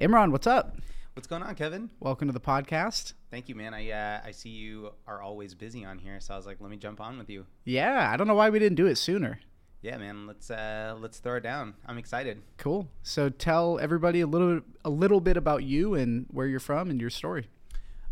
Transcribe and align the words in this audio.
Imran, 0.00 0.30
what's 0.30 0.46
up? 0.46 0.76
What's 1.14 1.26
going 1.26 1.42
on, 1.42 1.56
Kevin? 1.56 1.90
Welcome 1.98 2.28
to 2.28 2.32
the 2.32 2.38
podcast. 2.38 3.14
Thank 3.32 3.48
you, 3.48 3.56
man. 3.56 3.74
I 3.74 3.90
uh, 3.90 4.20
I 4.24 4.30
see 4.30 4.50
you 4.50 4.92
are 5.08 5.20
always 5.20 5.56
busy 5.56 5.84
on 5.84 5.98
here, 5.98 6.20
so 6.20 6.34
I 6.34 6.36
was 6.36 6.46
like, 6.46 6.58
let 6.60 6.70
me 6.70 6.76
jump 6.76 7.00
on 7.00 7.18
with 7.18 7.28
you. 7.28 7.46
Yeah, 7.64 8.08
I 8.12 8.16
don't 8.16 8.28
know 8.28 8.36
why 8.36 8.48
we 8.50 8.60
didn't 8.60 8.76
do 8.76 8.86
it 8.86 8.94
sooner. 8.94 9.40
Yeah, 9.82 9.96
man. 9.96 10.28
Let's 10.28 10.52
uh, 10.52 10.94
let's 11.00 11.18
throw 11.18 11.34
it 11.38 11.42
down. 11.42 11.74
I'm 11.84 11.98
excited. 11.98 12.42
Cool. 12.58 12.88
So 13.02 13.28
tell 13.28 13.80
everybody 13.80 14.20
a 14.20 14.28
little 14.28 14.60
a 14.84 14.90
little 14.90 15.20
bit 15.20 15.36
about 15.36 15.64
you 15.64 15.94
and 15.94 16.26
where 16.30 16.46
you're 16.46 16.60
from 16.60 16.90
and 16.90 17.00
your 17.00 17.10
story. 17.10 17.48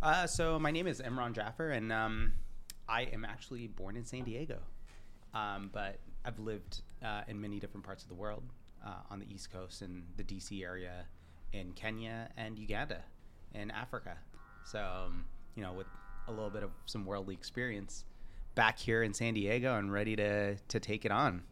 Uh, 0.03 0.27
so 0.27 0.59
my 0.59 0.73
name 0.73 0.89
is 0.89 1.01
Imran 1.01 1.35
Jaffer, 1.35 1.71
and 1.71 1.93
um, 1.93 2.33
I 2.89 3.03
am 3.03 3.25
actually 3.25 3.69
born 3.69 3.97
in 3.97 4.05
San 4.05 4.25
Diego, 4.25 4.59
um, 5.35 5.71
but 5.73 6.01
I've 6.25 6.41
lived 6.41 6.83
uh, 7.05 7.23
in 7.29 7.41
many 7.41 7.61
different 7.61 7.87
parts 7.87 8.03
of 8.03 8.09
the 8.09 8.17
world, 8.17 8.43
uh, 8.85 8.95
on 9.11 9.19
the 9.19 9.33
East 9.33 9.53
Coast 9.53 9.83
and 9.83 10.03
the 10.17 10.25
DC 10.25 10.63
area, 10.65 11.07
in 11.57 11.73
Kenya 11.73 12.31
and 12.37 12.59
Uganda, 12.59 13.03
in 13.55 13.71
Africa. 13.71 14.17
So 14.65 14.79
um, 14.81 15.25
you 15.55 15.63
know, 15.63 15.73
with 15.73 15.87
a 16.29 16.33
little 16.33 16.51
bit 16.51 16.63
of 16.63 16.71
some 16.87 17.05
worldly 17.05 17.35
experience, 17.35 18.05
back 18.55 18.79
here 18.79 19.03
in 19.03 19.15
San 19.15 19.35
Diego 19.35 19.77
and 19.77 19.93
ready 19.93 20.17
to 20.17 20.57
to 20.57 20.81
take 20.81 21.05
it 21.05 21.13
on. 21.13 21.43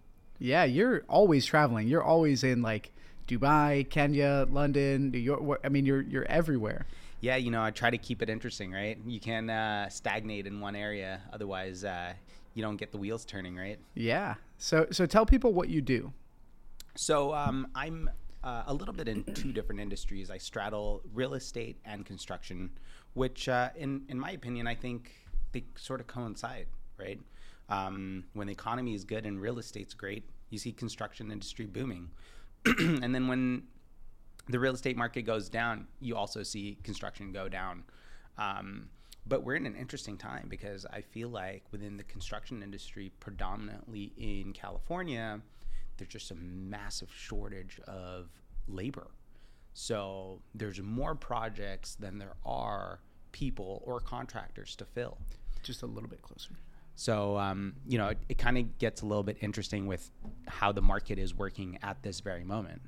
Yeah, 0.41 0.65
you're 0.65 1.03
always 1.09 1.47
traveling. 1.47 1.87
You're 1.87 2.03
always 2.03 2.43
in 2.43 2.63
like 2.63 2.93
Dubai, 3.29 3.89
Kenya, 3.89 4.47
London, 4.51 5.11
New 5.11 5.19
York. 5.19 5.61
I 5.65 5.69
mean, 5.69 5.87
you're 5.87 6.03
you're 6.03 6.27
everywhere. 6.27 6.87
Yeah, 7.21 7.37
you 7.37 7.51
know, 7.51 7.63
I 7.63 7.71
try 7.71 7.91
to 7.91 7.97
keep 7.97 8.21
it 8.21 8.29
interesting, 8.29 8.73
right? 8.73 8.99
You 9.07 9.21
can 9.21 9.49
uh, 9.49 9.89
stagnate 9.89 10.47
in 10.47 10.61
one 10.61 10.77
area, 10.77 11.23
otherwise, 11.33 11.83
uh, 11.83 12.13
you 12.53 12.63
don't 12.63 12.77
get 12.77 12.93
the 12.93 12.99
wheels 12.99 13.25
turning, 13.25 13.57
right? 13.57 13.79
Yeah. 13.95 14.35
So 14.59 14.89
so 14.91 15.07
tell 15.07 15.25
people 15.25 15.53
what 15.53 15.69
you 15.69 15.81
do. 15.81 16.13
So 16.97 17.35
um, 17.35 17.69
I'm 17.75 18.11
uh, 18.45 18.65
a 18.67 18.75
little 18.75 18.95
bit 18.95 19.09
in 19.09 19.25
two 19.35 19.53
different 19.53 19.81
industries. 19.81 20.31
I 20.31 20.39
straddle 20.39 21.03
real 21.13 21.35
estate 21.35 21.79
and 21.85 22.05
construction, 22.05 22.71
which, 23.15 23.49
uh, 23.49 23.71
in 23.75 24.05
in 24.09 24.19
my 24.19 24.33
opinion, 24.33 24.67
I 24.67 24.75
think 24.75 25.13
they 25.53 25.65
sort 25.77 26.01
of 26.01 26.07
coincide, 26.07 26.67
right? 26.99 27.21
Um, 27.71 28.25
when 28.35 28.47
the 28.47 28.53
economy 28.53 28.95
is 28.95 29.05
good 29.05 29.25
and 29.25 29.41
real 29.41 29.59
estate's 29.59 29.95
great, 29.95 30.29
you 30.51 30.59
see 30.59 30.73
construction 30.73 31.33
industry 31.33 31.65
booming, 31.65 32.11
and 32.67 33.15
then 33.15 33.27
when 33.27 33.65
the 34.49 34.59
real 34.59 34.75
estate 34.75 34.97
market 34.97 35.23
goes 35.23 35.49
down, 35.49 35.87
you 36.01 36.15
also 36.15 36.43
see 36.43 36.77
construction 36.83 37.33
go 37.33 37.49
down. 37.49 37.85
Um, 38.37 38.89
but 39.27 39.43
we're 39.43 39.55
in 39.55 39.65
an 39.65 39.75
interesting 39.75 40.19
time 40.19 40.49
because 40.49 40.85
I 40.93 41.01
feel 41.01 41.31
like 41.31 41.63
within 41.73 41.97
the 41.97 42.03
construction 42.05 42.63
industry, 42.63 43.11
predominantly 43.21 44.13
in 44.19 44.53
California, 44.53 45.41
there's 45.97 46.11
just 46.11 46.31
a 46.31 46.35
massive 46.37 47.11
shortage 47.13 47.81
of 47.87 48.29
labor. 48.69 49.09
So 49.75 50.41
there's 50.55 50.81
more 50.81 51.15
projects 51.15 51.97
than 51.97 52.19
there 52.19 52.35
are 52.45 53.01
people 53.33 53.83
or 53.85 54.01
contractors 54.01 54.77
to 54.77 54.85
fill. 54.85 55.19
Just 55.63 55.83
a 55.83 55.87
little 55.87 56.09
bit 56.09 56.23
closer. 56.23 56.51
So, 56.97 57.37
um, 57.37 57.75
you 57.89 57.99
know, 57.99 58.09
it, 58.09 58.19
it 58.29 58.39
kind 58.39 58.57
of 58.57 58.79
gets 58.79 59.03
a 59.03 59.07
little 59.07 59.25
bit 59.25 59.39
interesting 59.41 59.87
with 59.87 60.11
how 60.47 60.71
the 60.71 60.83
market 60.83 61.19
is 61.19 61.35
working 61.35 61.79
at 61.83 62.03
this 62.03 62.21
very 62.21 62.45
moment. 62.45 62.83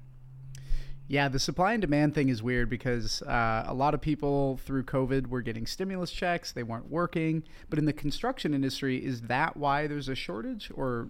Yeah, 1.08 1.28
the 1.28 1.38
supply 1.38 1.72
and 1.72 1.80
demand 1.80 2.14
thing 2.14 2.28
is 2.28 2.42
weird 2.42 2.68
because 2.68 3.22
uh, 3.22 3.64
a 3.66 3.74
lot 3.74 3.94
of 3.94 4.00
people 4.00 4.58
through 4.64 4.84
COVID 4.84 5.28
were 5.28 5.40
getting 5.40 5.64
stimulus 5.64 6.10
checks, 6.10 6.50
they 6.52 6.64
weren't 6.64 6.90
working. 6.90 7.44
But 7.70 7.78
in 7.78 7.84
the 7.84 7.92
construction 7.92 8.54
industry, 8.54 9.04
is 9.04 9.22
that 9.22 9.56
why 9.56 9.86
there's 9.86 10.08
a 10.08 10.16
shortage 10.16 10.70
or? 10.74 11.08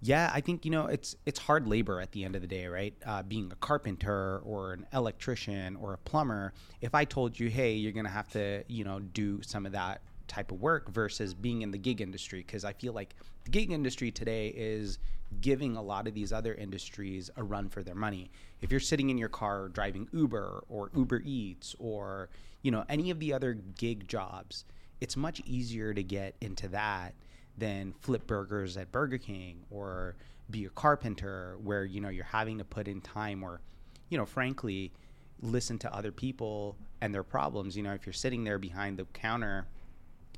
Yeah, 0.00 0.30
I 0.32 0.40
think 0.40 0.64
you 0.64 0.70
know 0.70 0.86
it's 0.86 1.16
it's 1.26 1.40
hard 1.40 1.66
labor 1.66 2.00
at 2.00 2.12
the 2.12 2.24
end 2.24 2.36
of 2.36 2.42
the 2.42 2.46
day, 2.48 2.66
right? 2.66 2.94
Uh, 3.04 3.22
being 3.22 3.50
a 3.50 3.56
carpenter 3.56 4.40
or 4.44 4.72
an 4.74 4.86
electrician 4.92 5.74
or 5.76 5.94
a 5.94 5.98
plumber. 5.98 6.52
If 6.80 6.94
I 6.94 7.04
told 7.04 7.38
you, 7.38 7.48
hey, 7.48 7.72
you're 7.74 7.92
gonna 7.92 8.08
have 8.08 8.28
to, 8.30 8.62
you 8.68 8.84
know, 8.84 9.00
do 9.00 9.42
some 9.42 9.66
of 9.66 9.72
that 9.72 10.02
type 10.28 10.52
of 10.52 10.60
work 10.60 10.90
versus 10.90 11.34
being 11.34 11.62
in 11.62 11.70
the 11.72 11.78
gig 11.78 12.00
industry, 12.00 12.40
because 12.46 12.64
I 12.64 12.74
feel 12.74 12.92
like 12.92 13.14
the 13.44 13.50
gig 13.50 13.72
industry 13.72 14.10
today 14.12 14.48
is 14.48 14.98
giving 15.40 15.76
a 15.76 15.82
lot 15.82 16.06
of 16.06 16.14
these 16.14 16.32
other 16.32 16.54
industries 16.54 17.28
a 17.36 17.42
run 17.42 17.68
for 17.68 17.82
their 17.82 17.94
money. 17.94 18.30
If 18.60 18.70
you're 18.70 18.80
sitting 18.80 19.10
in 19.10 19.18
your 19.18 19.28
car 19.28 19.68
driving 19.68 20.08
Uber 20.12 20.64
or 20.68 20.90
Uber 20.96 21.22
Eats 21.24 21.74
or 21.80 22.28
you 22.62 22.70
know 22.70 22.84
any 22.88 23.10
of 23.10 23.18
the 23.18 23.32
other 23.32 23.54
gig 23.54 24.06
jobs, 24.06 24.64
it's 25.00 25.16
much 25.16 25.40
easier 25.44 25.92
to 25.92 26.04
get 26.04 26.36
into 26.40 26.68
that 26.68 27.14
than 27.58 27.92
flip 28.00 28.26
burgers 28.26 28.76
at 28.76 28.92
Burger 28.92 29.18
King 29.18 29.64
or 29.70 30.16
be 30.50 30.64
a 30.64 30.70
carpenter 30.70 31.56
where 31.62 31.84
you 31.84 32.00
know 32.00 32.08
you're 32.08 32.24
having 32.24 32.58
to 32.58 32.64
put 32.64 32.88
in 32.88 33.00
time 33.00 33.42
or 33.42 33.60
you 34.08 34.16
know 34.16 34.26
frankly 34.26 34.92
listen 35.40 35.78
to 35.78 35.94
other 35.94 36.10
people 36.10 36.76
and 37.00 37.14
their 37.14 37.22
problems. 37.22 37.76
You 37.76 37.82
know 37.82 37.92
if 37.92 38.06
you're 38.06 38.12
sitting 38.12 38.44
there 38.44 38.58
behind 38.58 38.98
the 38.98 39.04
counter 39.12 39.66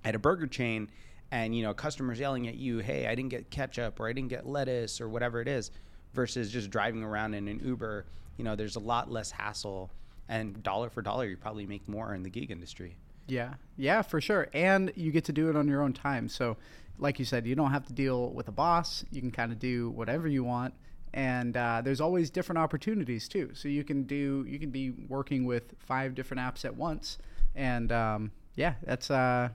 at 0.04 0.14
a 0.14 0.18
burger 0.18 0.46
chain 0.46 0.90
and 1.30 1.54
you 1.54 1.62
know 1.62 1.74
customers 1.74 2.18
yelling 2.18 2.48
at 2.48 2.56
you 2.56 2.78
hey 2.78 3.06
i 3.06 3.14
didn't 3.14 3.30
get 3.30 3.50
ketchup 3.50 4.00
or 4.00 4.08
i 4.08 4.12
didn't 4.12 4.30
get 4.30 4.46
lettuce 4.46 5.00
or 5.00 5.08
whatever 5.08 5.40
it 5.40 5.48
is 5.48 5.70
versus 6.12 6.50
just 6.50 6.70
driving 6.70 7.02
around 7.02 7.34
in 7.34 7.48
an 7.48 7.60
uber 7.64 8.06
you 8.36 8.44
know 8.44 8.56
there's 8.56 8.76
a 8.76 8.80
lot 8.80 9.10
less 9.10 9.30
hassle 9.30 9.90
and 10.28 10.62
dollar 10.62 10.90
for 10.90 11.02
dollar 11.02 11.26
you 11.26 11.36
probably 11.36 11.66
make 11.66 11.86
more 11.88 12.14
in 12.14 12.22
the 12.22 12.30
gig 12.30 12.50
industry 12.50 12.96
Yeah, 13.30 13.54
yeah, 13.76 14.02
for 14.02 14.20
sure. 14.20 14.48
And 14.52 14.92
you 14.96 15.12
get 15.12 15.24
to 15.26 15.32
do 15.32 15.48
it 15.48 15.56
on 15.56 15.68
your 15.68 15.82
own 15.82 15.92
time. 15.92 16.28
So, 16.28 16.56
like 16.98 17.18
you 17.18 17.24
said, 17.24 17.46
you 17.46 17.54
don't 17.54 17.70
have 17.70 17.86
to 17.86 17.92
deal 17.92 18.30
with 18.30 18.48
a 18.48 18.52
boss. 18.52 19.04
You 19.10 19.20
can 19.20 19.30
kind 19.30 19.52
of 19.52 19.58
do 19.58 19.90
whatever 19.90 20.28
you 20.28 20.44
want. 20.44 20.74
And 21.14 21.56
uh, 21.56 21.80
there's 21.82 22.00
always 22.00 22.30
different 22.30 22.58
opportunities 22.58 23.28
too. 23.28 23.50
So 23.54 23.68
you 23.68 23.84
can 23.84 24.04
do, 24.04 24.44
you 24.48 24.58
can 24.58 24.70
be 24.70 24.90
working 25.08 25.44
with 25.44 25.74
five 25.78 26.14
different 26.14 26.40
apps 26.40 26.64
at 26.64 26.76
once. 26.76 27.18
And 27.54 27.90
um, 27.90 28.32
yeah, 28.54 28.74
that's 28.82 29.10
uh, 29.10 29.48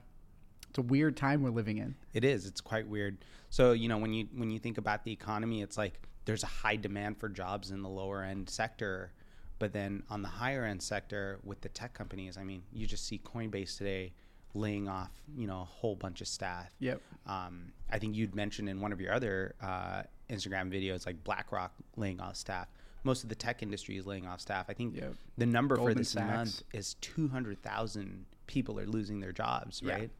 it's 0.68 0.78
a 0.78 0.82
weird 0.82 1.16
time 1.16 1.42
we're 1.42 1.50
living 1.50 1.78
in. 1.78 1.94
It 2.12 2.24
is. 2.24 2.46
It's 2.46 2.60
quite 2.60 2.86
weird. 2.86 3.24
So 3.48 3.72
you 3.72 3.88
know 3.88 3.98
when 3.98 4.12
you 4.12 4.28
when 4.34 4.50
you 4.50 4.58
think 4.58 4.76
about 4.78 5.04
the 5.04 5.12
economy, 5.12 5.62
it's 5.62 5.78
like 5.78 6.00
there's 6.26 6.42
a 6.42 6.46
high 6.46 6.76
demand 6.76 7.18
for 7.18 7.28
jobs 7.28 7.70
in 7.70 7.82
the 7.82 7.88
lower 7.88 8.22
end 8.22 8.50
sector, 8.50 9.12
but 9.58 9.72
then 9.72 10.02
on 10.10 10.22
the 10.22 10.28
higher 10.28 10.64
end 10.64 10.82
sector 10.82 11.38
with 11.44 11.60
the 11.60 11.68
tech 11.68 11.94
companies, 11.94 12.36
I 12.36 12.44
mean, 12.44 12.62
you 12.72 12.86
just 12.86 13.06
see 13.06 13.18
Coinbase 13.18 13.76
today 13.78 14.12
laying 14.54 14.88
off 14.88 15.10
you 15.36 15.46
know 15.46 15.60
a 15.60 15.64
whole 15.64 15.94
bunch 15.96 16.20
of 16.20 16.28
staff. 16.28 16.70
Yep. 16.80 17.00
Um, 17.26 17.72
I 17.90 17.98
think 17.98 18.14
you'd 18.16 18.34
mentioned 18.34 18.68
in 18.68 18.80
one 18.80 18.92
of 18.92 19.00
your 19.00 19.12
other 19.12 19.54
uh, 19.62 20.02
Instagram 20.30 20.70
videos 20.72 21.06
like 21.06 21.22
BlackRock 21.24 21.72
laying 21.96 22.20
off 22.20 22.36
staff. 22.36 22.68
Most 23.04 23.22
of 23.22 23.28
the 23.28 23.34
tech 23.34 23.62
industry 23.62 23.96
is 23.98 24.06
laying 24.06 24.26
off 24.26 24.40
staff. 24.40 24.66
I 24.68 24.72
think 24.72 24.96
Yep. 24.96 25.14
the 25.38 25.46
number 25.46 25.76
for 25.76 25.94
this 25.94 26.10
Sachs. 26.10 26.26
month 26.34 26.62
is 26.72 26.94
two 26.94 27.28
hundred 27.28 27.62
thousand 27.62 28.24
people 28.46 28.78
are 28.80 28.86
losing 28.86 29.20
their 29.20 29.32
jobs. 29.32 29.80
Yeah. 29.84 29.92
Right. 29.94 30.10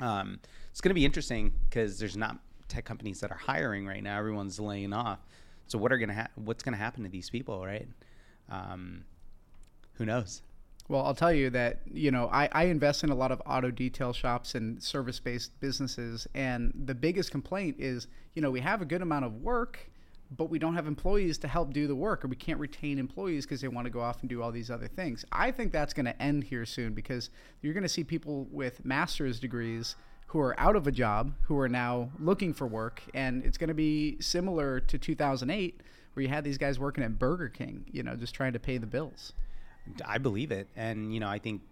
Um, 0.00 0.38
it's 0.70 0.80
going 0.80 0.90
to 0.90 0.94
be 0.94 1.04
interesting 1.04 1.52
because 1.68 1.98
there's 1.98 2.16
not 2.16 2.38
tech 2.68 2.84
companies 2.84 3.20
that 3.20 3.30
are 3.30 3.38
hiring 3.38 3.86
right 3.86 4.02
now. 4.02 4.18
Everyone's 4.18 4.58
laying 4.60 4.92
off. 4.92 5.18
So 5.66 5.78
what 5.78 5.92
are 5.92 5.98
going 5.98 6.08
to 6.08 6.14
ha- 6.14 6.28
what's 6.36 6.62
going 6.62 6.72
to 6.72 6.78
happen 6.78 7.02
to 7.04 7.08
these 7.10 7.28
people, 7.30 7.64
right? 7.64 7.88
Um, 8.50 9.04
who 9.94 10.04
knows? 10.04 10.42
Well, 10.88 11.04
I'll 11.04 11.14
tell 11.14 11.32
you 11.32 11.50
that, 11.50 11.82
you 11.86 12.10
know, 12.10 12.28
I, 12.32 12.48
I 12.50 12.64
invest 12.64 13.04
in 13.04 13.10
a 13.10 13.14
lot 13.14 13.30
of 13.30 13.40
auto 13.46 13.70
detail 13.70 14.12
shops 14.12 14.56
and 14.56 14.82
service 14.82 15.20
based 15.20 15.58
businesses. 15.60 16.26
And 16.34 16.72
the 16.84 16.96
biggest 16.96 17.30
complaint 17.30 17.76
is, 17.78 18.08
you 18.34 18.42
know, 18.42 18.50
we 18.50 18.60
have 18.60 18.82
a 18.82 18.84
good 18.84 19.00
amount 19.00 19.24
of 19.24 19.34
work, 19.34 19.78
but 20.36 20.50
we 20.50 20.58
don't 20.58 20.74
have 20.74 20.88
employees 20.88 21.38
to 21.38 21.48
help 21.48 21.72
do 21.72 21.86
the 21.86 21.94
work, 21.94 22.24
or 22.24 22.28
we 22.28 22.34
can't 22.34 22.58
retain 22.58 22.98
employees 22.98 23.46
because 23.46 23.60
they 23.60 23.68
want 23.68 23.84
to 23.84 23.90
go 23.90 24.00
off 24.00 24.20
and 24.20 24.28
do 24.28 24.42
all 24.42 24.50
these 24.50 24.68
other 24.68 24.88
things. 24.88 25.24
I 25.30 25.52
think 25.52 25.70
that's 25.70 25.92
going 25.92 26.06
to 26.06 26.22
end 26.22 26.42
here 26.44 26.66
soon 26.66 26.92
because 26.92 27.30
you're 27.62 27.74
going 27.74 27.84
to 27.84 27.88
see 27.88 28.02
people 28.02 28.48
with 28.50 28.84
master's 28.84 29.38
degrees 29.38 29.94
who 30.26 30.40
are 30.40 30.58
out 30.58 30.76
of 30.76 30.86
a 30.86 30.92
job 30.92 31.32
who 31.42 31.58
are 31.58 31.68
now 31.68 32.08
looking 32.18 32.52
for 32.52 32.66
work. 32.66 33.02
And 33.14 33.44
it's 33.44 33.58
going 33.58 33.68
to 33.68 33.74
be 33.74 34.16
similar 34.20 34.78
to 34.78 34.98
2008, 34.98 35.82
where 36.14 36.22
you 36.22 36.28
had 36.28 36.44
these 36.44 36.58
guys 36.58 36.78
working 36.78 37.04
at 37.04 37.18
Burger 37.18 37.48
King, 37.48 37.84
you 37.92 38.02
know, 38.02 38.16
just 38.16 38.34
trying 38.34 38.52
to 38.54 38.58
pay 38.58 38.78
the 38.78 38.86
bills. 38.86 39.32
I 40.04 40.18
believe 40.18 40.52
it, 40.52 40.68
and 40.76 41.12
you 41.12 41.20
know, 41.20 41.28
I 41.28 41.38
think 41.38 41.62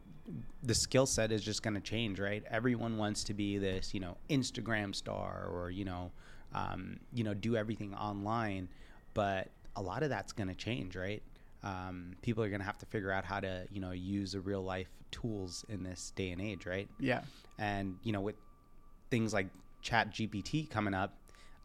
the 0.63 0.75
skill 0.75 1.07
set 1.07 1.31
is 1.33 1.43
just 1.43 1.63
going 1.63 1.75
to 1.75 1.81
change, 1.81 2.19
right? 2.21 2.43
Everyone 2.51 2.97
wants 2.99 3.25
to 3.25 3.35
be 3.35 3.59
this, 3.59 3.95
you 3.95 4.01
know, 4.01 4.17
Instagram 4.31 4.95
star 4.95 5.49
or 5.51 5.71
you 5.71 5.85
know, 5.85 6.11
um, 6.55 6.99
you 7.13 7.25
know, 7.25 7.35
do 7.35 7.57
everything 7.57 7.95
online, 7.95 8.69
but 9.15 9.49
a 9.77 9.83
lot 9.83 10.03
of 10.03 10.09
that's 10.11 10.33
going 10.33 10.49
to 10.49 10.55
change, 10.55 10.97
right? 10.97 11.23
Um, 11.63 12.17
people 12.23 12.43
are 12.45 12.49
going 12.49 12.61
to 12.61 12.67
have 12.67 12.79
to 12.79 12.87
figure 12.87 13.11
out 13.13 13.25
how 13.25 13.41
to, 13.41 13.67
you 13.73 13.81
know, 13.81 13.91
use 13.93 14.33
the 14.33 14.41
real 14.41 14.63
life 14.63 14.89
tools 15.11 15.65
in 15.69 15.83
this 15.83 16.13
day 16.17 16.31
and 16.31 16.41
age, 16.41 16.67
right? 16.67 16.89
Yeah. 17.01 17.21
and 17.59 17.97
you 18.03 18.13
know 18.13 18.21
with 18.21 18.37
things 19.11 19.33
like 19.33 19.47
chat 19.81 20.11
gpt 20.13 20.69
coming 20.71 20.93
up 20.95 21.15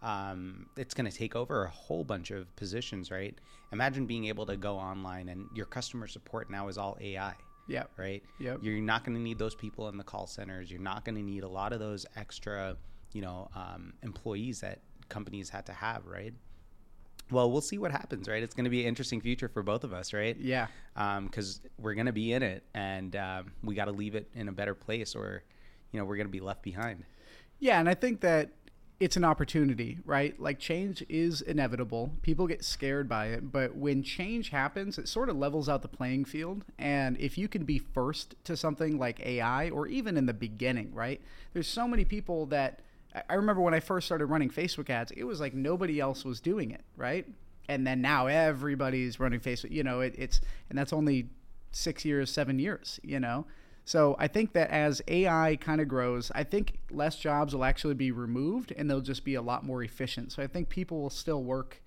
um, 0.03 0.67
it's 0.77 0.93
going 0.93 1.09
to 1.09 1.17
take 1.17 1.35
over 1.35 1.63
a 1.63 1.69
whole 1.69 2.03
bunch 2.03 2.29
of 2.29 2.53
positions 2.55 3.09
right 3.09 3.35
imagine 3.71 4.05
being 4.05 4.25
able 4.25 4.45
to 4.45 4.55
go 4.57 4.75
online 4.77 5.29
and 5.29 5.47
your 5.55 5.65
customer 5.65 6.05
support 6.07 6.49
now 6.51 6.67
is 6.67 6.77
all 6.77 6.97
ai 7.01 7.33
Yeah. 7.67 7.83
right 7.97 8.21
Yep. 8.39 8.59
you're 8.61 8.81
not 8.81 9.03
going 9.05 9.15
to 9.15 9.21
need 9.23 9.39
those 9.39 9.55
people 9.55 9.87
in 9.89 9.97
the 9.97 10.03
call 10.03 10.27
centers 10.27 10.69
you're 10.69 10.81
not 10.81 11.05
going 11.05 11.15
to 11.15 11.21
need 11.23 11.43
a 11.43 11.47
lot 11.49 11.73
of 11.73 11.79
those 11.79 12.05
extra 12.15 12.75
you 13.13 13.21
know 13.21 13.49
um, 13.55 13.93
employees 14.03 14.59
that 14.61 14.79
companies 15.09 15.49
had 15.49 15.65
to 15.67 15.73
have 15.73 16.05
right 16.05 16.33
well, 17.31 17.49
we'll 17.49 17.61
see 17.61 17.77
what 17.77 17.91
happens, 17.91 18.27
right? 18.27 18.43
It's 18.43 18.53
going 18.53 18.65
to 18.65 18.69
be 18.69 18.81
an 18.81 18.87
interesting 18.89 19.21
future 19.21 19.47
for 19.47 19.63
both 19.63 19.83
of 19.85 19.93
us, 19.93 20.13
right? 20.13 20.35
Yeah. 20.37 20.67
Because 20.93 21.61
um, 21.63 21.69
we're 21.79 21.93
going 21.95 22.05
to 22.05 22.11
be 22.11 22.33
in 22.33 22.43
it, 22.43 22.63
and 22.75 23.15
um, 23.15 23.53
we 23.63 23.75
got 23.75 23.85
to 23.85 23.91
leave 23.91 24.13
it 24.13 24.29
in 24.35 24.49
a 24.49 24.51
better 24.51 24.75
place, 24.75 25.15
or 25.15 25.41
you 25.91 25.99
know, 25.99 26.05
we're 26.05 26.17
going 26.17 26.27
to 26.27 26.31
be 26.31 26.41
left 26.41 26.61
behind. 26.61 27.05
Yeah, 27.59 27.79
and 27.79 27.87
I 27.87 27.93
think 27.93 28.19
that 28.21 28.51
it's 28.99 29.17
an 29.17 29.23
opportunity, 29.23 29.97
right? 30.05 30.39
Like 30.39 30.59
change 30.59 31.03
is 31.09 31.41
inevitable. 31.41 32.11
People 32.21 32.47
get 32.47 32.63
scared 32.63 33.09
by 33.09 33.27
it, 33.27 33.51
but 33.51 33.75
when 33.75 34.03
change 34.03 34.49
happens, 34.49 34.97
it 34.97 35.07
sort 35.09 35.29
of 35.29 35.35
levels 35.35 35.67
out 35.67 35.81
the 35.81 35.87
playing 35.87 36.25
field. 36.25 36.63
And 36.77 37.17
if 37.19 37.37
you 37.37 37.47
can 37.47 37.65
be 37.65 37.79
first 37.79 38.35
to 38.45 38.55
something 38.55 38.97
like 38.97 39.19
AI 39.25 39.69
or 39.69 39.87
even 39.87 40.15
in 40.15 40.25
the 40.25 40.33
beginning, 40.33 40.93
right? 40.93 41.21
There's 41.53 41.67
so 41.67 41.87
many 41.87 42.05
people 42.05 42.45
that 42.47 42.79
I 43.29 43.35
remember 43.35 43.61
when 43.61 43.73
I 43.73 43.79
first 43.79 44.05
started 44.05 44.25
running 44.27 44.49
Facebook 44.49 44.89
ads, 44.89 45.11
it 45.11 45.23
was 45.23 45.39
like 45.39 45.53
nobody 45.53 45.99
else 45.99 46.25
was 46.25 46.39
doing 46.39 46.71
it, 46.71 46.81
right? 46.95 47.27
And 47.69 47.85
then 47.85 48.01
now 48.01 48.27
everybody's 48.27 49.19
running 49.19 49.39
Facebook, 49.39 49.71
you 49.71 49.83
know, 49.83 50.01
it, 50.01 50.15
it's, 50.17 50.41
and 50.69 50.77
that's 50.77 50.93
only 50.93 51.29
six 51.71 52.05
years, 52.05 52.31
seven 52.31 52.59
years, 52.59 52.99
you 53.03 53.19
know? 53.19 53.45
So 53.85 54.15
I 54.17 54.27
think 54.27 54.53
that 54.53 54.69
as 54.69 55.01
AI 55.07 55.57
kind 55.57 55.81
of 55.81 55.87
grows, 55.87 56.31
I 56.33 56.43
think 56.43 56.79
less 56.89 57.17
jobs 57.17 57.53
will 57.53 57.65
actually 57.65 57.95
be 57.95 58.11
removed 58.11 58.71
and 58.71 58.89
they'll 58.89 59.01
just 59.01 59.25
be 59.25 59.35
a 59.35 59.41
lot 59.41 59.65
more 59.65 59.83
efficient. 59.83 60.31
So 60.31 60.41
I 60.41 60.47
think 60.47 60.69
people 60.69 61.01
will 61.01 61.09
still 61.09 61.43
work 61.43 61.81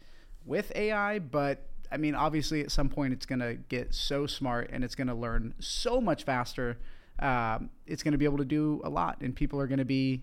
with 0.45 0.71
AI, 0.75 1.19
but 1.19 1.67
I 1.91 1.97
mean, 1.97 2.15
obviously, 2.15 2.61
at 2.63 2.71
some 2.71 2.89
point, 2.89 3.13
it's 3.13 3.27
going 3.27 3.39
to 3.39 3.55
get 3.55 3.95
so 3.95 4.27
smart 4.27 4.71
and 4.73 4.85
it's 4.85 4.95
going 4.95 5.07
to 5.07 5.15
learn 5.15 5.55
so 5.59 6.01
much 6.01 6.25
faster. 6.25 6.79
Um, 7.19 7.71
it's 7.87 8.03
going 8.03 8.13
to 8.13 8.19
be 8.19 8.25
able 8.25 8.39
to 8.39 8.45
do 8.45 8.81
a 8.85 8.91
lot, 8.91 9.21
and 9.21 9.35
people 9.35 9.61
are 9.61 9.67
going 9.67 9.79
to 9.79 9.85
be 9.85 10.23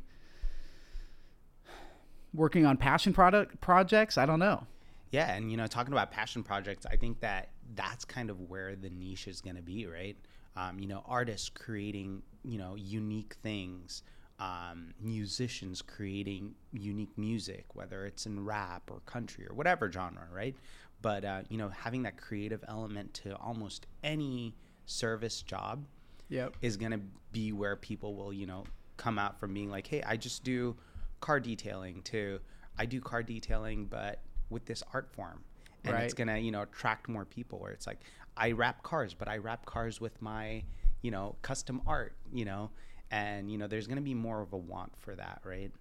working 2.33 2.65
on 2.65 2.77
passion 2.77 3.13
product 3.13 3.61
projects. 3.61 4.17
I 4.17 4.25
don't 4.25 4.39
know. 4.39 4.67
Yeah, 5.11 5.33
and 5.33 5.51
you 5.51 5.57
know, 5.57 5.67
talking 5.67 5.93
about 5.93 6.11
passion 6.11 6.43
projects, 6.43 6.85
I 6.85 6.95
think 6.95 7.19
that 7.21 7.49
that's 7.75 8.05
kind 8.05 8.29
of 8.29 8.49
where 8.49 8.75
the 8.75 8.89
niche 8.89 9.27
is 9.27 9.41
going 9.41 9.55
to 9.55 9.61
be, 9.61 9.85
right? 9.85 10.17
Um, 10.55 10.79
you 10.79 10.87
know, 10.87 11.03
artists 11.07 11.49
creating, 11.49 12.21
you 12.43 12.57
know, 12.57 12.75
unique 12.75 13.35
things, 13.41 14.03
um, 14.39 14.93
musicians 14.99 15.81
creating 15.81 16.53
unique 16.71 17.17
music, 17.17 17.65
whether 17.73 18.05
it's 18.05 18.25
in 18.25 18.43
rap 18.43 18.89
or 18.91 18.99
country 19.05 19.47
or 19.47 19.55
whatever 19.55 19.91
genre, 19.91 20.27
right? 20.31 20.55
But, 21.01 21.25
uh, 21.25 21.41
you 21.49 21.57
know, 21.57 21.69
having 21.69 22.03
that 22.03 22.17
creative 22.17 22.63
element 22.67 23.13
to 23.15 23.35
almost 23.37 23.87
any 24.03 24.55
service 24.85 25.41
job 25.41 25.85
yep. 26.29 26.55
is 26.61 26.77
going 26.77 26.91
to 26.91 27.01
be 27.31 27.51
where 27.51 27.75
people 27.75 28.15
will, 28.15 28.31
you 28.31 28.45
know, 28.45 28.63
come 28.97 29.19
out 29.19 29.39
from 29.39 29.53
being 29.53 29.69
like, 29.69 29.87
hey, 29.87 30.03
I 30.03 30.17
just 30.17 30.43
do 30.43 30.75
car 31.19 31.39
detailing 31.39 32.01
to 32.03 32.39
I 32.77 32.85
do 32.85 32.99
car 32.99 33.21
detailing, 33.21 33.85
but 33.85 34.21
with 34.49 34.65
this 34.65 34.83
art 34.93 35.09
form 35.11 35.43
and 35.83 35.93
right. 35.93 36.03
it's 36.03 36.13
gonna 36.13 36.37
you 36.37 36.51
know 36.51 36.61
attract 36.61 37.09
more 37.09 37.25
people 37.25 37.59
where 37.59 37.71
it's 37.71 37.87
like 37.87 37.99
I 38.37 38.51
wrap 38.51 38.83
cars, 38.83 39.13
but 39.13 39.27
I 39.27 39.37
wrap 39.37 39.65
cars 39.65 40.01
with 40.01 40.21
my, 40.21 40.63
you 41.01 41.11
know, 41.11 41.35
custom 41.41 41.81
art, 41.85 42.15
you 42.31 42.45
know, 42.45 42.71
and 43.11 43.51
you 43.51 43.57
know, 43.57 43.67
there's 43.67 43.87
to 43.87 44.01
be 44.01 44.13
more 44.13 44.41
of 44.41 44.53
a 44.53 44.57
want 44.57 44.93
for 44.97 45.15
that, 45.15 45.41
right? 45.43 45.71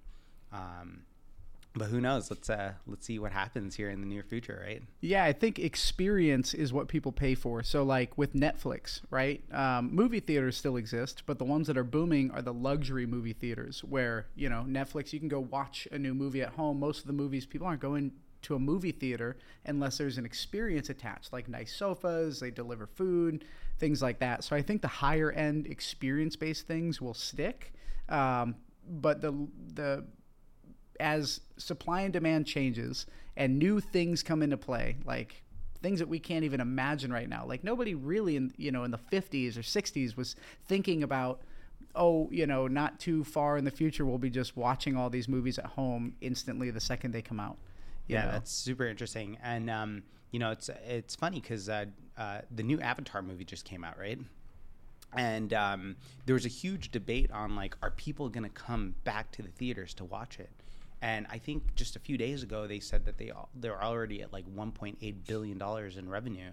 Um, 0.52 1.02
but 1.74 1.86
who 1.86 2.00
knows? 2.00 2.30
Let's 2.30 2.50
uh, 2.50 2.72
let's 2.86 3.06
see 3.06 3.18
what 3.18 3.32
happens 3.32 3.74
here 3.74 3.88
in 3.88 4.02
the 4.02 4.06
near 4.06 4.22
future, 4.22 4.62
right? 4.62 4.82
Yeah, 5.00 5.24
I 5.24 5.32
think 5.32 5.58
experience 5.58 6.52
is 6.52 6.70
what 6.70 6.88
people 6.88 7.12
pay 7.12 7.34
for. 7.34 7.62
So, 7.62 7.82
like 7.82 8.18
with 8.18 8.34
Netflix, 8.34 9.00
right? 9.10 9.42
Um, 9.52 9.94
movie 9.94 10.20
theaters 10.20 10.56
still 10.56 10.76
exist, 10.76 11.22
but 11.24 11.38
the 11.38 11.44
ones 11.44 11.66
that 11.68 11.78
are 11.78 11.84
booming 11.84 12.30
are 12.32 12.42
the 12.42 12.52
luxury 12.52 13.06
movie 13.06 13.32
theaters, 13.32 13.82
where 13.84 14.26
you 14.34 14.50
know 14.50 14.66
Netflix, 14.68 15.14
you 15.14 15.18
can 15.18 15.28
go 15.28 15.40
watch 15.40 15.88
a 15.90 15.98
new 15.98 16.12
movie 16.12 16.42
at 16.42 16.50
home. 16.50 16.78
Most 16.78 17.00
of 17.00 17.06
the 17.06 17.14
movies 17.14 17.46
people 17.46 17.66
aren't 17.66 17.80
going 17.80 18.12
to 18.42 18.54
a 18.54 18.58
movie 18.58 18.92
theater 18.92 19.36
unless 19.64 19.98
there's 19.98 20.18
an 20.18 20.26
experience 20.26 20.90
attached, 20.90 21.32
like 21.32 21.48
nice 21.48 21.74
sofas, 21.74 22.40
they 22.40 22.50
deliver 22.50 22.86
food, 22.86 23.44
things 23.78 24.02
like 24.02 24.18
that. 24.20 24.44
So 24.44 24.54
I 24.56 24.62
think 24.62 24.82
the 24.82 24.88
higher 24.88 25.32
end 25.32 25.66
experience 25.66 26.36
based 26.36 26.66
things 26.66 27.00
will 27.00 27.14
stick. 27.14 27.72
Um, 28.08 28.56
but 28.88 29.20
the 29.20 29.32
the 29.74 30.04
as 31.00 31.40
supply 31.56 32.02
and 32.02 32.12
demand 32.12 32.46
changes 32.46 33.06
and 33.36 33.58
new 33.58 33.80
things 33.80 34.22
come 34.22 34.42
into 34.42 34.56
play, 34.56 34.96
like 35.04 35.42
things 35.82 35.98
that 35.98 36.08
we 36.08 36.18
can't 36.18 36.44
even 36.44 36.60
imagine 36.60 37.12
right 37.12 37.28
now. 37.28 37.44
Like 37.46 37.64
nobody 37.64 37.94
really 37.94 38.36
in 38.36 38.52
you 38.56 38.70
know 38.70 38.84
in 38.84 38.90
the 38.90 38.98
50s 38.98 39.56
or 39.56 39.62
60s 39.62 40.16
was 40.16 40.36
thinking 40.66 41.02
about 41.02 41.40
oh, 41.94 42.28
you 42.30 42.46
know, 42.46 42.66
not 42.66 42.98
too 42.98 43.22
far 43.22 43.58
in 43.58 43.64
the 43.64 43.70
future 43.70 44.06
we'll 44.06 44.18
be 44.18 44.30
just 44.30 44.56
watching 44.56 44.96
all 44.96 45.10
these 45.10 45.28
movies 45.28 45.58
at 45.58 45.66
home 45.66 46.14
instantly 46.20 46.70
the 46.70 46.80
second 46.80 47.12
they 47.12 47.20
come 47.22 47.40
out 47.40 47.58
yeah, 48.06 48.26
know? 48.26 48.32
that's 48.32 48.52
super 48.52 48.86
interesting. 48.86 49.38
And 49.42 49.70
um, 49.70 50.02
you 50.30 50.38
know, 50.38 50.50
it's 50.50 50.70
it's 50.86 51.14
funny 51.14 51.40
because 51.40 51.68
uh, 51.68 51.86
uh, 52.16 52.40
the 52.50 52.62
new 52.62 52.80
Avatar 52.80 53.22
movie 53.22 53.44
just 53.44 53.64
came 53.64 53.84
out, 53.84 53.98
right? 53.98 54.18
And 55.14 55.52
um, 55.52 55.96
there 56.24 56.34
was 56.34 56.46
a 56.46 56.50
huge 56.50 56.90
debate 56.90 57.30
on 57.30 57.54
like, 57.54 57.76
are 57.82 57.90
people 57.90 58.28
going 58.28 58.44
to 58.44 58.50
come 58.50 58.94
back 59.04 59.30
to 59.32 59.42
the 59.42 59.50
theaters 59.50 59.92
to 59.94 60.04
watch 60.04 60.38
it? 60.40 60.50
And 61.02 61.26
I 61.30 61.38
think 61.38 61.74
just 61.74 61.96
a 61.96 61.98
few 61.98 62.16
days 62.16 62.42
ago 62.42 62.66
they 62.66 62.80
said 62.80 63.04
that 63.06 63.18
they 63.18 63.32
they're 63.56 63.82
already 63.82 64.22
at 64.22 64.32
like 64.32 64.46
1.8 64.46 65.14
billion 65.26 65.58
dollars 65.58 65.96
in 65.96 66.08
revenue. 66.08 66.50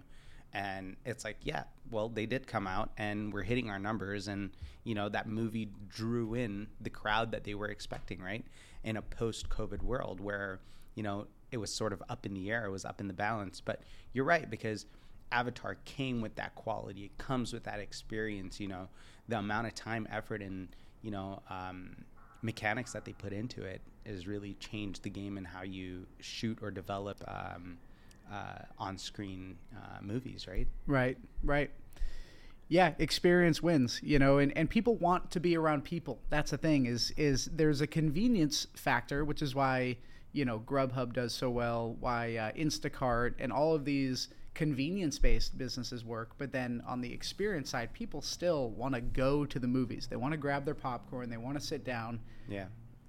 And 0.52 0.96
it's 1.04 1.24
like, 1.24 1.36
yeah, 1.42 1.62
well, 1.92 2.08
they 2.08 2.26
did 2.26 2.48
come 2.48 2.66
out 2.66 2.90
and 2.98 3.32
we're 3.32 3.44
hitting 3.44 3.70
our 3.70 3.78
numbers. 3.78 4.26
And, 4.26 4.50
you 4.82 4.96
know, 4.96 5.08
that 5.08 5.28
movie 5.28 5.70
drew 5.88 6.34
in 6.34 6.66
the 6.80 6.90
crowd 6.90 7.30
that 7.30 7.44
they 7.44 7.54
were 7.54 7.68
expecting, 7.68 8.20
right? 8.20 8.44
In 8.82 8.96
a 8.96 9.02
post 9.02 9.48
COVID 9.48 9.82
world 9.82 10.20
where, 10.20 10.58
you 10.96 11.04
know, 11.04 11.28
it 11.50 11.58
was 11.58 11.72
sort 11.72 11.92
of 11.92 12.02
up 12.08 12.26
in 12.26 12.34
the 12.34 12.50
air. 12.50 12.64
It 12.64 12.70
was 12.70 12.84
up 12.84 13.00
in 13.00 13.08
the 13.08 13.14
balance. 13.14 13.60
But 13.60 13.82
you're 14.12 14.24
right 14.24 14.48
because 14.48 14.86
Avatar 15.32 15.76
came 15.84 16.20
with 16.20 16.34
that 16.36 16.54
quality. 16.54 17.04
It 17.04 17.18
comes 17.18 17.52
with 17.52 17.64
that 17.64 17.80
experience. 17.80 18.60
You 18.60 18.68
know, 18.68 18.88
the 19.28 19.38
amount 19.38 19.66
of 19.66 19.74
time, 19.74 20.06
effort, 20.10 20.42
and 20.42 20.68
you 21.02 21.10
know 21.10 21.42
um, 21.50 21.96
mechanics 22.42 22.92
that 22.92 23.04
they 23.04 23.12
put 23.12 23.32
into 23.32 23.62
it 23.62 23.80
has 24.06 24.26
really 24.26 24.54
changed 24.54 25.02
the 25.02 25.10
game 25.10 25.36
and 25.36 25.46
how 25.46 25.62
you 25.62 26.06
shoot 26.20 26.58
or 26.62 26.70
develop 26.70 27.22
um, 27.28 27.76
uh, 28.32 28.64
on-screen 28.78 29.56
uh, 29.76 29.98
movies. 30.00 30.46
Right. 30.48 30.66
Right. 30.86 31.18
Right. 31.42 31.70
Yeah, 32.68 32.94
experience 33.00 33.60
wins, 33.60 34.00
you 34.00 34.20
know, 34.20 34.38
and, 34.38 34.56
and 34.56 34.70
people 34.70 34.94
want 34.94 35.32
to 35.32 35.40
be 35.40 35.56
around 35.56 35.82
people. 35.82 36.20
That's 36.30 36.52
the 36.52 36.56
thing 36.56 36.86
is 36.86 37.12
is 37.16 37.46
there's 37.46 37.80
a 37.80 37.86
convenience 37.86 38.68
factor, 38.74 39.24
which 39.24 39.42
is 39.42 39.56
why 39.56 39.96
you 40.32 40.44
know 40.44 40.58
Grubhub 40.60 41.12
does 41.12 41.34
so 41.34 41.50
well, 41.50 41.96
why 42.00 42.36
uh, 42.36 42.52
Instacart 42.52 43.34
and 43.38 43.52
all 43.52 43.74
of 43.74 43.84
these 43.84 44.28
convenience-based 44.54 45.56
businesses 45.56 46.04
work. 46.04 46.32
But 46.36 46.52
then 46.52 46.82
on 46.86 47.00
the 47.00 47.12
experience 47.12 47.70
side, 47.70 47.92
people 47.92 48.20
still 48.20 48.70
want 48.70 48.94
to 48.94 49.00
go 49.00 49.44
to 49.44 49.58
the 49.58 49.68
movies. 49.68 50.06
They 50.08 50.16
want 50.16 50.32
to 50.32 50.38
grab 50.38 50.64
their 50.64 50.74
popcorn. 50.74 51.30
They 51.30 51.36
want 51.36 51.58
to 51.58 51.64
sit 51.64 51.84
down. 51.84 52.20
Yeah. 52.48 52.66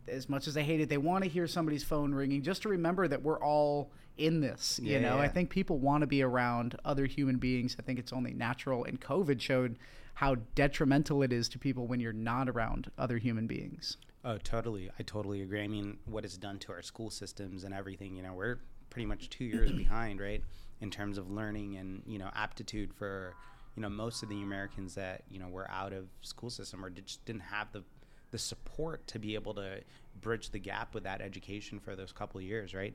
As 0.07 0.29
much 0.29 0.47
as 0.47 0.53
they 0.53 0.63
hate 0.63 0.81
it, 0.81 0.89
they 0.89 0.97
want 0.97 1.23
to 1.23 1.29
hear 1.29 1.47
somebody's 1.47 1.83
phone 1.83 2.13
ringing 2.13 2.41
just 2.41 2.61
to 2.63 2.69
remember 2.69 3.07
that 3.07 3.21
we're 3.21 3.39
all 3.39 3.91
in 4.17 4.39
this. 4.39 4.79
You 4.81 4.93
yeah, 4.93 5.01
know, 5.01 5.15
yeah. 5.17 5.23
I 5.23 5.27
think 5.27 5.49
people 5.49 5.77
want 5.77 6.01
to 6.01 6.07
be 6.07 6.21
around 6.21 6.77
other 6.85 7.05
human 7.05 7.37
beings. 7.37 7.75
I 7.79 7.81
think 7.81 7.99
it's 7.99 8.13
only 8.13 8.33
natural. 8.33 8.83
And 8.83 8.99
COVID 8.99 9.41
showed 9.41 9.77
how 10.13 10.35
detrimental 10.55 11.23
it 11.23 11.33
is 11.33 11.49
to 11.49 11.59
people 11.59 11.87
when 11.87 11.99
you're 11.99 12.13
not 12.13 12.49
around 12.49 12.91
other 12.97 13.17
human 13.17 13.47
beings. 13.47 13.97
Oh, 14.23 14.37
totally. 14.37 14.89
I 14.99 15.03
totally 15.03 15.41
agree. 15.41 15.63
I 15.63 15.67
mean, 15.67 15.97
what 16.05 16.25
it's 16.25 16.37
done 16.37 16.59
to 16.59 16.71
our 16.73 16.83
school 16.83 17.09
systems 17.09 17.63
and 17.63 17.73
everything, 17.73 18.15
you 18.15 18.21
know, 18.21 18.33
we're 18.33 18.59
pretty 18.89 19.07
much 19.07 19.29
two 19.29 19.45
years 19.45 19.71
behind, 19.77 20.19
right? 20.19 20.43
In 20.79 20.91
terms 20.91 21.17
of 21.17 21.31
learning 21.31 21.77
and, 21.77 22.03
you 22.05 22.19
know, 22.19 22.29
aptitude 22.35 22.93
for, 22.93 23.33
you 23.75 23.81
know, 23.81 23.89
most 23.89 24.21
of 24.21 24.29
the 24.29 24.41
Americans 24.43 24.93
that, 24.95 25.23
you 25.29 25.39
know, 25.39 25.47
were 25.47 25.69
out 25.71 25.91
of 25.91 26.05
school 26.21 26.51
system 26.51 26.85
or 26.85 26.91
just 26.91 27.25
didn't 27.25 27.41
have 27.41 27.71
the, 27.71 27.83
the 28.29 28.37
support 28.37 29.05
to 29.07 29.17
be 29.17 29.33
able 29.33 29.55
to 29.55 29.79
bridge 30.21 30.51
the 30.51 30.59
gap 30.59 30.93
with 30.93 31.03
that 31.03 31.21
education 31.21 31.79
for 31.79 31.95
those 31.95 32.11
couple 32.11 32.39
of 32.39 32.45
years, 32.45 32.75
right? 32.75 32.93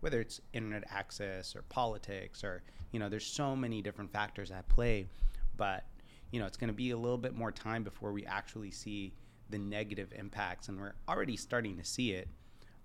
Whether 0.00 0.20
it's 0.20 0.42
internet 0.52 0.84
access 0.90 1.56
or 1.56 1.62
politics 1.62 2.44
or, 2.44 2.62
you 2.92 3.00
know, 3.00 3.08
there's 3.08 3.24
so 3.24 3.56
many 3.56 3.80
different 3.80 4.12
factors 4.12 4.50
at 4.50 4.68
play, 4.68 5.06
but, 5.56 5.84
you 6.32 6.38
know, 6.38 6.44
it's 6.44 6.58
going 6.58 6.68
to 6.68 6.74
be 6.74 6.90
a 6.90 6.98
little 6.98 7.16
bit 7.16 7.34
more 7.34 7.50
time 7.50 7.82
before 7.82 8.12
we 8.12 8.26
actually 8.26 8.70
see– 8.70 9.14
the 9.50 9.58
negative 9.58 10.12
impacts, 10.16 10.68
and 10.68 10.80
we're 10.80 10.94
already 11.08 11.36
starting 11.36 11.76
to 11.76 11.84
see 11.84 12.12
it 12.12 12.28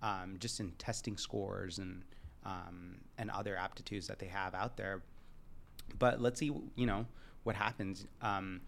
um, 0.02 0.36
just 0.40 0.60
in 0.60 0.72
testing 0.74 1.18
scores 1.18 1.78
and 1.78 2.04
um, 2.46 2.98
and 3.18 3.30
other 3.30 3.56
aptitudes 3.56 4.08
that 4.08 4.20
they 4.20 4.26
have 4.26 4.56
out 4.56 4.78
there. 4.78 5.04
But 6.00 6.22
let's 6.22 6.40
see, 6.40 6.52
you 6.76 6.86
know, 6.86 7.06
what 7.44 7.56
happens. 7.56 8.08
Um, 8.22 8.62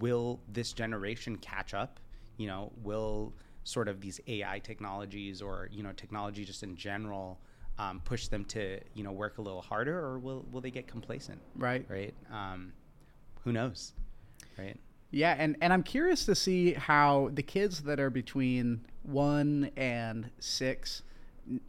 will 0.00 0.40
this 0.52 0.72
generation 0.72 1.36
catch 1.36 1.74
up? 1.74 2.00
You 2.36 2.46
know, 2.46 2.72
will 2.82 3.32
sort 3.64 3.88
of 3.88 4.00
these 4.00 4.20
AI 4.28 4.58
technologies 4.60 5.42
or 5.42 5.68
you 5.72 5.82
know 5.82 5.92
technology 5.92 6.44
just 6.44 6.62
in 6.62 6.76
general 6.76 7.40
um, 7.78 8.00
push 8.04 8.28
them 8.28 8.44
to 8.44 8.80
you 8.94 9.04
know 9.04 9.12
work 9.12 9.38
a 9.38 9.42
little 9.42 9.62
harder, 9.62 9.98
or 9.98 10.18
will 10.18 10.44
will 10.50 10.60
they 10.60 10.70
get 10.70 10.86
complacent? 10.86 11.40
Right. 11.56 11.84
Right. 11.88 12.14
Um, 12.32 12.72
who 13.44 13.52
knows? 13.52 13.92
Right. 14.58 14.78
Yeah, 15.10 15.34
and, 15.38 15.56
and 15.60 15.72
I'm 15.72 15.82
curious 15.82 16.24
to 16.26 16.34
see 16.34 16.72
how 16.72 17.30
the 17.32 17.42
kids 17.42 17.82
that 17.82 18.00
are 18.00 18.10
between 18.10 18.84
one 19.02 19.70
and 19.76 20.30
six, 20.40 21.02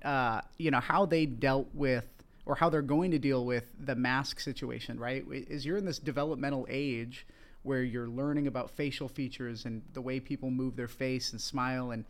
uh, 0.03 0.41
you 0.57 0.71
know, 0.71 0.79
how 0.79 1.05
they 1.05 1.25
dealt 1.25 1.69
with 1.73 2.07
or 2.45 2.55
how 2.55 2.69
they're 2.69 2.81
going 2.81 3.11
to 3.11 3.19
deal 3.19 3.45
with 3.45 3.71
the 3.79 3.95
mask 3.95 4.39
situation, 4.39 4.99
right? 4.99 5.23
Is 5.29 5.65
you're 5.65 5.77
in 5.77 5.85
this 5.85 5.99
developmental 5.99 6.65
age 6.69 7.27
where 7.63 7.83
you're 7.83 8.07
learning 8.07 8.47
about 8.47 8.71
facial 8.71 9.07
features 9.07 9.65
and 9.65 9.81
the 9.93 10.01
way 10.01 10.19
people 10.19 10.49
move 10.49 10.75
their 10.75 10.87
face 10.87 11.31
and 11.31 11.41
smile 11.41 11.91
and 11.91 12.05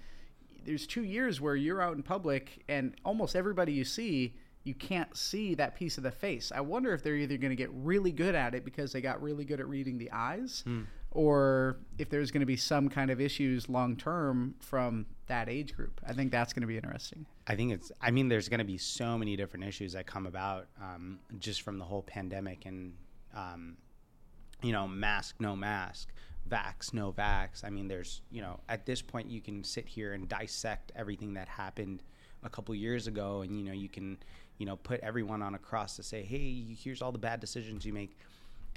there's 0.65 0.85
two 0.85 1.03
years 1.03 1.39
where 1.39 1.55
you're 1.55 1.81
out 1.81 1.95
in 1.95 2.03
public 2.03 2.63
and 2.67 2.93
almost 3.05 3.35
everybody 3.35 3.71
you 3.71 3.85
see 3.85 4.33
you 4.67 4.75
can't 4.75 5.15
see 5.15 5.55
that 5.55 5.75
piece 5.75 5.97
of 5.97 6.03
the 6.03 6.11
face. 6.11 6.51
I 6.53 6.59
wonder 6.59 6.93
if 6.93 7.01
they're 7.01 7.15
either 7.15 7.37
going 7.37 7.51
to 7.51 7.55
get 7.55 7.69
really 7.71 8.11
good 8.11 8.35
at 8.35 8.53
it 8.53 8.65
because 8.65 8.91
they 8.91 8.99
got 8.99 9.21
really 9.21 9.45
good 9.45 9.61
at 9.61 9.67
reading 9.67 9.97
the 9.97 10.11
eyes, 10.11 10.63
hmm. 10.65 10.81
Or 11.17 11.77
if 11.97 12.11
there's 12.11 12.29
going 12.29 12.41
to 12.41 12.45
be 12.45 12.55
some 12.55 12.89
kind 12.89 13.09
of 13.09 13.19
issues 13.19 13.67
long 13.67 13.97
term 13.97 14.53
from 14.59 15.07
that 15.25 15.49
age 15.49 15.75
group. 15.75 15.99
I 16.07 16.13
think 16.13 16.31
that's 16.31 16.53
going 16.53 16.61
to 16.61 16.67
be 16.67 16.77
interesting. 16.77 17.25
I 17.47 17.55
think 17.55 17.73
it's. 17.73 17.91
I 17.99 18.11
mean, 18.11 18.29
there's 18.29 18.47
going 18.47 18.59
to 18.59 18.65
be 18.65 18.77
so 18.77 19.17
many 19.17 19.35
different 19.35 19.65
issues 19.65 19.93
that 19.93 20.05
come 20.05 20.27
about 20.27 20.67
um, 20.79 21.17
just 21.39 21.63
from 21.63 21.79
the 21.79 21.85
whole 21.85 22.03
pandemic 22.03 22.67
and, 22.67 22.93
um, 23.35 23.77
you 24.61 24.71
know, 24.71 24.87
mask 24.87 25.37
no 25.39 25.55
mask, 25.55 26.09
vax 26.47 26.93
no 26.93 27.11
vax. 27.11 27.63
I 27.63 27.71
mean, 27.71 27.87
there's 27.87 28.21
you 28.29 28.43
know, 28.43 28.59
at 28.69 28.85
this 28.85 29.01
point 29.01 29.27
you 29.27 29.41
can 29.41 29.63
sit 29.63 29.87
here 29.87 30.13
and 30.13 30.29
dissect 30.29 30.91
everything 30.95 31.33
that 31.33 31.47
happened 31.47 32.03
a 32.43 32.49
couple 32.49 32.75
years 32.75 33.07
ago, 33.07 33.41
and 33.41 33.57
you 33.57 33.65
know, 33.65 33.73
you 33.73 33.89
can 33.89 34.19
you 34.57 34.65
know, 34.65 34.75
put 34.75 34.99
everyone 35.01 35.41
on 35.41 35.55
a 35.55 35.59
cross 35.59 35.95
to 35.95 36.03
say, 36.03 36.23
hey, 36.23 36.75
here's 36.83 37.01
all 37.01 37.11
the 37.11 37.17
bad 37.17 37.39
decisions 37.39 37.85
you 37.85 37.93
make, 37.93 38.17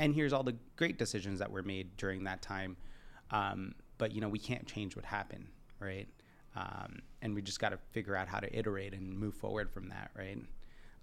and 0.00 0.14
here's 0.14 0.33
all 0.33 0.42
the 0.42 0.57
great 0.76 0.99
decisions 0.99 1.38
that 1.38 1.52
were 1.52 1.62
made 1.62 1.97
during 1.99 2.25
that 2.25 2.40
time. 2.40 2.76
Um, 3.30 3.75
but 3.99 4.12
you 4.12 4.21
know, 4.21 4.28
we 4.28 4.38
can't 4.38 4.66
change 4.66 4.97
what 4.97 5.04
happened, 5.04 5.47
right? 5.78 6.09
Um, 6.57 7.02
and 7.23 7.35
we 7.35 7.42
just 7.42 7.61
got 7.61 7.69
to 7.69 7.78
figure 7.92 8.16
out 8.16 8.26
how 8.26 8.40
to 8.40 8.59
iterate 8.59 8.95
and 8.95 9.16
move 9.16 9.35
forward 9.35 9.71
from 9.71 9.90
that, 9.90 10.11
right? 10.16 10.38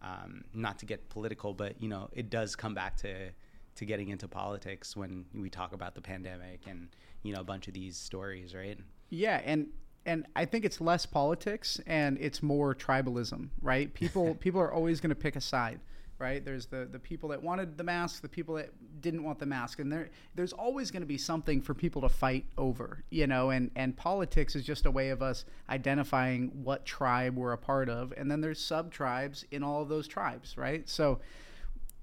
Um, 0.01 0.43
not 0.53 0.79
to 0.79 0.85
get 0.85 1.09
political, 1.09 1.53
but 1.53 1.81
you 1.81 1.87
know, 1.87 2.09
it 2.11 2.29
does 2.29 2.55
come 2.55 2.73
back 2.73 2.97
to 2.97 3.29
to 3.75 3.85
getting 3.85 4.09
into 4.09 4.27
politics 4.27 4.97
when 4.97 5.25
we 5.35 5.51
talk 5.51 5.71
about 5.73 5.93
the 5.93 6.01
pandemic 6.01 6.61
and 6.67 6.89
you 7.21 7.31
know 7.31 7.41
a 7.41 7.43
bunch 7.43 7.67
of 7.67 7.75
these 7.75 7.95
stories, 7.95 8.55
right? 8.55 8.79
Yeah, 9.09 9.41
and 9.45 9.67
and 10.07 10.25
I 10.35 10.45
think 10.45 10.65
it's 10.65 10.81
less 10.81 11.05
politics 11.05 11.79
and 11.85 12.17
it's 12.19 12.41
more 12.41 12.73
tribalism, 12.73 13.49
right? 13.61 13.93
People 13.93 14.33
people 14.39 14.59
are 14.59 14.73
always 14.73 14.99
going 14.99 15.11
to 15.11 15.15
pick 15.15 15.35
a 15.35 15.41
side, 15.41 15.79
right? 16.19 16.43
There's 16.43 16.65
the 16.65 16.87
the 16.91 16.99
people 16.99 17.29
that 17.29 17.41
wanted 17.41 17.77
the 17.77 17.83
mask, 17.83 18.21
the 18.21 18.29
people 18.29 18.55
that 18.55 18.69
didn't 19.01 19.23
want 19.23 19.39
the 19.39 19.45
mask, 19.45 19.79
and 19.79 19.91
there 19.91 20.09
there's 20.35 20.53
always 20.53 20.91
going 20.91 21.01
to 21.01 21.07
be 21.07 21.17
something 21.17 21.61
for 21.61 21.73
people 21.73 22.01
to 22.01 22.09
fight 22.09 22.45
over, 22.57 23.03
you 23.09 23.27
know. 23.27 23.49
And 23.49 23.71
and 23.75 23.95
politics 23.95 24.55
is 24.55 24.63
just 24.63 24.85
a 24.85 24.91
way 24.91 25.09
of 25.09 25.21
us 25.21 25.45
identifying 25.69 26.51
what 26.63 26.85
tribe 26.85 27.35
we're 27.35 27.53
a 27.53 27.57
part 27.57 27.89
of, 27.89 28.13
and 28.17 28.29
then 28.29 28.41
there's 28.41 28.59
sub 28.59 28.91
tribes 28.91 29.45
in 29.51 29.63
all 29.63 29.81
of 29.81 29.89
those 29.89 30.07
tribes, 30.07 30.57
right? 30.57 30.87
So 30.87 31.19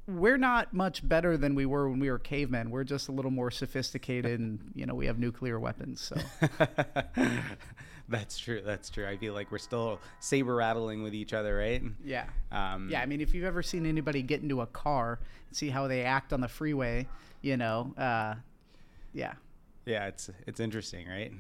we're 0.07 0.39
not 0.39 0.75
much 0.75 1.07
better 1.07 1.37
than 1.37 1.55
we 1.55 1.67
were 1.67 1.89
when 1.89 1.99
we 1.99 2.11
were 2.11 2.19
cavemen. 2.19 2.71
We're 2.71 2.85
just 2.85 3.09
a 3.09 3.13
little 3.13 3.31
more 3.31 3.51
sophisticated, 3.51 4.41
and 4.41 4.61
you 4.75 4.87
know 4.87 4.95
we 4.95 5.07
have 5.07 5.19
nuclear 5.19 5.59
weapons. 5.59 6.01
So 6.01 6.17
That's 8.09 8.39
true. 8.39 8.61
That's 8.65 8.91
true. 8.91 9.07
I 9.07 9.17
feel 9.17 9.33
like 9.33 9.51
we're 9.51 9.59
still 9.59 9.99
saber 10.21 10.55
rattling 10.55 11.03
with 11.03 11.15
each 11.15 11.33
other, 11.33 11.57
right? 11.57 11.83
Yeah. 12.05 12.27
Um, 12.53 12.89
yeah. 12.91 13.01
I 13.01 13.07
mean, 13.07 13.21
if 13.21 13.35
you've 13.35 13.45
ever 13.45 13.63
seen 13.63 13.87
anybody 13.87 14.23
get 14.23 14.43
into 14.43 14.61
a 14.61 14.67
car 14.67 15.21
and 15.49 15.57
see 15.57 15.71
how 15.71 15.89
they 15.89 16.03
act 16.03 16.33
on 16.33 16.41
the 16.41 16.49
freeway, 16.49 17.09
you 17.41 17.57
know, 17.57 17.95
uh, 17.97 18.35
yeah. 19.15 19.35
Yeah, 19.87 20.07
it's 20.07 20.31
it's 20.47 20.61
interesting, 20.61 21.09
right? 21.09 21.33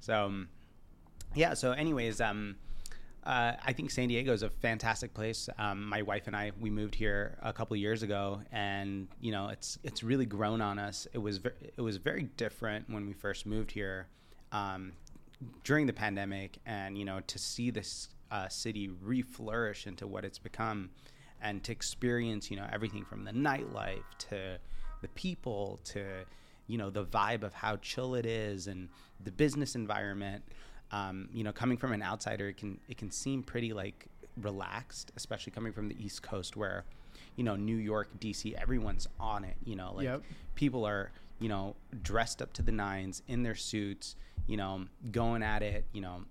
So, 0.00 0.24
um, 0.24 0.48
yeah. 1.34 1.54
So, 1.54 1.72
anyways, 1.72 2.20
um, 2.20 2.56
uh, 3.24 3.52
I 3.64 3.72
think 3.72 3.90
San 3.90 4.08
Diego 4.08 4.32
is 4.32 4.42
a 4.42 4.48
fantastic 4.48 5.12
place. 5.12 5.48
Um, 5.58 5.86
my 5.86 6.02
wife 6.02 6.26
and 6.26 6.34
I 6.34 6.52
we 6.58 6.70
moved 6.70 6.94
here 6.94 7.36
a 7.42 7.52
couple 7.52 7.76
years 7.76 8.02
ago, 8.02 8.40
and 8.50 9.08
you 9.20 9.30
know 9.30 9.48
it's 9.48 9.78
it's 9.84 10.02
really 10.02 10.26
grown 10.26 10.60
on 10.60 10.78
us. 10.78 11.06
It 11.12 11.18
was 11.18 11.38
ver- 11.38 11.54
it 11.76 11.80
was 11.82 11.98
very 11.98 12.24
different 12.36 12.88
when 12.88 13.06
we 13.06 13.12
first 13.12 13.44
moved 13.44 13.72
here. 13.72 14.06
Um, 14.52 14.92
during 15.64 15.86
the 15.86 15.92
pandemic, 15.92 16.58
and 16.64 16.96
you 16.96 17.04
know 17.04 17.20
to 17.26 17.38
see 17.38 17.70
this 17.70 18.08
uh, 18.30 18.48
city 18.48 18.88
reflourish 18.88 19.86
into 19.86 20.06
what 20.06 20.24
it's 20.24 20.38
become, 20.38 20.90
and 21.42 21.62
to 21.64 21.72
experience 21.72 22.50
you 22.50 22.56
know 22.56 22.66
everything 22.72 23.04
from 23.04 23.24
the 23.24 23.32
nightlife 23.32 24.04
to 24.30 24.58
the 25.02 25.08
people 25.08 25.78
to 25.84 26.04
you 26.66 26.78
know 26.78 26.88
the 26.88 27.04
vibe 27.04 27.42
of 27.42 27.52
how 27.52 27.76
chill 27.76 28.14
it 28.14 28.24
is 28.24 28.66
and 28.66 28.88
the 29.22 29.30
business 29.30 29.74
environment. 29.74 30.42
Um, 30.92 31.28
you 31.32 31.44
know, 31.44 31.52
coming 31.52 31.76
from 31.76 31.92
an 31.92 32.02
outsider, 32.02 32.48
it 32.48 32.56
can 32.56 32.78
it 32.88 32.98
can 32.98 33.10
seem 33.10 33.42
pretty 33.42 33.72
like 33.72 34.06
relaxed, 34.36 35.12
especially 35.16 35.52
coming 35.52 35.72
from 35.72 35.88
the 35.88 36.04
East 36.04 36.22
Coast, 36.22 36.56
where 36.56 36.84
you 37.36 37.44
know 37.44 37.56
New 37.56 37.76
York, 37.76 38.08
DC, 38.18 38.54
everyone's 38.54 39.06
on 39.18 39.44
it. 39.44 39.56
You 39.64 39.76
know, 39.76 39.92
like 39.94 40.04
yep. 40.04 40.22
people 40.54 40.84
are 40.84 41.12
you 41.38 41.48
know 41.48 41.76
dressed 42.02 42.42
up 42.42 42.52
to 42.54 42.62
the 42.62 42.72
nines 42.72 43.22
in 43.28 43.42
their 43.42 43.54
suits 43.54 44.16
you 44.50 44.56
know, 44.56 44.84
going 45.12 45.44
at 45.44 45.62
it, 45.62 45.84
you 45.92 46.00
know, 46.00 46.24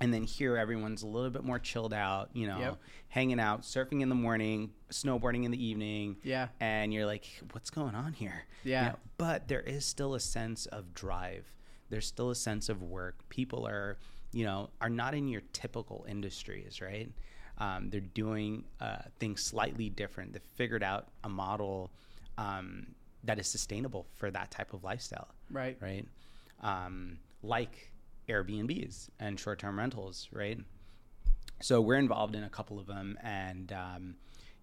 and 0.00 0.12
then 0.12 0.22
here 0.22 0.58
everyone's 0.58 1.02
a 1.02 1.06
little 1.06 1.30
bit 1.30 1.42
more 1.42 1.58
chilled 1.58 1.94
out, 1.94 2.28
you 2.34 2.46
know, 2.46 2.58
yep. 2.58 2.78
hanging 3.08 3.40
out, 3.40 3.62
surfing 3.62 4.02
in 4.02 4.10
the 4.10 4.14
morning, 4.14 4.70
snowboarding 4.90 5.44
in 5.44 5.50
the 5.50 5.64
evening. 5.64 6.16
Yeah. 6.22 6.48
And 6.60 6.92
you're 6.92 7.06
like, 7.06 7.26
what's 7.52 7.70
going 7.70 7.94
on 7.94 8.12
here? 8.12 8.44
Yeah. 8.64 8.80
You 8.80 8.88
know, 8.90 8.96
but 9.16 9.48
there 9.48 9.62
is 9.62 9.86
still 9.86 10.14
a 10.14 10.20
sense 10.20 10.66
of 10.66 10.92
drive. 10.92 11.46
There's 11.90 12.06
still 12.06 12.30
a 12.30 12.34
sense 12.34 12.68
of 12.68 12.82
work. 12.82 13.16
People 13.28 13.66
are, 13.66 13.98
you 14.32 14.44
know, 14.44 14.70
are 14.80 14.90
not 14.90 15.14
in 15.14 15.28
your 15.28 15.42
typical 15.52 16.04
industries, 16.08 16.80
right? 16.80 17.10
Um, 17.58 17.90
they're 17.90 18.00
doing 18.00 18.64
uh, 18.80 18.98
things 19.18 19.42
slightly 19.42 19.88
different. 19.90 20.32
They've 20.32 20.42
figured 20.54 20.82
out 20.82 21.08
a 21.24 21.28
model 21.28 21.90
um, 22.36 22.86
that 23.24 23.38
is 23.38 23.48
sustainable 23.48 24.06
for 24.14 24.30
that 24.30 24.50
type 24.50 24.72
of 24.72 24.84
lifestyle. 24.84 25.28
Right. 25.50 25.76
Right. 25.80 26.06
Um, 26.62 27.18
like 27.42 27.90
Airbnbs 28.28 29.08
and 29.18 29.38
short 29.38 29.58
term 29.58 29.78
rentals, 29.78 30.28
right? 30.32 30.58
So 31.60 31.80
we're 31.80 31.96
involved 31.96 32.36
in 32.36 32.44
a 32.44 32.48
couple 32.48 32.78
of 32.78 32.86
them, 32.86 33.18
and 33.22 33.72
um, 33.72 34.14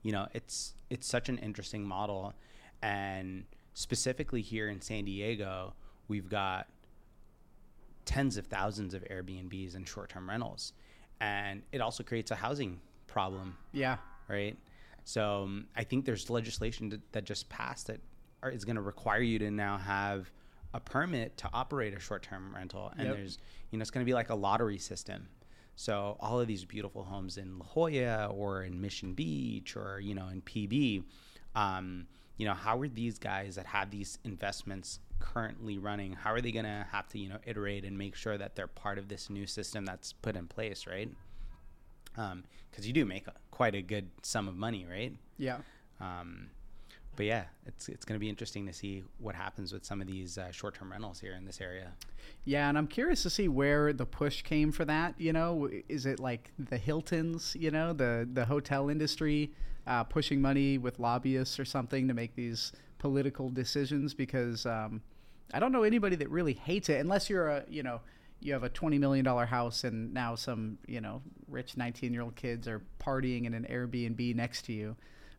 you 0.01 0.11
know, 0.11 0.27
it's 0.33 0.73
it's 0.89 1.07
such 1.07 1.27
an 1.27 1.37
interesting 1.39 1.83
model, 1.83 2.33
and 2.81 3.43
specifically 3.73 4.41
here 4.41 4.69
in 4.69 4.79
San 4.79 5.03
Diego, 5.03 5.73
we've 6.07 6.29
got 6.29 6.67
tens 8.05 8.37
of 8.37 8.47
thousands 8.47 8.93
of 8.93 9.03
Airbnbs 9.03 9.75
and 9.75 9.87
short 9.87 10.09
term 10.09 10.29
rentals, 10.29 10.73
and 11.19 11.61
it 11.71 11.81
also 11.81 12.03
creates 12.03 12.31
a 12.31 12.35
housing 12.35 12.79
problem. 13.07 13.57
Yeah. 13.71 13.97
Right. 14.27 14.57
So 15.03 15.43
um, 15.43 15.67
I 15.75 15.83
think 15.83 16.05
there's 16.05 16.29
legislation 16.29 16.89
that, 16.89 17.11
that 17.11 17.23
just 17.25 17.47
passed 17.47 17.87
that 17.87 18.01
are, 18.41 18.49
is 18.49 18.65
going 18.65 18.75
to 18.75 18.81
require 18.81 19.21
you 19.21 19.39
to 19.39 19.51
now 19.51 19.77
have 19.77 20.31
a 20.73 20.79
permit 20.79 21.37
to 21.37 21.49
operate 21.53 21.95
a 21.95 21.99
short-term 21.99 22.53
rental 22.53 22.91
and 22.97 23.07
yep. 23.07 23.15
there's 23.15 23.37
you 23.71 23.77
know 23.77 23.81
it's 23.81 23.91
going 23.91 24.05
to 24.05 24.09
be 24.09 24.13
like 24.13 24.29
a 24.29 24.35
lottery 24.35 24.77
system 24.77 25.29
so 25.77 26.17
all 26.19 26.39
of 26.39 26.47
these 26.47 26.65
beautiful 26.65 27.03
homes 27.03 27.37
in 27.37 27.57
La 27.59 27.65
Jolla 27.65 28.27
or 28.27 28.63
in 28.63 28.81
Mission 28.81 29.13
Beach 29.13 29.77
or 29.77 30.01
you 30.01 30.13
know 30.13 30.27
in 30.27 30.41
PB 30.41 31.03
um, 31.55 32.07
you 32.37 32.45
know 32.45 32.53
how 32.53 32.77
are 32.79 32.87
these 32.89 33.17
guys 33.17 33.55
that 33.55 33.65
have 33.65 33.89
these 33.89 34.19
investments 34.25 34.99
currently 35.19 35.77
running 35.77 36.13
how 36.13 36.31
are 36.31 36.41
they 36.41 36.51
going 36.51 36.65
to 36.65 36.85
have 36.91 37.07
to 37.07 37.19
you 37.19 37.29
know 37.29 37.37
iterate 37.45 37.83
and 37.83 37.97
make 37.97 38.15
sure 38.15 38.37
that 38.37 38.55
they're 38.55 38.67
part 38.67 38.97
of 38.97 39.07
this 39.07 39.29
new 39.29 39.45
system 39.45 39.85
that's 39.85 40.13
put 40.13 40.35
in 40.35 40.47
place 40.47 40.85
right 40.87 41.09
because 42.13 42.31
um, 42.31 42.43
you 42.81 42.93
do 42.93 43.05
make 43.05 43.27
a, 43.27 43.33
quite 43.51 43.75
a 43.75 43.81
good 43.81 44.09
sum 44.21 44.47
of 44.47 44.55
money 44.55 44.85
right 44.89 45.13
yeah 45.37 45.57
um, 45.99 46.49
but 47.15 47.25
yeah, 47.25 47.45
it's 47.65 47.87
it's 47.89 48.05
going 48.05 48.15
to 48.15 48.19
be 48.19 48.29
interesting 48.29 48.65
to 48.67 48.73
see 48.73 49.03
what 49.19 49.35
happens 49.35 49.71
with 49.71 49.85
some 49.85 50.01
of 50.01 50.07
these 50.07 50.37
uh, 50.37 50.51
short 50.51 50.75
term 50.75 50.91
rentals 50.91 51.19
here 51.19 51.33
in 51.33 51.45
this 51.45 51.61
area. 51.61 51.91
Yeah, 52.43 52.69
and 52.69 52.77
I'm 52.77 52.87
curious 52.87 53.23
to 53.23 53.29
see 53.29 53.47
where 53.47 53.93
the 53.93 54.05
push 54.05 54.41
came 54.41 54.71
for 54.71 54.85
that. 54.85 55.15
You 55.17 55.33
know, 55.33 55.69
is 55.87 56.05
it 56.05 56.19
like 56.19 56.51
the 56.59 56.77
Hiltons? 56.77 57.55
You 57.57 57.71
know, 57.71 57.93
the 57.93 58.27
the 58.31 58.45
hotel 58.45 58.89
industry 58.89 59.51
uh, 59.87 60.03
pushing 60.03 60.41
money 60.41 60.77
with 60.77 60.99
lobbyists 60.99 61.59
or 61.59 61.65
something 61.65 62.07
to 62.07 62.13
make 62.13 62.35
these 62.35 62.71
political 62.97 63.49
decisions? 63.49 64.13
Because 64.13 64.65
um, 64.65 65.01
I 65.53 65.59
don't 65.59 65.71
know 65.71 65.83
anybody 65.83 66.15
that 66.17 66.29
really 66.29 66.53
hates 66.53 66.89
it, 66.89 66.99
unless 66.99 67.29
you're 67.29 67.49
a 67.49 67.63
you 67.69 67.83
know 67.83 68.01
you 68.41 68.53
have 68.53 68.63
a 68.63 68.69
$20 68.69 68.99
million 68.99 69.25
house 69.25 69.85
and 69.85 70.13
now 70.13 70.35
some 70.35 70.77
you 70.87 70.99
know 71.01 71.21
rich 71.47 71.77
19 71.77 72.13
year 72.13 72.21
old 72.21 72.35
kids 72.35 72.67
are 72.67 72.83
partying 72.99 73.45
in 73.45 73.53
an 73.53 73.65
airbnb 73.71 74.35
next 74.35 74.65
to 74.65 74.73
you 74.73 74.95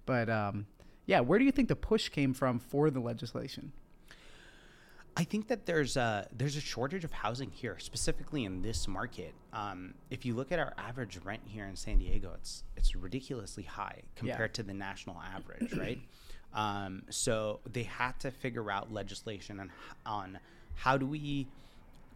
but 0.06 0.30
um, 0.30 0.66
yeah, 1.04 1.20
where 1.20 1.38
do 1.38 1.44
you 1.44 1.52
think 1.52 1.68
the 1.68 1.76
push 1.76 2.08
came 2.08 2.32
from 2.32 2.58
for 2.58 2.90
the 2.90 3.00
legislation? 3.00 3.72
I 5.18 5.24
think 5.24 5.48
that 5.48 5.64
there's 5.64 5.96
a 5.96 6.28
there's 6.30 6.56
a 6.56 6.60
shortage 6.60 7.04
of 7.04 7.12
housing 7.12 7.50
here, 7.50 7.78
specifically 7.78 8.44
in 8.44 8.60
this 8.60 8.86
market. 8.86 9.34
Um, 9.52 9.94
if 10.10 10.26
you 10.26 10.34
look 10.34 10.52
at 10.52 10.58
our 10.58 10.74
average 10.76 11.18
rent 11.24 11.40
here 11.46 11.64
in 11.64 11.74
San 11.74 11.98
Diego, 11.98 12.32
it's 12.34 12.64
it's 12.76 12.94
ridiculously 12.94 13.62
high 13.62 14.02
compared 14.14 14.50
yeah. 14.50 14.54
to 14.54 14.62
the 14.62 14.74
national 14.74 15.16
average, 15.34 15.72
right? 15.74 15.98
Um, 16.56 17.02
so 17.10 17.60
they 17.70 17.84
had 17.84 18.18
to 18.20 18.30
figure 18.32 18.70
out 18.70 18.92
legislation 18.92 19.60
on 19.60 19.70
on 20.04 20.38
how 20.74 20.96
do 20.96 21.06
we 21.06 21.46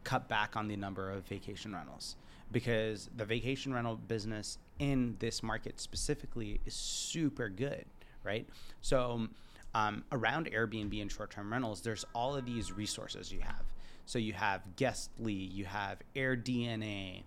cut 0.02 0.28
back 0.28 0.56
on 0.56 0.66
the 0.66 0.76
number 0.76 1.10
of 1.10 1.24
vacation 1.24 1.74
rentals 1.74 2.16
because 2.52 3.08
the 3.16 3.24
vacation 3.24 3.72
rental 3.72 3.96
business 3.96 4.58
in 4.78 5.16
this 5.18 5.42
market 5.42 5.78
specifically 5.78 6.60
is 6.66 6.74
super 6.74 7.48
good, 7.48 7.84
right? 8.24 8.46
So 8.80 9.28
um, 9.74 10.04
around 10.10 10.50
Airbnb 10.50 11.00
and 11.00 11.12
short-term 11.12 11.52
rentals, 11.52 11.80
there's 11.82 12.04
all 12.14 12.34
of 12.34 12.44
these 12.44 12.72
resources 12.72 13.30
you 13.30 13.40
have. 13.40 13.62
So 14.06 14.18
you 14.18 14.32
have 14.32 14.62
Guesty, 14.76 15.32
you 15.32 15.64
have 15.66 15.98
AirDNA, 16.16 17.22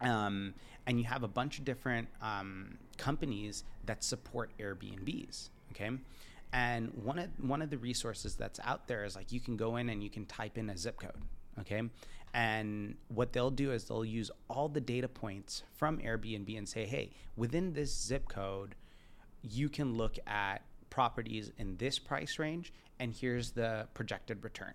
um, 0.00 0.54
and 0.86 0.98
you 1.00 1.04
have 1.06 1.24
a 1.24 1.28
bunch 1.28 1.58
of 1.58 1.64
different 1.64 2.06
um, 2.22 2.78
companies 2.96 3.64
that 3.86 4.04
support 4.04 4.50
Airbnbs. 4.60 5.48
Okay, 5.72 5.90
and 6.52 6.92
one 7.02 7.18
of 7.18 7.28
one 7.40 7.62
of 7.62 7.70
the 7.70 7.78
resources 7.78 8.34
that's 8.34 8.60
out 8.64 8.88
there 8.88 9.04
is 9.04 9.16
like 9.16 9.32
you 9.32 9.40
can 9.40 9.56
go 9.56 9.76
in 9.76 9.88
and 9.88 10.02
you 10.02 10.10
can 10.10 10.26
type 10.26 10.58
in 10.58 10.70
a 10.70 10.76
zip 10.76 11.00
code. 11.00 11.22
Okay, 11.60 11.82
and 12.34 12.96
what 13.08 13.32
they'll 13.32 13.50
do 13.50 13.72
is 13.72 13.84
they'll 13.84 14.04
use 14.04 14.30
all 14.48 14.68
the 14.68 14.80
data 14.80 15.08
points 15.08 15.62
from 15.76 15.98
Airbnb 15.98 16.56
and 16.56 16.68
say, 16.68 16.84
hey, 16.84 17.10
within 17.36 17.72
this 17.72 17.94
zip 17.94 18.28
code, 18.28 18.74
you 19.42 19.68
can 19.68 19.96
look 19.96 20.18
at 20.26 20.62
properties 20.90 21.50
in 21.58 21.76
this 21.76 21.98
price 21.98 22.38
range, 22.38 22.72
and 22.98 23.12
here's 23.12 23.52
the 23.52 23.86
projected 23.94 24.44
return. 24.44 24.74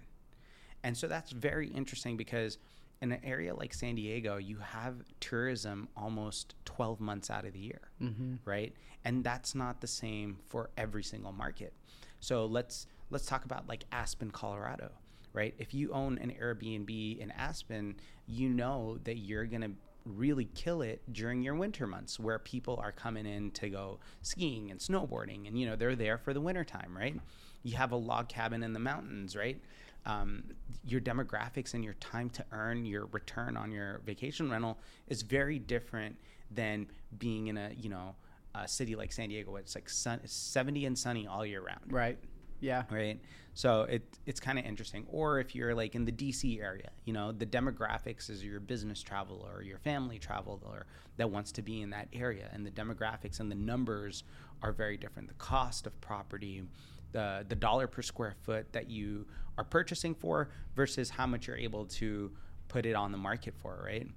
And 0.84 0.98
so 0.98 1.08
that's 1.08 1.32
very 1.32 1.68
interesting 1.70 2.18
because 2.18 2.58
in 3.04 3.12
an 3.12 3.20
area 3.26 3.54
like 3.54 3.74
San 3.74 3.96
Diego, 3.96 4.38
you 4.38 4.58
have 4.58 4.96
tourism 5.20 5.90
almost 5.96 6.56
12 6.64 7.02
months 7.02 7.30
out 7.30 7.46
of 7.46 7.52
the 7.52 7.60
year, 7.60 7.82
mm-hmm. 8.02 8.36
right? 8.46 8.74
And 9.04 9.26
that's 9.26 9.54
not 9.54 9.82
the 9.82 9.88
same 9.88 10.38
for 10.48 10.70
every 10.78 11.04
single 11.04 11.34
market. 11.34 11.74
So 12.22 12.46
let's 12.46 12.88
let's 13.10 13.26
talk 13.26 13.44
about 13.44 13.68
like 13.68 13.84
Aspen, 13.92 14.32
Colorado, 14.32 14.90
right? 15.34 15.54
If 15.58 15.74
you 15.74 15.92
own 15.92 16.18
an 16.20 16.32
Airbnb 16.42 17.20
in 17.20 17.30
Aspen, 17.32 17.96
you 18.26 18.48
know 18.48 18.98
that 19.04 19.18
you're 19.18 19.46
going 19.46 19.62
to 19.62 19.72
really 20.06 20.46
kill 20.56 20.82
it 20.82 21.02
during 21.12 21.42
your 21.42 21.56
winter 21.56 21.86
months 21.86 22.20
where 22.20 22.40
people 22.40 22.80
are 22.82 22.94
coming 22.94 23.26
in 23.26 23.52
to 23.52 23.70
go 23.70 24.00
skiing 24.22 24.72
and 24.72 24.80
snowboarding 24.80 25.48
and 25.48 25.58
you 25.58 25.66
know 25.66 25.78
they're 25.78 25.96
there 25.96 26.18
for 26.18 26.34
the 26.34 26.42
winter 26.42 26.64
time, 26.64 26.96
right? 26.98 27.20
You 27.64 27.76
have 27.76 27.92
a 27.92 27.98
log 27.98 28.30
cabin 28.30 28.64
in 28.64 28.72
the 28.72 28.80
mountains, 28.80 29.36
right? 29.36 29.62
Um, 30.06 30.44
your 30.86 31.02
demographics 31.02 31.74
and 31.74 31.84
your 31.84 31.94
time 31.96 32.30
to 32.32 32.46
earn 32.52 32.86
your 32.86 33.06
return 33.08 33.56
on 33.56 33.72
your 33.72 34.02
vacation 34.06 34.50
rental 34.50 34.78
is 35.08 35.22
very 35.22 35.60
different 35.60 36.16
than 36.52 36.88
being 37.18 37.48
in 37.48 37.58
a 37.58 37.72
you 37.78 37.90
know 37.90 38.16
a 38.56 38.68
city 38.68 38.96
like 38.96 39.12
San 39.12 39.30
Diego. 39.30 39.52
where 39.52 39.62
It's 39.62 39.76
like 39.76 39.90
sun, 39.90 40.20
it's 40.24 40.34
70 40.34 40.86
and 40.86 40.98
sunny 40.98 41.28
all 41.28 41.46
year 41.46 41.62
round. 41.62 41.92
Right. 41.92 42.18
Yeah. 42.60 42.84
Right. 42.90 43.20
So 43.56 43.84
it 43.84 44.04
it's 44.26 44.40
kind 44.40 44.58
of 44.58 44.66
interesting. 44.66 45.06
Or 45.12 45.40
if 45.40 45.54
you're 45.54 45.76
like 45.76 45.96
in 45.96 46.06
the 46.06 46.12
DC 46.12 46.62
area, 46.62 46.90
you 47.06 47.14
know, 47.14 47.32
the 47.32 47.46
demographics 47.46 48.30
is 48.30 48.44
your 48.44 48.60
business 48.60 49.02
travel 49.02 49.48
or 49.52 49.64
your 49.64 49.80
family 49.80 50.18
travel 50.18 50.62
or 50.66 50.86
that 51.18 51.30
wants 51.30 51.52
to 51.54 51.62
be 51.62 51.82
in 51.82 51.92
that 51.92 52.08
area, 52.14 52.50
and 52.54 52.66
the 52.66 52.72
demographics 52.72 53.40
and 53.40 53.52
the 53.52 53.56
numbers 53.56 54.24
are 54.62 54.72
very 54.72 54.98
different. 54.98 55.28
The 55.28 55.36
cost 55.36 55.86
of 55.86 56.00
property, 56.02 56.64
the 57.14 57.46
the 57.48 57.56
dollar 57.56 57.88
per 57.88 58.02
square 58.02 58.36
foot 58.44 58.72
that 58.74 58.90
you 58.90 59.26
are 59.58 59.64
purchasing 59.64 60.14
for 60.14 60.50
versus 60.76 61.10
how 61.10 61.26
much 61.26 61.48
you're 61.48 61.58
able 61.58 61.86
to 61.86 62.32
put 62.68 62.86
it 62.86 62.96
on 62.96 63.12
the 63.12 63.18
market 63.18 63.54
for, 63.62 63.82
right? 63.86 64.08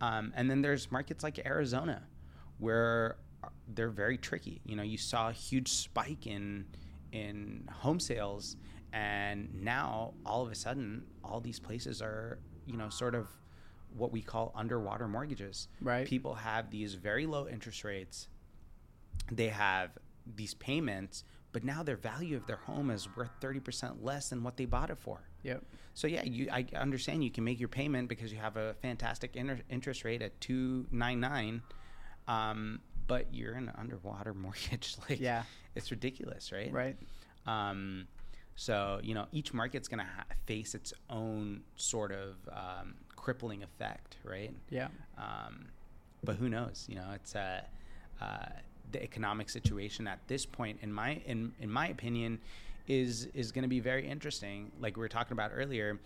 Um, 0.00 0.32
and 0.36 0.48
then 0.50 0.62
there's 0.62 0.90
markets 0.90 1.24
like 1.24 1.44
Arizona 1.44 2.04
where 2.58 3.16
they're 3.74 3.90
very 3.90 4.16
tricky. 4.16 4.60
You 4.64 4.76
know, 4.76 4.82
you 4.82 4.96
saw 4.96 5.28
a 5.28 5.32
huge 5.32 5.68
spike 5.68 6.26
in 6.26 6.66
in 7.12 7.68
home 7.70 8.00
sales, 8.00 8.56
and 8.92 9.48
now 9.62 10.14
all 10.24 10.42
of 10.42 10.52
a 10.52 10.54
sudden, 10.54 11.04
all 11.24 11.40
these 11.40 11.58
places 11.58 12.00
are 12.00 12.38
you 12.66 12.76
know 12.76 12.88
sort 12.88 13.14
of 13.14 13.28
what 13.96 14.12
we 14.12 14.22
call 14.22 14.52
underwater 14.54 15.08
mortgages. 15.08 15.68
Right. 15.80 16.06
People 16.06 16.34
have 16.34 16.70
these 16.70 16.94
very 16.94 17.26
low 17.26 17.48
interest 17.48 17.84
rates. 17.84 18.28
They 19.32 19.48
have 19.48 19.90
these 20.36 20.54
payments 20.54 21.24
but 21.58 21.64
now 21.64 21.82
their 21.82 21.96
value 21.96 22.36
of 22.36 22.46
their 22.46 22.58
home 22.58 22.88
is 22.88 23.08
worth 23.16 23.30
30% 23.40 23.96
less 24.00 24.28
than 24.28 24.44
what 24.44 24.56
they 24.56 24.64
bought 24.64 24.90
it 24.90 24.98
for. 25.00 25.18
Yep. 25.42 25.64
So 25.92 26.06
yeah, 26.06 26.22
you 26.22 26.46
I 26.52 26.64
understand 26.76 27.24
you 27.24 27.32
can 27.32 27.42
make 27.42 27.58
your 27.58 27.68
payment 27.68 28.08
because 28.08 28.32
you 28.32 28.38
have 28.38 28.56
a 28.56 28.74
fantastic 28.74 29.34
inter- 29.34 29.58
interest 29.68 30.04
rate 30.04 30.22
at 30.22 30.40
299 30.40 31.60
um, 32.28 32.78
but 33.08 33.34
you're 33.34 33.56
in 33.56 33.68
an 33.68 33.74
underwater 33.76 34.34
mortgage 34.34 34.94
like 35.08 35.18
yeah. 35.18 35.42
it's 35.74 35.90
ridiculous, 35.90 36.52
right? 36.52 36.72
Right. 36.72 36.96
Um, 37.44 38.06
so, 38.54 39.00
you 39.02 39.14
know, 39.14 39.26
each 39.32 39.52
market's 39.52 39.88
going 39.88 39.98
to 39.98 40.04
ha- 40.04 40.26
face 40.46 40.76
its 40.76 40.92
own 41.10 41.62
sort 41.74 42.12
of 42.12 42.36
um, 42.52 42.94
crippling 43.16 43.64
effect, 43.64 44.14
right? 44.22 44.54
Yeah. 44.70 44.88
Um, 45.16 45.70
but 46.22 46.36
who 46.36 46.48
knows? 46.48 46.86
You 46.88 46.94
know, 46.94 47.08
it's 47.16 47.34
uh, 47.34 47.62
uh, 48.20 48.46
the 48.92 49.02
economic 49.02 49.50
situation 49.50 50.06
at 50.06 50.20
this 50.28 50.46
point, 50.46 50.78
in 50.82 50.92
my 50.92 51.20
in 51.26 51.52
in 51.60 51.70
my 51.70 51.88
opinion, 51.88 52.38
is 52.86 53.26
is 53.34 53.52
going 53.52 53.62
to 53.62 53.68
be 53.68 53.80
very 53.80 54.08
interesting. 54.08 54.72
Like 54.80 54.96
we 54.96 55.00
were 55.00 55.08
talking 55.08 55.32
about 55.32 55.50
earlier, 55.54 55.98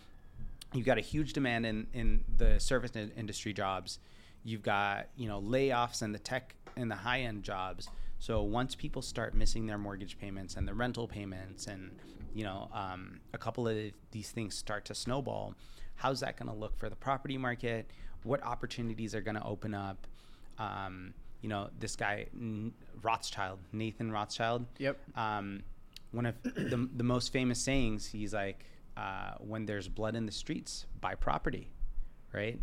you've 0.74 0.86
got 0.86 0.98
a 0.98 1.02
huge 1.02 1.32
demand 1.32 1.66
in 1.66 1.86
in 1.94 2.24
the 2.36 2.58
service 2.58 2.92
industry 3.16 3.52
jobs. 3.52 3.98
You've 4.44 4.62
got 4.62 5.06
you 5.16 5.28
know 5.28 5.40
layoffs 5.40 6.02
in 6.02 6.12
the 6.12 6.18
tech 6.18 6.54
and 6.76 6.90
the 6.90 6.96
high 6.96 7.20
end 7.20 7.42
jobs. 7.42 7.88
So 8.18 8.42
once 8.42 8.74
people 8.74 9.02
start 9.02 9.34
missing 9.34 9.66
their 9.66 9.78
mortgage 9.78 10.16
payments 10.18 10.56
and 10.56 10.66
the 10.66 10.74
rental 10.74 11.08
payments, 11.08 11.66
and 11.66 11.90
you 12.34 12.44
know 12.44 12.68
um, 12.72 13.20
a 13.32 13.38
couple 13.38 13.66
of 13.68 13.76
these 14.10 14.30
things 14.30 14.56
start 14.56 14.84
to 14.86 14.94
snowball, 14.94 15.54
how's 15.96 16.20
that 16.20 16.36
going 16.36 16.52
to 16.52 16.58
look 16.58 16.76
for 16.78 16.88
the 16.88 16.96
property 16.96 17.38
market? 17.38 17.90
What 18.24 18.42
opportunities 18.44 19.14
are 19.14 19.20
going 19.20 19.34
to 19.34 19.44
open 19.44 19.74
up? 19.74 20.06
Um, 20.58 21.14
you 21.42 21.48
know, 21.48 21.68
this 21.78 21.96
guy 21.96 22.26
Rothschild, 23.02 23.58
Nathan 23.72 24.10
Rothschild. 24.10 24.64
Yep. 24.78 24.98
Um, 25.16 25.64
one 26.12 26.26
of 26.26 26.34
the 26.42 26.88
the 26.94 27.04
most 27.04 27.32
famous 27.32 27.60
sayings. 27.60 28.06
He's 28.06 28.32
like, 28.32 28.64
uh, 28.96 29.32
"When 29.38 29.66
there's 29.66 29.88
blood 29.88 30.14
in 30.14 30.24
the 30.24 30.32
streets, 30.32 30.86
buy 31.00 31.16
property," 31.16 31.68
right? 32.32 32.58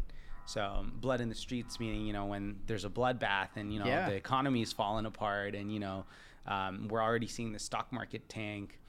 So 0.45 0.63
um, 0.63 0.93
blood 0.95 1.21
in 1.21 1.29
the 1.29 1.35
streets 1.35 1.79
meaning 1.79 2.07
you 2.07 2.13
know 2.13 2.25
when 2.25 2.55
there's 2.65 2.85
a 2.85 2.89
bloodbath 2.89 3.49
and 3.55 3.71
you 3.71 3.79
know 3.79 3.85
yeah. 3.85 4.09
the 4.09 4.15
economy 4.15 4.63
is 4.63 4.73
falling 4.73 5.05
apart 5.05 5.53
and 5.53 5.71
you 5.71 5.79
know 5.79 6.05
um, 6.47 6.87
we're 6.87 7.03
already 7.03 7.27
seeing 7.27 7.51
the 7.51 7.59
stock 7.59 7.93
market 7.93 8.27
tank, 8.29 8.79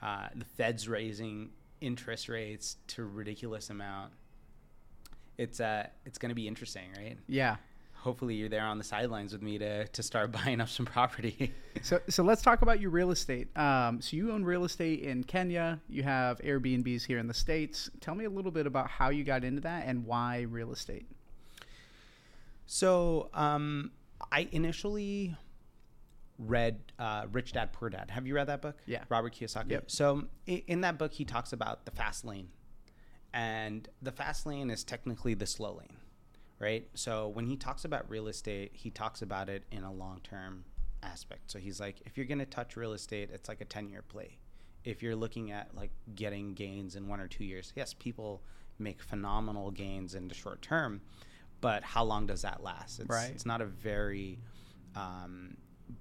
uh, 0.00 0.28
the 0.36 0.44
Fed's 0.44 0.88
raising 0.88 1.50
interest 1.80 2.28
rates 2.28 2.76
to 2.88 3.04
ridiculous 3.04 3.70
amount. 3.70 4.12
It's 5.38 5.58
uh 5.58 5.86
it's 6.04 6.18
going 6.18 6.30
to 6.30 6.34
be 6.34 6.46
interesting, 6.46 6.90
right? 6.96 7.16
Yeah 7.26 7.56
hopefully 8.00 8.34
you're 8.34 8.48
there 8.48 8.64
on 8.64 8.78
the 8.78 8.84
sidelines 8.84 9.32
with 9.32 9.42
me 9.42 9.58
to, 9.58 9.86
to 9.88 10.02
start 10.02 10.32
buying 10.44 10.60
up 10.60 10.68
some 10.68 10.86
property. 10.86 11.52
so, 11.82 12.00
so 12.08 12.22
let's 12.22 12.42
talk 12.42 12.62
about 12.62 12.80
your 12.80 12.90
real 12.90 13.10
estate. 13.10 13.54
Um, 13.56 14.00
so 14.00 14.16
you 14.16 14.32
own 14.32 14.44
real 14.44 14.64
estate 14.64 15.00
in 15.00 15.24
Kenya. 15.24 15.80
You 15.88 16.02
have 16.04 16.38
Airbnbs 16.38 17.04
here 17.04 17.18
in 17.18 17.26
the 17.26 17.34
States. 17.34 17.90
Tell 18.00 18.14
me 18.14 18.24
a 18.24 18.30
little 18.30 18.50
bit 18.50 18.66
about 18.66 18.88
how 18.88 19.10
you 19.10 19.24
got 19.24 19.44
into 19.44 19.60
that 19.62 19.86
and 19.86 20.06
why 20.06 20.42
real 20.42 20.72
estate. 20.72 21.06
So 22.66 23.30
um, 23.34 23.92
I 24.30 24.48
initially 24.52 25.36
read 26.38 26.78
uh, 26.98 27.26
Rich 27.32 27.52
Dad 27.52 27.72
Poor 27.72 27.90
Dad. 27.90 28.10
Have 28.10 28.26
you 28.26 28.34
read 28.34 28.46
that 28.46 28.62
book? 28.62 28.78
Yeah. 28.86 29.04
Robert 29.08 29.34
Kiyosaki. 29.34 29.72
Yep. 29.72 29.90
So 29.90 30.24
in 30.46 30.82
that 30.82 30.98
book, 30.98 31.12
he 31.12 31.24
talks 31.24 31.52
about 31.52 31.84
the 31.84 31.90
fast 31.90 32.24
lane. 32.24 32.48
And 33.34 33.88
the 34.00 34.12
fast 34.12 34.46
lane 34.46 34.70
is 34.70 34.84
technically 34.84 35.34
the 35.34 35.46
slow 35.46 35.74
lane 35.74 35.96
right? 36.58 36.88
So 36.94 37.28
when 37.28 37.46
he 37.46 37.56
talks 37.56 37.84
about 37.84 38.08
real 38.10 38.28
estate, 38.28 38.72
he 38.74 38.90
talks 38.90 39.22
about 39.22 39.48
it 39.48 39.64
in 39.70 39.84
a 39.84 39.92
long 39.92 40.20
term 40.22 40.64
aspect. 41.02 41.50
So 41.50 41.58
he's 41.58 41.80
like, 41.80 42.00
if 42.06 42.16
you're 42.16 42.26
going 42.26 42.38
to 42.38 42.46
touch 42.46 42.76
real 42.76 42.92
estate, 42.92 43.30
it's 43.32 43.48
like 43.48 43.60
a 43.60 43.64
10 43.64 43.88
year 43.88 44.02
play. 44.02 44.38
If 44.84 45.02
you're 45.02 45.16
looking 45.16 45.50
at 45.50 45.74
like 45.74 45.90
getting 46.14 46.54
gains 46.54 46.96
in 46.96 47.08
one 47.08 47.20
or 47.20 47.28
two 47.28 47.44
years, 47.44 47.72
yes, 47.76 47.94
people 47.94 48.42
make 48.78 49.02
phenomenal 49.02 49.70
gains 49.70 50.14
in 50.14 50.28
the 50.28 50.34
short 50.34 50.62
term, 50.62 51.00
but 51.60 51.82
how 51.82 52.04
long 52.04 52.26
does 52.26 52.42
that 52.42 52.62
last? 52.62 53.00
It's, 53.00 53.10
right. 53.10 53.30
it's 53.30 53.44
not 53.44 53.60
a 53.60 53.66
very, 53.66 54.38
um, 54.94 55.56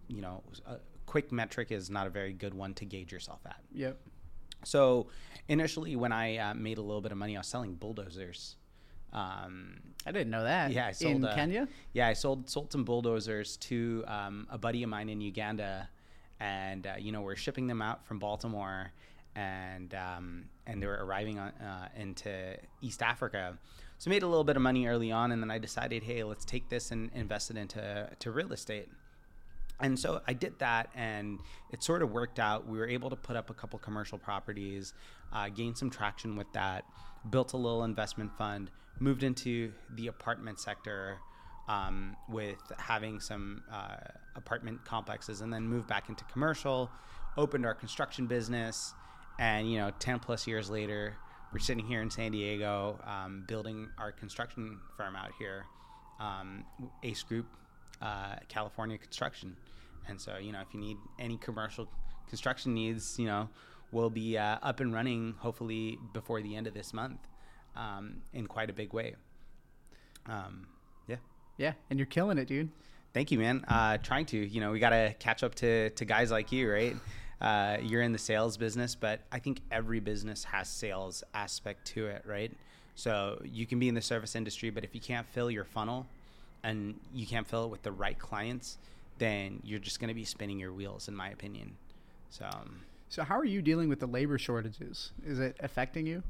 you 0.07 0.21
know, 0.21 0.43
a 0.67 0.77
quick 1.05 1.31
metric 1.31 1.71
is 1.71 1.89
not 1.89 2.07
a 2.07 2.09
very 2.09 2.33
good 2.33 2.53
one 2.53 2.73
to 2.75 2.85
gauge 2.85 3.11
yourself 3.11 3.39
at. 3.45 3.59
Yep. 3.73 3.99
So 4.63 5.07
initially, 5.47 5.95
when 5.95 6.11
I 6.11 6.37
uh, 6.37 6.53
made 6.53 6.77
a 6.77 6.81
little 6.81 7.01
bit 7.01 7.11
of 7.11 7.17
money, 7.17 7.35
I 7.35 7.39
was 7.39 7.47
selling 7.47 7.75
bulldozers 7.75 8.57
um, 9.17 9.79
I 10.05 10.11
didn't 10.11 10.29
know 10.29 10.43
that. 10.43 10.71
Yeah, 10.71 10.87
I 10.87 10.91
sold 10.91 11.15
in 11.15 11.25
uh, 11.25 11.35
Kenya. 11.35 11.67
Yeah, 11.93 12.07
I 12.07 12.13
sold 12.13 12.49
sold 12.49 12.71
some 12.71 12.83
bulldozers 12.83 13.57
to 13.57 14.03
um, 14.07 14.47
a 14.49 14.57
buddy 14.57 14.83
of 14.83 14.89
mine 14.89 15.09
in 15.09 15.21
Uganda, 15.21 15.89
and 16.39 16.85
uh, 16.87 16.93
you 16.99 17.11
know 17.11 17.21
we're 17.21 17.35
shipping 17.35 17.67
them 17.67 17.81
out 17.81 18.05
from 18.05 18.19
Baltimore, 18.19 18.91
and 19.35 19.93
um, 19.95 20.45
and 20.65 20.81
they 20.81 20.87
were 20.87 21.03
arriving 21.03 21.39
on, 21.39 21.49
uh, 21.49 21.89
into 21.97 22.57
East 22.81 23.01
Africa. 23.01 23.57
So 23.97 24.09
I 24.09 24.13
made 24.13 24.23
a 24.23 24.27
little 24.27 24.43
bit 24.43 24.55
of 24.55 24.61
money 24.61 24.85
early 24.85 25.11
on, 25.11 25.31
and 25.31 25.41
then 25.41 25.49
I 25.49 25.57
decided, 25.57 26.03
hey, 26.03 26.23
let's 26.23 26.45
take 26.45 26.69
this 26.69 26.91
and 26.91 27.09
invest 27.15 27.49
it 27.49 27.57
into 27.57 28.09
to 28.19 28.31
real 28.31 28.53
estate. 28.53 28.87
and 29.79 29.97
so 29.99 30.21
I 30.27 30.33
did 30.33 30.59
that, 30.59 30.89
and 30.95 31.39
it 31.71 31.83
sort 31.83 32.03
of 32.03 32.11
worked 32.11 32.39
out. 32.39 32.67
We 32.67 32.77
were 32.77 32.87
able 32.87 33.09
to 33.09 33.15
put 33.15 33.35
up 33.35 33.49
a 33.49 33.53
couple 33.55 33.79
commercial 33.79 34.19
properties, 34.19 34.93
uh, 35.33 35.49
gain 35.49 35.73
some 35.73 35.89
traction 35.89 36.35
with 36.35 36.51
that, 36.53 36.85
built 37.29 37.53
a 37.53 37.57
little 37.57 37.83
investment 37.83 38.31
fund, 38.37 38.69
moved 38.99 39.23
into 39.23 39.71
the 39.95 40.07
apartment 40.07 40.59
sector 40.59 41.17
um, 41.67 42.15
with 42.29 42.61
having 42.77 43.19
some 43.19 43.63
uh, 43.71 43.97
apartment 44.35 44.83
complexes, 44.85 45.41
and 45.41 45.51
then 45.51 45.63
moved 45.63 45.87
back 45.87 46.09
into 46.09 46.23
commercial, 46.25 46.89
opened 47.37 47.65
our 47.65 47.73
construction 47.73 48.25
business, 48.25 48.93
and 49.39 49.69
you 49.69 49.77
know, 49.77 49.91
ten 49.99 50.19
plus 50.19 50.47
years 50.47 50.69
later, 50.69 51.15
we're 51.51 51.59
sitting 51.59 51.85
here 51.85 52.01
in 52.01 52.09
San 52.09 52.31
Diego, 52.31 52.99
um, 53.05 53.43
building 53.47 53.89
our 53.97 54.11
construction 54.11 54.79
firm 54.95 55.15
out 55.15 55.31
here, 55.37 55.65
um, 56.19 56.63
Ace 57.03 57.23
Group, 57.23 57.47
uh, 58.01 58.35
California 58.47 58.97
Construction. 58.97 59.55
And 60.09 60.19
so, 60.19 60.37
you 60.37 60.53
know, 60.53 60.61
if 60.61 60.73
you 60.73 60.79
need 60.79 60.97
any 61.19 61.37
commercial 61.37 61.87
construction 62.29 62.73
needs, 62.73 63.19
you 63.19 63.25
know, 63.25 63.49
we'll 63.91 64.09
be 64.09 64.37
uh, 64.37 64.57
up 64.61 64.79
and 64.79 64.93
running 64.93 65.35
hopefully 65.37 65.97
before 66.13 66.41
the 66.41 66.55
end 66.55 66.65
of 66.65 66.73
this 66.73 66.93
month 66.93 67.19
um, 67.77 68.17
in 68.33 68.47
quite 68.47 68.69
a 68.69 68.73
big 68.73 68.93
way. 68.93 69.15
Um, 70.25 70.67
yeah. 71.07 71.17
Yeah, 71.57 71.73
and 71.89 71.97
you're 71.97 72.05
killing 72.07 72.37
it, 72.37 72.47
dude. 72.47 72.69
Thank 73.13 73.31
you, 73.31 73.39
man. 73.39 73.63
Uh, 73.67 73.97
trying 73.97 74.25
to, 74.27 74.37
you 74.37 74.59
know, 74.59 74.71
we 74.71 74.79
got 74.79 74.89
to 74.89 75.15
catch 75.19 75.43
up 75.43 75.55
to, 75.55 75.89
to 75.91 76.05
guys 76.05 76.29
like 76.29 76.51
you, 76.51 76.69
right? 76.69 76.95
Uh, 77.39 77.77
you're 77.81 78.01
in 78.01 78.11
the 78.11 78.19
sales 78.19 78.57
business, 78.57 78.95
but 78.95 79.21
I 79.31 79.39
think 79.39 79.61
every 79.71 79.99
business 79.99 80.43
has 80.43 80.67
sales 80.67 81.23
aspect 81.33 81.85
to 81.87 82.07
it, 82.07 82.23
right? 82.25 82.51
So 82.95 83.41
you 83.45 83.65
can 83.65 83.79
be 83.79 83.87
in 83.87 83.95
the 83.95 84.01
service 84.01 84.35
industry, 84.35 84.71
but 84.71 84.83
if 84.83 84.93
you 84.93 85.01
can't 85.01 85.27
fill 85.27 85.51
your 85.51 85.63
funnel 85.63 86.07
and 86.63 86.99
you 87.13 87.27
can't 87.27 87.47
fill 87.47 87.65
it 87.65 87.69
with 87.69 87.83
the 87.83 87.91
right 87.91 88.17
clients, 88.17 88.79
then 89.19 89.61
you're 89.63 89.79
just 89.79 89.99
going 89.99 90.09
to 90.09 90.15
be 90.15 90.25
spinning 90.25 90.59
your 90.59 90.73
wheels, 90.73 91.07
in 91.07 91.15
my 91.15 91.29
opinion. 91.29 91.75
So, 92.29 92.45
um, 92.45 92.81
so 93.09 93.23
how 93.23 93.37
are 93.37 93.45
you 93.45 93.61
dealing 93.61 93.87
with 93.87 93.99
the 93.99 94.07
labor 94.07 94.37
shortages? 94.37 95.11
Is 95.25 95.39
it 95.39 95.55
affecting 95.59 96.05
you? 96.07 96.23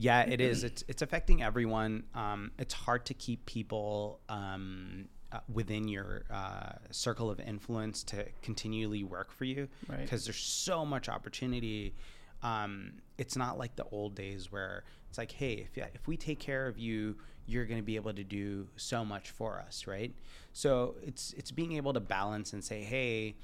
Yeah, 0.00 0.22
it 0.22 0.40
is. 0.40 0.64
It's 0.64 0.82
it's 0.88 1.02
affecting 1.02 1.42
everyone. 1.42 2.04
Um, 2.14 2.52
it's 2.58 2.72
hard 2.72 3.04
to 3.06 3.14
keep 3.14 3.44
people 3.44 4.20
um, 4.30 5.08
uh, 5.30 5.40
within 5.52 5.88
your 5.88 6.24
uh, 6.30 6.72
circle 6.90 7.30
of 7.30 7.38
influence 7.38 8.02
to 8.04 8.24
continually 8.40 9.04
work 9.04 9.30
for 9.30 9.44
you 9.44 9.68
because 9.82 9.98
right. 9.98 10.24
there's 10.24 10.38
so 10.38 10.86
much 10.86 11.10
opportunity. 11.10 11.94
Um, 12.42 12.94
it's 13.18 13.36
not 13.36 13.58
like 13.58 13.76
the 13.76 13.84
old 13.92 14.14
days 14.14 14.50
where 14.50 14.84
it's 15.10 15.18
like, 15.18 15.32
hey, 15.32 15.68
if 15.70 15.76
if 15.94 16.08
we 16.08 16.16
take 16.16 16.38
care 16.38 16.66
of 16.66 16.78
you, 16.78 17.16
you're 17.44 17.66
going 17.66 17.80
to 17.80 17.84
be 17.84 17.96
able 17.96 18.14
to 18.14 18.24
do 18.24 18.68
so 18.76 19.04
much 19.04 19.30
for 19.30 19.62
us, 19.66 19.86
right? 19.86 20.14
So 20.54 20.94
it's 21.02 21.34
it's 21.34 21.50
being 21.50 21.72
able 21.72 21.92
to 21.92 22.00
balance 22.00 22.54
and 22.54 22.64
say, 22.64 22.80
hey, 22.80 23.36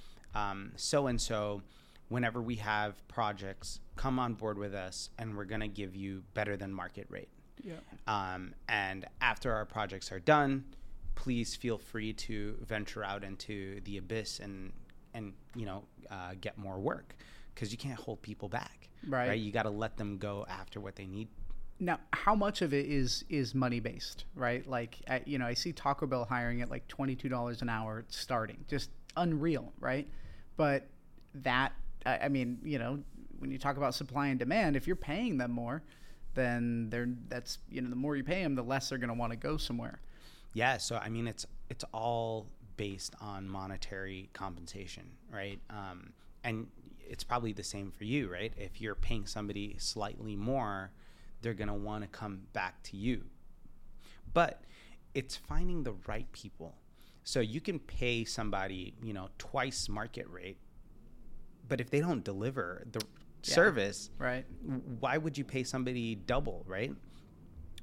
so 0.77 1.07
and 1.07 1.21
so, 1.21 1.62
whenever 2.09 2.40
we 2.40 2.57
have 2.57 3.07
projects, 3.09 3.81
come 3.97 4.19
on 4.19 4.35
board 4.35 4.59
with 4.59 4.75
us, 4.75 5.11
and 5.19 5.37
we're 5.37 5.45
going 5.45 5.61
to 5.61 5.69
give 5.69 5.97
you 5.97 6.23
better 6.35 6.57
than 6.57 6.73
market 6.73 7.07
rate. 7.09 7.29
Yeah. 7.62 7.75
Um, 8.07 8.55
and 8.69 9.07
after 9.21 9.53
our 9.53 9.64
projects 9.64 10.12
are 10.12 10.21
done, 10.21 10.64
please 11.14 11.55
feel 11.55 11.79
free 11.79 12.12
to 12.12 12.57
venture 12.66 13.03
out 13.03 13.25
into 13.25 13.81
the 13.85 13.97
abyss 13.97 14.38
and 14.40 14.73
and 15.14 15.33
you 15.55 15.64
know 15.64 15.85
uh, 16.11 16.35
get 16.40 16.59
more 16.59 16.79
work 16.79 17.16
because 17.55 17.73
you 17.73 17.79
can't 17.79 17.99
hold 17.99 18.21
people 18.21 18.49
back. 18.49 18.88
Right. 19.09 19.29
right? 19.29 19.40
You 19.40 19.51
got 19.51 19.62
to 19.62 19.71
let 19.71 19.97
them 19.97 20.19
go 20.19 20.45
after 20.49 20.81
what 20.81 20.97
they 20.97 21.07
need 21.07 21.29
now 21.79 21.99
how 22.12 22.35
much 22.35 22.62
of 22.62 22.73
it 22.73 22.87
is 22.87 23.25
is 23.29 23.55
money 23.55 23.81
based 23.81 24.25
right 24.35 24.66
like 24.66 24.99
I, 25.09 25.23
you 25.27 25.38
know 25.38 25.47
i 25.47 25.55
see 25.55 25.73
taco 25.73 26.07
bell 26.07 26.25
hiring 26.25 26.62
at 26.62 26.71
like 26.71 26.88
$22 26.88 27.62
an 27.62 27.69
hour 27.69 28.05
starting 28.09 28.64
just 28.69 28.90
unreal 29.16 29.73
right 29.79 30.09
but 30.57 30.87
that 31.35 31.73
I, 32.07 32.19
I 32.25 32.29
mean 32.29 32.59
you 32.64 32.79
know 32.79 33.01
when 33.38 33.51
you 33.51 33.59
talk 33.59 33.77
about 33.77 33.95
supply 33.95 34.29
and 34.29 34.38
demand 34.38 34.77
if 34.77 34.87
you're 34.87 34.97
paying 34.97 35.37
them 35.37 35.51
more 35.51 35.83
then 36.35 36.88
they're 36.90 37.09
that's 37.29 37.59
you 37.71 37.81
know 37.81 37.90
the 37.90 37.97
more 37.97 38.16
you 38.16 38.25
pay 38.25 38.42
them 38.42 38.55
the 38.55 38.62
less 38.62 38.88
they're 38.88 38.99
going 38.99 39.09
to 39.09 39.14
want 39.14 39.33
to 39.33 39.37
go 39.37 39.57
somewhere 39.57 40.01
yeah 40.55 40.77
so 40.77 40.97
i 40.97 41.09
mean 41.09 41.27
it's 41.27 41.47
it's 41.69 41.85
all 41.92 42.47
based 42.77 43.14
on 43.21 43.49
monetary 43.49 44.29
compensation 44.33 45.05
right 45.33 45.61
um, 45.71 46.12
and 46.45 46.66
it's 47.09 47.25
probably 47.25 47.53
the 47.53 47.62
same 47.62 47.90
for 47.90 48.05
you 48.05 48.31
right 48.31 48.53
if 48.57 48.81
you're 48.81 48.95
paying 48.95 49.27
somebody 49.27 49.77
slightly 49.79 50.37
more 50.37 50.90
they're 51.47 51.55
going 51.55 51.69
to 51.69 51.75
want 51.75 52.03
to 52.03 52.09
come 52.09 52.40
back 52.53 52.83
to 52.83 52.97
you. 52.97 53.23
But 54.33 54.62
it's 55.14 55.37
finding 55.37 55.83
the 55.83 55.95
right 56.07 56.31
people. 56.33 56.75
So 57.23 57.40
you 57.40 57.61
can 57.61 57.79
pay 57.79 58.25
somebody, 58.25 58.95
you 59.03 59.12
know, 59.12 59.29
twice 59.38 59.88
market 59.88 60.27
rate, 60.29 60.59
but 61.68 61.81
if 61.81 61.90
they 61.90 62.00
don't 62.00 62.24
deliver 62.24 62.85
the 62.92 63.00
yeah, 63.42 63.55
service, 63.55 64.11
right? 64.18 64.44
Why 65.00 65.18
would 65.18 65.37
you 65.37 65.44
pay 65.44 65.62
somebody 65.64 66.14
double, 66.14 66.64
right? 66.66 66.92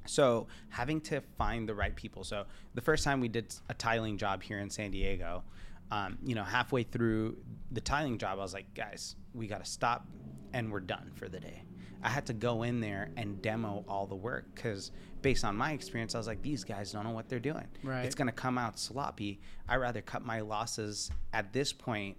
So 0.06 0.48
having 0.70 1.02
to 1.02 1.22
find 1.38 1.68
the 1.68 1.76
right 1.76 1.96
people. 1.96 2.24
So 2.24 2.46
the 2.74 2.82
first 2.82 3.04
time 3.04 3.22
we 3.22 3.30
did 3.30 3.54
a 3.70 3.74
tiling 3.74 4.18
job 4.18 4.44
here 4.44 4.60
in 4.60 4.70
San 4.70 4.92
Diego, 4.92 5.44
um, 5.92 6.18
you 6.26 6.36
know, 6.36 6.44
halfway 6.44 6.84
through 6.84 7.38
the 7.72 7.82
tiling 7.82 8.18
job, 8.18 8.40
I 8.40 8.42
was 8.42 8.54
like, 8.54 8.74
guys, 8.74 9.16
we 9.34 9.48
got 9.48 9.64
to 9.64 9.70
stop, 9.70 10.08
and 10.54 10.72
we're 10.72 10.80
done 10.80 11.12
for 11.16 11.30
the 11.30 11.40
day. 11.40 11.64
I 12.04 12.10
had 12.10 12.26
to 12.26 12.34
go 12.34 12.64
in 12.64 12.82
there 12.82 13.12
and 13.16 13.42
demo 13.42 13.86
all 13.88 14.06
the 14.06 14.16
work 14.16 14.46
because 14.54 14.92
based 15.22 15.46
on 15.46 15.56
my 15.56 15.72
experience, 15.72 16.16
I 16.16 16.18
was 16.18 16.28
like, 16.28 16.42
these 16.42 16.66
guys 16.66 16.92
don't 16.92 17.06
know 17.06 17.12
what 17.12 17.30
they're 17.30 17.40
doing. 17.40 17.68
Right. 17.82 18.04
It's 18.04 18.16
going 18.16 18.28
to 18.28 18.34
come 18.34 18.58
out 18.58 18.78
sloppy. 18.78 19.40
I 19.70 19.78
rather 19.78 20.02
cut 20.02 20.26
my 20.26 20.42
losses 20.42 21.10
at 21.32 21.54
this 21.54 21.72
point 21.72 22.18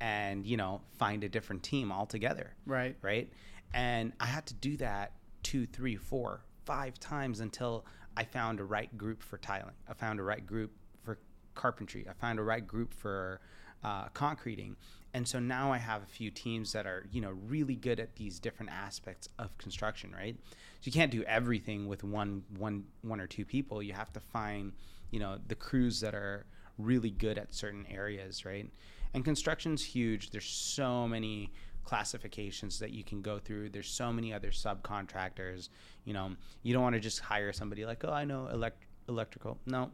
and 0.00 0.46
you 0.46 0.56
know 0.56 0.80
find 0.98 1.24
a 1.24 1.28
different 1.28 1.62
team 1.62 1.92
altogether. 1.92 2.54
Right. 2.66 2.96
Right. 3.02 3.30
And 3.72 4.12
I 4.20 4.26
had 4.26 4.46
to 4.46 4.54
do 4.54 4.76
that 4.78 5.12
two, 5.42 5.66
three, 5.66 5.96
four, 5.96 6.42
five 6.64 6.98
times 7.00 7.40
until 7.40 7.84
I 8.16 8.24
found 8.24 8.60
a 8.60 8.64
right 8.64 8.96
group 8.96 9.22
for 9.22 9.38
tiling. 9.38 9.74
I 9.88 9.94
found 9.94 10.20
a 10.20 10.22
right 10.22 10.46
group 10.46 10.72
for 11.02 11.18
carpentry. 11.54 12.06
I 12.08 12.12
found 12.12 12.38
a 12.38 12.42
right 12.42 12.66
group 12.66 12.94
for 12.94 13.40
uh, 13.82 14.08
concreting. 14.14 14.76
And 15.12 15.28
so 15.28 15.38
now 15.38 15.72
I 15.72 15.78
have 15.78 16.02
a 16.02 16.06
few 16.06 16.30
teams 16.30 16.72
that 16.72 16.86
are, 16.86 17.06
you 17.12 17.20
know, 17.20 17.30
really 17.46 17.76
good 17.76 18.00
at 18.00 18.16
these 18.16 18.40
different 18.40 18.72
aspects 18.72 19.28
of 19.38 19.56
construction, 19.58 20.12
right? 20.12 20.36
So 20.80 20.84
you 20.84 20.92
can't 20.92 21.12
do 21.12 21.22
everything 21.24 21.86
with 21.86 22.02
one 22.02 22.42
one 22.56 22.84
one 23.02 23.20
or 23.20 23.26
two 23.26 23.44
people. 23.44 23.82
You 23.82 23.92
have 23.92 24.12
to 24.14 24.20
find, 24.20 24.72
you 25.10 25.20
know, 25.20 25.38
the 25.46 25.54
crews 25.54 26.00
that 26.00 26.14
are 26.14 26.46
really 26.78 27.10
good 27.10 27.38
at 27.38 27.54
certain 27.54 27.86
areas, 27.88 28.44
right? 28.44 28.68
And 29.14 29.24
construction's 29.24 29.82
huge. 29.82 30.30
There's 30.30 30.44
so 30.44 31.08
many 31.08 31.52
classifications 31.84 32.78
that 32.80 32.90
you 32.90 33.04
can 33.04 33.22
go 33.22 33.38
through. 33.38 33.70
There's 33.70 33.88
so 33.88 34.12
many 34.12 34.32
other 34.32 34.50
subcontractors. 34.50 35.68
You 36.04 36.14
know, 36.14 36.32
you 36.62 36.74
don't 36.74 36.82
want 36.82 36.94
to 36.94 37.00
just 37.00 37.20
hire 37.20 37.52
somebody 37.52 37.86
like, 37.86 38.04
oh, 38.04 38.12
I 38.12 38.24
know 38.24 38.48
elect- 38.48 38.86
electrical. 39.08 39.58
No, 39.66 39.90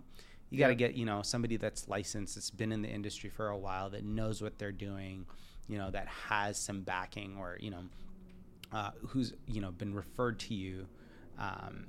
you 0.48 0.58
got 0.58 0.68
to 0.68 0.74
get 0.74 0.94
you 0.94 1.04
know 1.04 1.22
somebody 1.22 1.56
that's 1.56 1.88
licensed, 1.88 2.34
that's 2.34 2.50
been 2.50 2.72
in 2.72 2.82
the 2.82 2.88
industry 2.88 3.30
for 3.30 3.48
a 3.48 3.58
while, 3.58 3.90
that 3.90 4.04
knows 4.04 4.42
what 4.42 4.58
they're 4.58 4.72
doing, 4.72 5.26
you 5.68 5.78
know, 5.78 5.90
that 5.90 6.08
has 6.08 6.56
some 6.56 6.82
backing, 6.82 7.36
or 7.38 7.56
you 7.60 7.70
know, 7.70 7.82
uh, 8.72 8.90
who's 9.08 9.34
you 9.46 9.60
know 9.60 9.70
been 9.70 9.94
referred 9.94 10.38
to 10.40 10.54
you. 10.54 10.86
Um, 11.38 11.86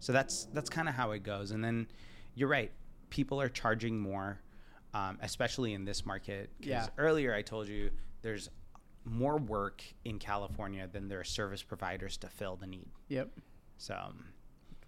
so 0.00 0.12
that's 0.12 0.44
that's 0.52 0.70
kind 0.70 0.88
of 0.88 0.94
how 0.94 1.12
it 1.12 1.22
goes. 1.22 1.50
And 1.50 1.64
then 1.64 1.86
you're 2.34 2.48
right, 2.48 2.70
people 3.10 3.40
are 3.40 3.48
charging 3.48 3.98
more, 3.98 4.40
um, 4.94 5.18
especially 5.20 5.74
in 5.74 5.84
this 5.84 6.06
market. 6.06 6.50
Yeah. 6.60 6.86
Earlier 6.96 7.34
I 7.34 7.42
told 7.42 7.68
you 7.68 7.90
there's 8.22 8.48
more 9.04 9.36
work 9.36 9.84
in 10.04 10.18
California 10.18 10.88
than 10.90 11.08
there 11.08 11.20
are 11.20 11.24
service 11.24 11.62
providers 11.62 12.16
to 12.18 12.28
fill 12.28 12.56
the 12.56 12.66
need. 12.66 12.88
Yep. 13.08 13.28
So 13.76 13.94
um, 13.94 14.24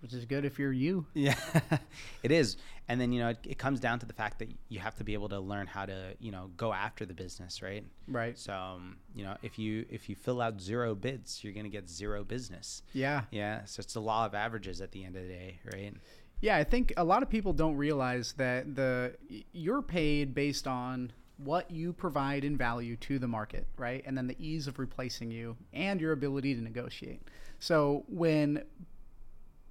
which 0.00 0.14
is 0.14 0.24
good 0.24 0.44
if 0.44 0.58
you're 0.58 0.72
you. 0.72 1.06
Yeah, 1.14 1.34
it 2.22 2.30
is. 2.30 2.56
And 2.88 3.00
then 3.00 3.12
you 3.12 3.20
know 3.20 3.30
it, 3.30 3.38
it, 3.44 3.58
comes 3.58 3.80
down 3.80 3.98
to 3.98 4.06
the 4.06 4.12
fact 4.12 4.38
that 4.38 4.48
you 4.68 4.78
have 4.78 4.94
to 4.96 5.04
be 5.04 5.14
able 5.14 5.28
to 5.30 5.40
learn 5.40 5.66
how 5.66 5.86
to 5.86 6.14
you 6.20 6.30
know 6.30 6.50
go 6.56 6.72
after 6.72 7.04
the 7.04 7.14
business, 7.14 7.62
right? 7.62 7.84
Right. 8.06 8.38
So 8.38 8.52
um, 8.52 8.98
you 9.14 9.24
know 9.24 9.36
if 9.42 9.58
you 9.58 9.84
if 9.90 10.08
you 10.08 10.14
fill 10.14 10.40
out 10.40 10.60
zero 10.60 10.94
bids, 10.94 11.42
you're 11.42 11.52
gonna 11.52 11.68
get 11.68 11.88
zero 11.88 12.22
business. 12.24 12.82
Yeah. 12.92 13.22
Yeah. 13.30 13.64
So 13.64 13.80
it's 13.80 13.94
the 13.94 14.00
law 14.00 14.24
of 14.26 14.34
averages 14.34 14.80
at 14.80 14.92
the 14.92 15.04
end 15.04 15.16
of 15.16 15.22
the 15.22 15.28
day, 15.28 15.60
right? 15.72 15.94
Yeah, 16.40 16.56
I 16.56 16.64
think 16.64 16.92
a 16.96 17.04
lot 17.04 17.22
of 17.22 17.30
people 17.30 17.52
don't 17.52 17.76
realize 17.76 18.34
that 18.34 18.74
the 18.74 19.14
you're 19.52 19.82
paid 19.82 20.34
based 20.34 20.66
on 20.66 21.12
what 21.38 21.70
you 21.70 21.92
provide 21.92 22.44
in 22.44 22.56
value 22.56 22.96
to 22.96 23.18
the 23.18 23.28
market, 23.28 23.66
right? 23.76 24.02
And 24.06 24.16
then 24.16 24.26
the 24.26 24.36
ease 24.38 24.66
of 24.66 24.78
replacing 24.78 25.30
you 25.30 25.56
and 25.72 26.00
your 26.00 26.12
ability 26.12 26.54
to 26.54 26.60
negotiate. 26.60 27.22
So 27.58 28.04
when 28.08 28.62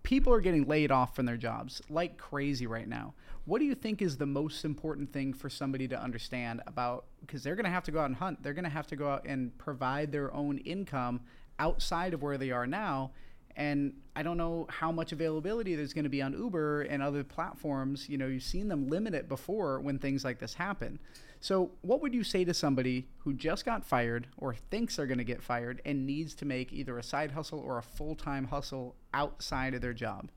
people 0.06 0.32
are 0.32 0.40
getting 0.40 0.68
laid 0.68 0.92
off 0.92 1.16
from 1.16 1.26
their 1.26 1.36
jobs 1.36 1.82
like 1.90 2.16
crazy 2.18 2.68
right 2.68 2.88
now. 2.88 3.14
What 3.46 3.58
do 3.60 3.66
you 3.66 3.74
think 3.74 4.04
is 4.04 4.18
the 4.18 4.26
most 4.28 4.64
important 4.64 5.12
thing 5.12 5.34
for 5.34 5.50
somebody 5.50 5.88
to 5.88 6.00
understand 6.00 6.62
about 6.68 7.06
because 7.22 7.42
they're 7.42 7.56
going 7.56 7.66
to 7.66 7.72
have 7.72 7.84
to 7.86 7.92
go 7.92 8.00
out 8.00 8.06
and 8.06 8.16
hunt. 8.16 8.44
They're 8.44 8.54
going 8.54 8.66
to 8.66 8.70
have 8.70 8.88
to 8.88 8.96
go 8.96 9.10
out 9.10 9.26
and 9.26 9.56
provide 9.58 10.12
their 10.12 10.32
own 10.34 10.60
income 10.60 11.22
outside 11.58 12.14
of 12.14 12.22
where 12.22 12.38
they 12.38 12.52
are 12.52 12.68
now. 12.68 13.12
And 13.56 13.94
I 14.16 14.24
don't 14.24 14.38
know 14.38 14.68
how 14.70 14.92
much 14.92 15.12
availability 15.12 15.76
there's 15.76 15.94
going 15.94 16.04
to 16.04 16.10
be 16.10 16.22
on 16.22 16.34
Uber 16.34 16.84
and 16.84 17.02
other 17.02 17.24
platforms. 17.24 18.10
You 18.10 18.18
know, 18.18 18.28
you've 18.28 18.44
seen 18.44 18.68
them 18.68 18.88
limit 18.88 19.14
it 19.14 19.30
before 19.30 19.80
when 19.80 19.98
things 20.00 20.24
like 20.24 20.40
this 20.40 20.54
happen. 20.54 21.00
So, 21.40 21.72
what 21.82 22.02
would 22.02 22.14
you 22.14 22.24
say 22.24 22.44
to 22.46 22.54
somebody 22.54 23.08
who 23.20 23.34
just 23.34 23.66
got 23.66 23.86
fired 23.86 24.28
or 24.38 24.56
thinks 24.56 24.96
they're 24.96 25.06
going 25.06 25.20
to 25.20 25.24
get 25.24 25.44
fired 25.44 25.82
and 25.86 26.06
needs 26.06 26.34
to 26.36 26.46
make 26.46 26.74
either 26.74 26.98
a 26.98 27.04
side 27.04 27.32
hustle 27.32 27.60
or 27.60 27.78
a 27.78 27.84
full 27.84 28.16
time 28.16 28.46
hustle 28.46 28.96
outside 29.14 29.74
of 29.74 29.82
their 29.82 29.94
job? 29.94 30.32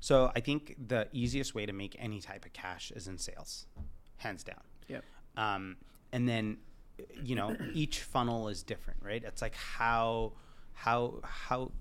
So, 0.00 0.30
I 0.36 0.40
think 0.40 0.76
the 0.88 1.08
easiest 1.12 1.54
way 1.54 1.66
to 1.66 1.72
make 1.72 1.96
any 1.98 2.20
type 2.20 2.44
of 2.44 2.52
cash 2.52 2.92
is 2.94 3.08
in 3.08 3.18
sales, 3.18 3.66
hands 4.18 4.44
down. 4.44 4.60
Yep. 4.88 5.04
Um, 5.36 5.76
and 6.12 6.28
then, 6.28 6.58
you 7.22 7.34
know, 7.34 7.56
each 7.72 8.00
funnel 8.00 8.48
is 8.48 8.62
different, 8.62 9.00
right? 9.02 9.22
It's 9.24 9.40
like 9.40 9.54
how 9.54 10.32
how 10.74 11.20
how 11.24 11.72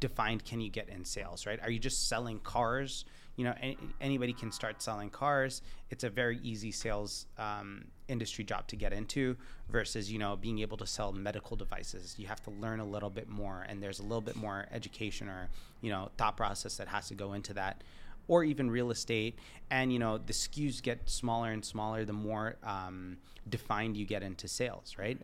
defined 0.00 0.44
can 0.44 0.60
you 0.60 0.70
get 0.70 0.88
in 0.88 1.04
sales, 1.04 1.46
right? 1.46 1.60
Are 1.62 1.70
you 1.70 1.78
just 1.78 2.08
selling 2.08 2.38
cars? 2.40 3.04
You 3.36 3.44
know, 3.44 3.54
any, 3.60 3.76
anybody 4.00 4.32
can 4.32 4.50
start 4.50 4.80
selling 4.80 5.10
cars. 5.10 5.62
It's 5.90 6.04
a 6.04 6.10
very 6.10 6.38
easy 6.42 6.72
sales 6.72 7.26
um, 7.38 7.84
industry 8.08 8.44
job 8.44 8.66
to 8.68 8.76
get 8.76 8.92
into 8.92 9.36
versus, 9.68 10.10
you 10.10 10.18
know, 10.18 10.36
being 10.36 10.60
able 10.60 10.76
to 10.78 10.86
sell 10.86 11.12
medical 11.12 11.56
devices. 11.56 12.14
You 12.18 12.26
have 12.28 12.42
to 12.44 12.50
learn 12.50 12.80
a 12.80 12.84
little 12.84 13.10
bit 13.10 13.28
more, 13.28 13.66
and 13.68 13.82
there's 13.82 13.98
a 13.98 14.02
little 14.02 14.22
bit 14.22 14.36
more 14.36 14.66
education 14.72 15.28
or, 15.28 15.48
you 15.82 15.90
know, 15.90 16.10
thought 16.16 16.36
process 16.36 16.76
that 16.76 16.88
has 16.88 17.08
to 17.08 17.14
go 17.14 17.34
into 17.34 17.52
that. 17.54 17.82
Or 18.28 18.42
even 18.42 18.68
real 18.68 18.90
estate, 18.90 19.38
and 19.70 19.92
you 19.92 20.00
know 20.00 20.18
the 20.18 20.32
SKUs 20.32 20.82
get 20.82 21.08
smaller 21.08 21.52
and 21.52 21.64
smaller 21.64 22.04
the 22.04 22.12
more 22.12 22.56
um, 22.64 23.18
defined 23.48 23.96
you 23.96 24.04
get 24.04 24.24
into 24.24 24.48
sales, 24.48 24.96
right? 24.98 25.16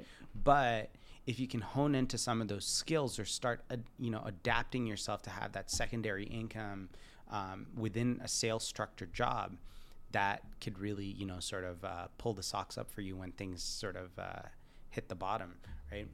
But 0.45 0.91
if 1.27 1.39
you 1.39 1.47
can 1.47 1.61
hone 1.61 1.95
into 1.95 2.19
some 2.19 2.41
of 2.41 2.49
those 2.49 2.65
skills 2.65 3.19
or 3.19 3.25
start 3.25 3.63
uh, 3.71 3.77
you 3.99 4.11
know 4.11 4.23
adapting 4.25 4.87
yourself 4.87 5.23
to 5.23 5.31
have 5.31 5.53
that 5.53 5.71
secondary 5.71 6.25
income 6.25 6.89
um, 7.31 7.67
within 7.77 8.21
a 8.23 8.29
sales 8.29 8.65
structured 8.65 9.13
job 9.13 9.57
that 10.13 10.43
could 10.61 10.79
really 10.79 11.07
you 11.07 11.27
know 11.27 11.41
sort 11.41 11.65
of 11.65 11.85
uh, 11.85 12.07
pull 12.19 12.35
the 12.35 12.43
socks 12.43 12.77
up 12.77 12.91
for 12.91 13.01
you 13.01 13.17
when 13.17 13.33
things 13.33 13.63
sort 13.63 13.97
of 13.97 14.11
uh, 14.19 14.43
hit 14.91 15.09
the 15.09 15.15
bottom 15.15 15.55
right? 15.91 16.09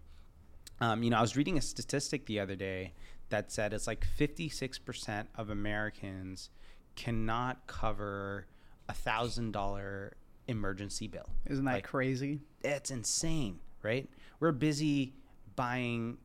Um, 0.81 1.03
you 1.03 1.11
know 1.11 1.19
i 1.19 1.21
was 1.21 1.37
reading 1.37 1.59
a 1.59 1.63
statistic 1.63 2.27
the 2.27 2.41
other 2.41 2.57
day 2.57 2.93
that 3.31 3.53
said 3.53 3.73
it's 3.73 3.87
like 3.87 4.07
56% 4.19 5.27
of 5.37 5.51
americans 5.51 6.51
cannot 6.97 7.67
cover 7.67 8.47
a 8.89 8.95
thousand 8.95 9.53
dollar 9.53 10.15
emergency 10.49 11.07
bill. 11.07 11.29
Isn't 11.47 11.65
that 11.67 11.75
like, 11.75 11.85
crazy? 11.85 12.41
it's 12.65 12.91
insane 12.91 13.61
right 13.83 14.09
we're 14.41 14.53
busy 14.53 15.15
buying 15.57 16.19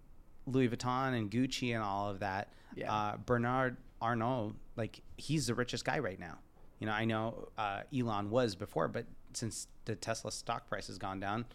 Louis 0.46 0.70
Vuitton 0.70 1.18
and 1.18 1.32
Gucci 1.32 1.74
and 1.74 1.84
all 1.84 2.10
of 2.10 2.20
that. 2.20 2.54
Yeah. 2.76 2.94
Uh, 2.94 3.18
Bernard 3.18 3.78
Arnault, 4.02 4.56
like 4.76 5.02
he's 5.18 5.48
the 5.48 5.56
richest 5.56 5.86
guy 5.86 6.00
right 6.00 6.20
now. 6.20 6.40
You 6.80 6.88
know, 6.88 6.94
I 6.94 7.06
know 7.06 7.50
uh, 7.58 7.82
Elon 7.98 8.30
was 8.30 8.56
before, 8.56 8.88
but 8.88 9.06
since 9.34 9.68
the 9.86 9.96
Tesla 9.96 10.32
stock 10.32 10.68
price 10.68 10.88
has 10.88 10.98
gone 10.98 11.20
down, 11.20 11.46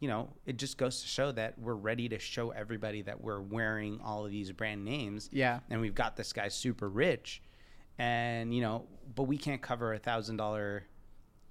you 0.00 0.08
know, 0.08 0.28
it 0.46 0.56
just 0.56 0.78
goes 0.78 1.02
to 1.02 1.08
show 1.08 1.32
that 1.32 1.58
we're 1.58 1.74
ready 1.74 2.08
to 2.08 2.18
show 2.18 2.50
everybody 2.50 3.02
that 3.02 3.20
we're 3.20 3.40
wearing 3.40 4.00
all 4.04 4.24
of 4.24 4.30
these 4.30 4.52
brand 4.52 4.84
names. 4.84 5.28
Yeah. 5.32 5.60
And 5.70 5.80
we've 5.80 5.94
got 5.94 6.16
this 6.16 6.32
guy 6.32 6.48
super 6.48 6.88
rich, 6.88 7.42
and 7.98 8.54
you 8.54 8.60
know, 8.60 8.86
but 9.14 9.24
we 9.24 9.36
can't 9.36 9.60
cover 9.60 9.92
a 9.92 9.98
thousand 9.98 10.36
dollar 10.36 10.84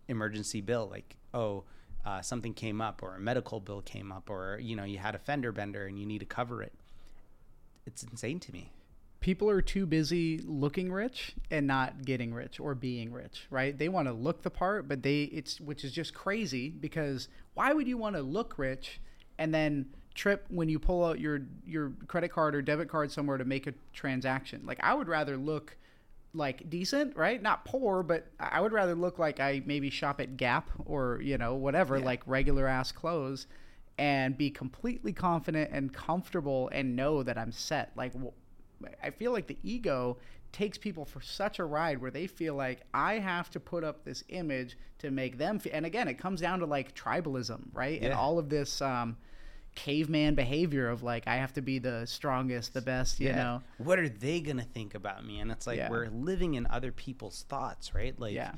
emergency 0.08 0.62
bill. 0.62 0.88
Like, 0.90 1.18
oh, 1.34 1.66
uh, 2.08 2.22
something 2.22 2.54
came 2.54 2.80
up 2.80 3.04
or 3.04 3.16
a 3.16 3.20
medical 3.20 3.60
bill 3.60 3.82
came 3.82 4.14
up 4.14 4.30
or 4.30 4.58
you 4.62 4.76
know 4.76 4.86
you 4.86 4.98
had 4.98 5.14
a 5.14 5.20
fender 5.20 5.52
bender 5.52 5.86
and 5.88 6.00
you 6.00 6.06
need 6.06 6.20
to 6.20 6.26
cover 6.26 6.64
it 6.64 6.72
it's 7.86 8.04
insane 8.04 8.40
to 8.42 8.52
me. 8.52 8.72
People 9.22 9.50
are 9.50 9.62
too 9.62 9.86
busy 9.86 10.40
looking 10.40 10.92
rich 10.92 11.36
and 11.50 11.66
not 11.66 12.04
getting 12.06 12.34
rich 12.34 12.60
or 12.62 12.76
being 12.76 13.12
rich 13.12 13.48
right? 13.50 13.78
They 13.78 13.90
want 13.90 14.08
to 14.08 14.14
look 14.14 14.44
the 14.44 14.50
part 14.50 14.88
but 14.88 15.04
they 15.04 15.24
it's 15.24 15.60
which 15.60 15.84
is 15.84 15.92
just 15.92 16.14
crazy 16.14 16.70
because 16.70 17.28
why 17.56 17.74
would 17.74 17.90
you 17.90 17.98
want 17.98 18.16
to 18.16 18.22
look 18.22 18.54
rich 18.58 19.02
and 19.38 19.54
then 19.54 19.88
trip 20.16 20.46
when 20.50 20.70
you 20.70 20.80
pull 20.80 21.04
out 21.04 21.20
your 21.20 21.42
your 21.66 21.92
credit 22.08 22.30
card 22.30 22.56
or 22.56 22.62
debit 22.62 22.88
card 22.88 23.12
somewhere 23.12 23.38
to 23.38 23.46
make 23.46 23.68
a 23.68 23.74
transaction? 23.92 24.62
Like 24.66 24.80
i 24.82 24.94
would 24.94 25.10
rather 25.10 25.36
look 25.36 25.76
like 26.34 26.70
decent, 26.70 27.16
right? 27.16 27.42
Not 27.42 27.66
poor, 27.66 28.04
but 28.04 28.28
I 28.40 28.62
would 28.62 28.72
rather 28.72 28.96
look 28.96 29.20
like 29.20 29.40
I 29.40 29.62
maybe 29.66 29.90
shop 29.90 30.22
at 30.22 30.38
Gap 30.38 30.70
or, 30.86 31.20
you 31.22 31.38
know, 31.38 31.56
whatever, 31.56 31.98
yeah. 31.98 32.06
like 32.06 32.22
regular 32.26 32.68
ass 32.68 32.92
clothes 32.92 33.48
and 33.98 34.38
be 34.38 34.50
completely 34.50 35.14
confident 35.14 35.72
and 35.74 35.92
comfortable 35.92 36.70
and 36.72 36.96
know 36.96 37.24
that 37.24 37.38
I'm 37.38 37.52
set. 37.52 37.92
Like 37.96 38.14
I 39.02 39.10
feel 39.10 39.32
like 39.32 39.48
the 39.48 39.58
ego 39.64 40.18
takes 40.52 40.78
people 40.78 41.06
for 41.06 41.22
such 41.22 41.60
a 41.60 41.66
ride 41.66 42.00
where 42.00 42.12
they 42.12 42.28
feel 42.28 42.56
like 42.56 42.82
I 42.94 43.16
have 43.16 43.50
to 43.52 43.60
put 43.60 43.84
up 43.84 44.04
this 44.04 44.24
image 44.30 44.78
to 45.00 45.12
make 45.12 45.38
them 45.38 45.60
feel, 45.60 45.74
and 45.76 45.86
again, 45.86 46.08
it 46.08 46.16
comes 46.16 46.42
down 46.42 46.60
to 46.60 46.66
like 46.66 46.96
tribalism, 46.96 47.62
right? 47.74 48.00
Yeah. 48.00 48.08
And 48.08 48.14
all 48.14 48.40
of 48.40 48.50
this 48.50 48.82
um, 48.82 49.18
caveman 49.78 50.34
behavior 50.34 50.90
of 50.90 51.04
like 51.04 51.28
I 51.28 51.36
have 51.36 51.54
to 51.54 51.62
be 51.62 51.78
the 51.78 52.06
strongest, 52.08 52.74
the 52.74 52.82
best, 52.82 53.20
you 53.20 53.28
yeah. 53.28 53.36
know. 53.36 53.62
What 53.78 54.00
are 54.00 54.10
they 54.10 54.42
gonna 54.42 54.64
think 54.64 54.96
about 54.96 55.24
me? 55.24 55.40
And 55.40 55.52
it's 55.52 55.68
like 55.68 55.78
yeah. 55.78 55.90
we're 55.90 56.08
living 56.08 56.56
in 56.56 56.66
other 56.68 56.92
people's 56.92 57.46
thoughts, 57.48 57.94
right? 57.94 58.20
Like 58.20 58.34
yeah. 58.34 58.54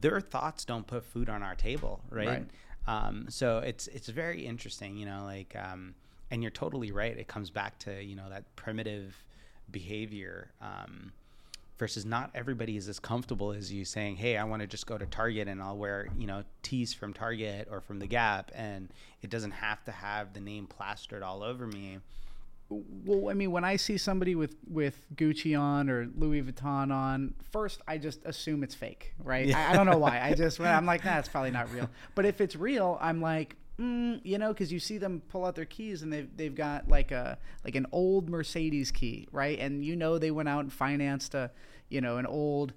their 0.00 0.22
thoughts 0.22 0.64
don't 0.64 0.86
put 0.86 1.04
food 1.04 1.28
on 1.28 1.42
our 1.42 1.54
table, 1.54 2.00
right? 2.10 2.26
right. 2.28 2.46
Um, 2.86 3.26
so 3.28 3.58
it's 3.58 3.86
it's 3.88 4.08
very 4.08 4.46
interesting, 4.46 4.96
you 4.96 5.04
know, 5.04 5.22
like 5.24 5.54
um, 5.54 5.94
and 6.30 6.42
you're 6.42 6.50
totally 6.50 6.90
right. 6.90 7.16
It 7.16 7.28
comes 7.28 7.50
back 7.50 7.78
to, 7.80 8.02
you 8.02 8.16
know, 8.16 8.30
that 8.30 8.56
primitive 8.56 9.22
behavior. 9.70 10.50
Um, 10.62 11.12
versus 11.78 12.04
not 12.04 12.30
everybody 12.34 12.76
is 12.76 12.88
as 12.88 12.98
comfortable 12.98 13.52
as 13.52 13.72
you 13.72 13.84
saying, 13.84 14.16
"Hey, 14.16 14.36
I 14.36 14.44
want 14.44 14.62
to 14.62 14.66
just 14.66 14.86
go 14.86 14.96
to 14.96 15.06
Target 15.06 15.48
and 15.48 15.62
I'll 15.62 15.76
wear 15.76 16.08
you 16.18 16.26
know 16.26 16.44
tees 16.62 16.92
from 16.94 17.12
Target 17.12 17.68
or 17.70 17.80
from 17.80 17.98
the 17.98 18.06
Gap, 18.06 18.50
and 18.54 18.88
it 19.22 19.30
doesn't 19.30 19.52
have 19.52 19.84
to 19.84 19.92
have 19.92 20.32
the 20.32 20.40
name 20.40 20.66
plastered 20.66 21.22
all 21.22 21.42
over 21.42 21.66
me." 21.66 21.98
Well, 22.70 23.30
I 23.30 23.34
mean, 23.34 23.50
when 23.50 23.64
I 23.64 23.76
see 23.76 23.98
somebody 23.98 24.34
with 24.34 24.56
with 24.68 25.04
Gucci 25.14 25.58
on 25.58 25.90
or 25.90 26.08
Louis 26.16 26.42
Vuitton 26.42 26.92
on, 26.92 27.34
first 27.52 27.82
I 27.86 27.98
just 27.98 28.24
assume 28.24 28.62
it's 28.62 28.74
fake, 28.74 29.14
right? 29.22 29.46
Yeah. 29.46 29.68
I, 29.68 29.72
I, 29.72 29.76
don't 29.76 29.86
know 29.86 29.98
why. 29.98 30.20
I 30.20 30.34
just 30.34 30.60
I'm 30.60 30.86
like, 30.86 31.04
nah, 31.04 31.18
it's 31.18 31.28
probably 31.28 31.50
not 31.50 31.72
real. 31.72 31.90
But 32.14 32.24
if 32.24 32.40
it's 32.40 32.56
real, 32.56 32.98
I'm 33.00 33.20
like, 33.20 33.56
mm, 33.80 34.20
you 34.22 34.38
know, 34.38 34.52
because 34.52 34.72
you 34.72 34.78
see 34.78 34.98
them 34.98 35.22
pull 35.28 35.44
out 35.44 35.54
their 35.54 35.64
keys 35.64 36.02
and 36.02 36.12
they've 36.12 36.28
they've 36.36 36.54
got 36.54 36.88
like 36.88 37.10
a 37.10 37.38
like 37.64 37.74
an 37.74 37.86
old 37.92 38.28
Mercedes 38.28 38.90
key, 38.90 39.28
right? 39.32 39.58
And 39.58 39.84
you 39.84 39.96
know 39.96 40.18
they 40.18 40.30
went 40.30 40.48
out 40.48 40.60
and 40.60 40.72
financed 40.72 41.34
a 41.34 41.50
you 41.88 42.00
know 42.00 42.16
an 42.16 42.26
old 42.26 42.72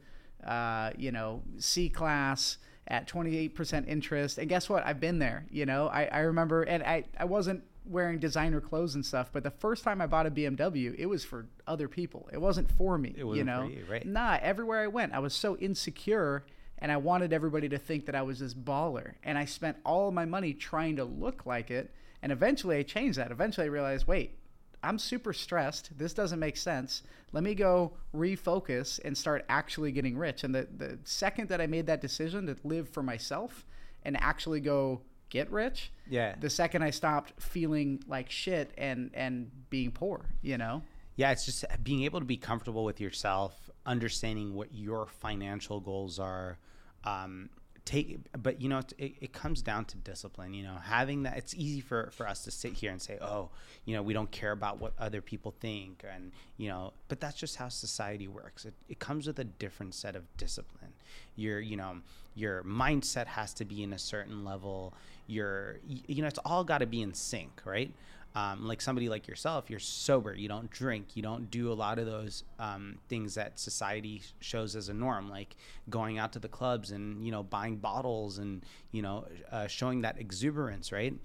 uh, 0.46 0.92
you 0.98 1.12
know 1.12 1.42
C 1.58 1.90
class 1.90 2.58
at 2.88 3.08
28% 3.08 3.88
interest. 3.88 4.38
And 4.38 4.48
guess 4.48 4.70
what? 4.70 4.86
I've 4.86 5.00
been 5.00 5.20
there. 5.20 5.46
You 5.52 5.66
know, 5.66 5.88
I, 5.88 6.06
I 6.06 6.20
remember, 6.20 6.64
and 6.64 6.84
I, 6.84 7.04
I 7.18 7.26
wasn't 7.26 7.64
wearing 7.86 8.20
designer 8.20 8.62
clothes 8.62 8.96
and 8.96 9.06
stuff, 9.06 9.30
but 9.32 9.44
the 9.44 9.52
first 9.52 9.84
time 9.84 10.02
I 10.02 10.08
bought 10.08 10.26
a 10.26 10.32
BMW, 10.32 10.96
it 10.98 11.06
was 11.06 11.24
for 11.24 11.48
other 11.66 11.88
people. 11.88 12.30
It 12.32 12.40
wasn't 12.40 12.72
for 12.72 12.98
me. 12.98 13.14
It 13.18 13.24
wasn't 13.24 13.38
you 13.38 13.44
know? 13.44 13.68
for 13.68 13.74
you, 13.74 13.86
right? 13.90 14.06
Nah, 14.06 14.38
everywhere 14.42 14.82
I 14.82 14.88
went, 14.88 15.14
I 15.14 15.20
was 15.20 15.34
so 15.34 15.58
insecure 15.58 16.46
and 16.80 16.92
I 16.92 16.98
wanted 16.98 17.34
everybody 17.34 17.70
to 17.70 17.78
think 17.78 18.06
that 18.06 18.16
I 18.16 18.22
was 18.22 18.40
this 18.40 18.54
baller. 18.54 19.14
And 19.24 19.38
I 19.38 19.46
spent 19.46 19.78
all 19.86 20.08
of 20.08 20.14
my 20.14 20.26
money 20.26 20.54
trying 20.54 20.98
to 20.98 21.06
look 21.06 21.46
like 21.46 21.72
it. 21.72 21.92
And 22.22 22.32
eventually 22.32 22.78
I 22.78 22.84
changed 22.84 23.18
that. 23.18 23.32
Eventually 23.32 23.66
I 23.66 23.70
realized, 23.70 24.08
wait, 24.08 24.38
I'm 24.84 25.00
super 25.00 25.34
stressed. 25.34 25.98
This 25.98 26.14
doesn't 26.14 26.40
make 26.40 26.58
sense. 26.58 27.04
Let 27.32 27.44
me 27.44 27.56
go 27.56 27.94
refocus 28.16 29.00
and 29.04 29.18
start 29.18 29.46
actually 29.50 29.92
getting 29.92 30.18
rich. 30.18 30.44
And 30.44 30.54
the, 30.54 30.68
the 30.76 31.00
second 31.04 31.50
that 31.50 31.62
I 31.62 31.68
made 31.68 31.88
that 31.88 32.02
decision 32.02 32.48
to 32.48 32.56
live 32.64 32.90
for 32.90 33.02
myself 33.02 33.66
and 34.04 34.16
actually 34.22 34.60
go 34.60 35.02
get 35.30 35.52
rich, 35.52 35.92
yeah. 36.10 36.36
The 36.40 36.50
second 36.50 36.84
I 36.84 36.92
stopped 36.92 37.34
feeling 37.42 38.02
like 38.08 38.30
shit 38.30 38.72
and 38.78 39.12
and 39.14 39.52
being 39.70 39.92
poor, 39.92 40.26
you 40.42 40.58
know. 40.58 40.84
Yeah, 41.16 41.32
it's 41.32 41.46
just 41.46 41.66
being 41.84 42.04
able 42.04 42.20
to 42.20 42.26
be 42.26 42.38
comfortable 42.38 42.86
with 42.86 43.02
yourself, 43.02 43.70
understanding 43.86 44.54
what 44.54 44.74
your 44.74 45.08
financial 45.08 45.80
goals 45.80 46.20
are, 46.20 46.60
um, 47.04 47.50
take 47.86 48.20
but 48.44 48.62
you 48.62 48.68
know 48.68 48.82
it, 48.98 49.14
it, 49.22 49.32
comes 49.32 49.62
down 49.62 49.86
to 49.86 49.96
discipline 49.98 50.54
you 50.54 50.62
know 50.62 50.76
having 50.84 51.24
that 51.24 51.38
it's 51.38 51.56
easy 51.56 51.80
for 51.80 52.10
for 52.12 52.28
us 52.28 52.44
to 52.44 52.52
sit 52.52 52.74
here 52.74 52.92
and 52.92 53.02
say 53.02 53.18
oh 53.22 53.50
you 53.86 53.96
know 53.96 54.04
we 54.04 54.14
don't 54.14 54.30
care 54.30 54.52
about 54.52 54.78
what 54.78 54.92
other 55.00 55.22
people 55.22 55.56
think 55.62 56.04
and 56.14 56.34
you 56.58 56.68
know 56.68 56.92
but 57.08 57.22
that's 57.22 57.38
just 57.38 57.56
how 57.56 57.70
society 57.70 58.28
works. 58.28 58.66
It, 58.66 58.74
it 58.90 59.00
comes 59.00 59.28
with 59.28 59.40
a 59.40 59.44
different 59.44 59.94
set 59.94 60.16
of 60.16 60.24
discipline. 60.38 60.94
Your 61.36 61.60
you 61.60 61.78
know 61.78 61.98
your 62.36 62.64
mindset 62.64 63.28
has 63.28 63.54
to 63.56 63.66
be 63.66 63.84
in 63.84 63.94
a 63.94 64.00
certain 64.00 64.44
level. 64.44 64.94
Your 65.28 65.78
you 65.86 66.22
know 66.22 66.28
it's 66.28 66.40
all 66.40 66.64
got 66.64 66.80
to 66.80 66.86
be 66.86 67.02
in 67.02 67.14
sync 67.14 67.62
right 67.66 67.92
um, 68.38 68.68
like 68.68 68.82
somebody 68.82 69.10
like 69.10 69.28
yourself, 69.28 69.68
you're 69.68 69.80
sober, 69.80 70.36
you 70.36 70.48
don't 70.48 70.70
drink, 70.70 71.16
you 71.16 71.24
don't 71.24 71.50
do 71.50 71.72
a 71.72 71.74
lot 71.74 71.98
of 71.98 72.06
those 72.06 72.44
um, 72.60 73.00
things 73.10 73.34
that 73.34 73.60
society 73.60 74.22
shows 74.42 74.76
as 74.76 74.90
a 74.90 74.94
norm, 74.94 75.28
like 75.28 75.56
going 75.90 76.20
out 76.20 76.34
to 76.34 76.40
the 76.40 76.48
clubs 76.48 76.92
and 76.92 77.26
you 77.26 77.32
know 77.32 77.42
buying 77.42 77.78
bottles 77.78 78.38
and 78.38 78.64
you 78.92 79.02
know 79.02 79.26
uh, 79.52 79.66
showing 79.66 80.02
that 80.02 80.20
exuberance, 80.20 80.92
right? 80.92 81.16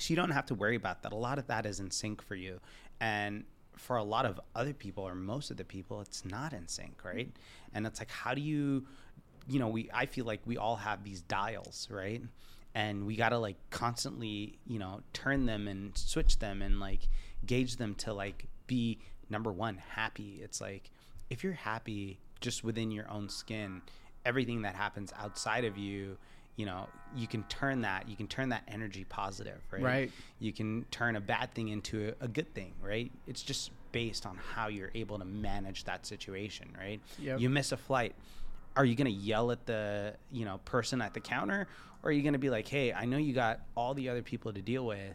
So 0.00 0.10
you 0.10 0.16
don't 0.16 0.32
have 0.32 0.46
to 0.46 0.56
worry 0.56 0.74
about 0.74 1.04
that. 1.04 1.12
A 1.12 1.16
lot 1.16 1.38
of 1.38 1.46
that 1.46 1.66
is 1.66 1.78
in 1.78 1.92
sync 1.92 2.20
for 2.20 2.34
you, 2.34 2.58
and 3.00 3.44
for 3.76 3.96
a 3.96 4.02
lot 4.02 4.26
of 4.26 4.40
other 4.56 4.72
people 4.72 5.04
or 5.04 5.14
most 5.14 5.52
of 5.52 5.56
the 5.56 5.64
people, 5.64 6.00
it's 6.00 6.24
not 6.24 6.52
in 6.52 6.66
sync, 6.66 7.04
right? 7.04 7.30
And 7.74 7.86
it's 7.86 8.00
like, 8.00 8.10
how 8.10 8.34
do 8.34 8.40
you, 8.40 8.84
you 9.46 9.60
know, 9.60 9.68
we 9.68 9.88
I 9.94 10.06
feel 10.06 10.24
like 10.24 10.40
we 10.46 10.56
all 10.58 10.76
have 10.76 11.04
these 11.04 11.20
dials, 11.20 11.86
right? 11.92 12.22
And 12.74 13.06
we 13.06 13.14
gotta 13.16 13.38
like 13.38 13.56
constantly, 13.70 14.58
you 14.66 14.78
know, 14.78 15.00
turn 15.12 15.46
them 15.46 15.68
and 15.68 15.96
switch 15.96 16.38
them 16.38 16.60
and 16.62 16.80
like 16.80 17.08
gauge 17.46 17.76
them 17.76 17.94
to 17.96 18.12
like 18.12 18.46
be 18.66 18.98
number 19.30 19.52
one 19.52 19.76
happy. 19.90 20.40
It's 20.42 20.60
like 20.60 20.90
if 21.30 21.44
you're 21.44 21.52
happy 21.52 22.18
just 22.40 22.64
within 22.64 22.90
your 22.90 23.08
own 23.10 23.28
skin, 23.28 23.80
everything 24.24 24.62
that 24.62 24.74
happens 24.74 25.12
outside 25.18 25.64
of 25.64 25.76
you 25.78 26.16
you 26.56 26.64
know 26.64 26.86
you 27.16 27.26
can 27.26 27.42
turn 27.44 27.80
that 27.80 28.08
you 28.08 28.14
can 28.14 28.28
turn 28.28 28.50
that 28.50 28.62
energy 28.68 29.02
positive 29.08 29.60
right 29.72 29.82
Right. 29.82 30.12
you 30.38 30.52
can 30.52 30.84
turn 30.92 31.16
a 31.16 31.20
bad 31.20 31.52
thing 31.52 31.66
into 31.66 32.14
a, 32.20 32.24
a 32.26 32.28
good 32.28 32.54
thing 32.54 32.74
right 32.80 33.10
it's 33.26 33.42
just 33.42 33.72
based 33.90 34.24
on 34.24 34.36
how 34.54 34.68
you're 34.68 34.92
able 34.94 35.18
to 35.18 35.24
manage 35.24 35.82
that 35.84 36.06
situation 36.06 36.68
right 36.78 37.00
Yep. 37.18 37.40
you 37.40 37.50
miss 37.50 37.72
a 37.72 37.76
flight 37.76 38.14
are 38.76 38.84
you 38.84 38.94
going 38.94 39.06
to 39.06 39.10
yell 39.12 39.50
at 39.50 39.66
the 39.66 40.14
you 40.32 40.44
know 40.44 40.58
person 40.64 41.00
at 41.02 41.14
the 41.14 41.20
counter 41.20 41.66
or 42.02 42.08
are 42.10 42.12
you 42.12 42.22
going 42.22 42.32
to 42.32 42.38
be 42.38 42.50
like 42.50 42.66
hey 42.68 42.92
i 42.92 43.04
know 43.04 43.16
you 43.16 43.32
got 43.32 43.60
all 43.76 43.94
the 43.94 44.08
other 44.08 44.22
people 44.22 44.52
to 44.52 44.62
deal 44.62 44.84
with 44.86 45.14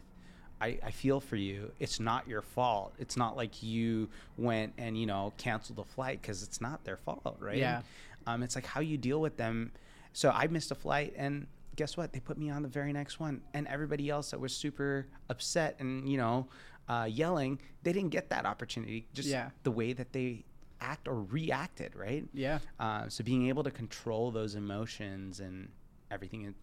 I, 0.62 0.78
I 0.84 0.90
feel 0.90 1.20
for 1.20 1.36
you. 1.36 1.72
It's 1.80 1.98
not 2.00 2.28
your 2.28 2.42
fault. 2.42 2.92
It's 2.98 3.16
not 3.16 3.34
like 3.34 3.62
you 3.62 4.10
went 4.36 4.74
and 4.76 4.94
you 4.94 5.06
know 5.06 5.32
canceled 5.38 5.78
the 5.78 5.84
flight 5.84 6.20
because 6.20 6.42
it's 6.42 6.60
not 6.60 6.84
their 6.84 6.98
fault, 6.98 7.38
right? 7.40 7.56
Yeah. 7.56 7.80
Um, 8.26 8.42
it's 8.42 8.56
like 8.56 8.66
how 8.66 8.82
you 8.82 8.98
deal 8.98 9.22
with 9.22 9.38
them. 9.38 9.72
So 10.12 10.28
I 10.28 10.48
missed 10.48 10.70
a 10.70 10.74
flight, 10.74 11.14
and 11.16 11.46
guess 11.76 11.96
what? 11.96 12.12
They 12.12 12.20
put 12.20 12.36
me 12.36 12.50
on 12.50 12.60
the 12.60 12.68
very 12.68 12.92
next 12.92 13.18
one, 13.18 13.40
and 13.54 13.66
everybody 13.68 14.10
else 14.10 14.32
that 14.32 14.38
was 14.38 14.54
super 14.54 15.06
upset 15.30 15.76
and 15.78 16.06
you 16.06 16.18
know 16.18 16.46
uh, 16.90 17.08
yelling, 17.10 17.58
they 17.82 17.94
didn't 17.94 18.10
get 18.10 18.28
that 18.28 18.44
opportunity. 18.44 19.06
Just 19.14 19.30
Yeah. 19.30 19.48
the 19.62 19.70
way 19.70 19.94
that 19.94 20.12
they 20.12 20.44
act 20.80 21.08
or 21.08 21.22
reacted, 21.22 21.94
right? 21.94 22.24
Yeah. 22.32 22.58
Uh, 22.78 23.08
so 23.08 23.24
being 23.24 23.48
able 23.48 23.62
to 23.64 23.70
control 23.70 24.30
those 24.30 24.54
emotions 24.54 25.40
and 25.40 25.68
everything, 26.10 26.44
it, 26.44 26.54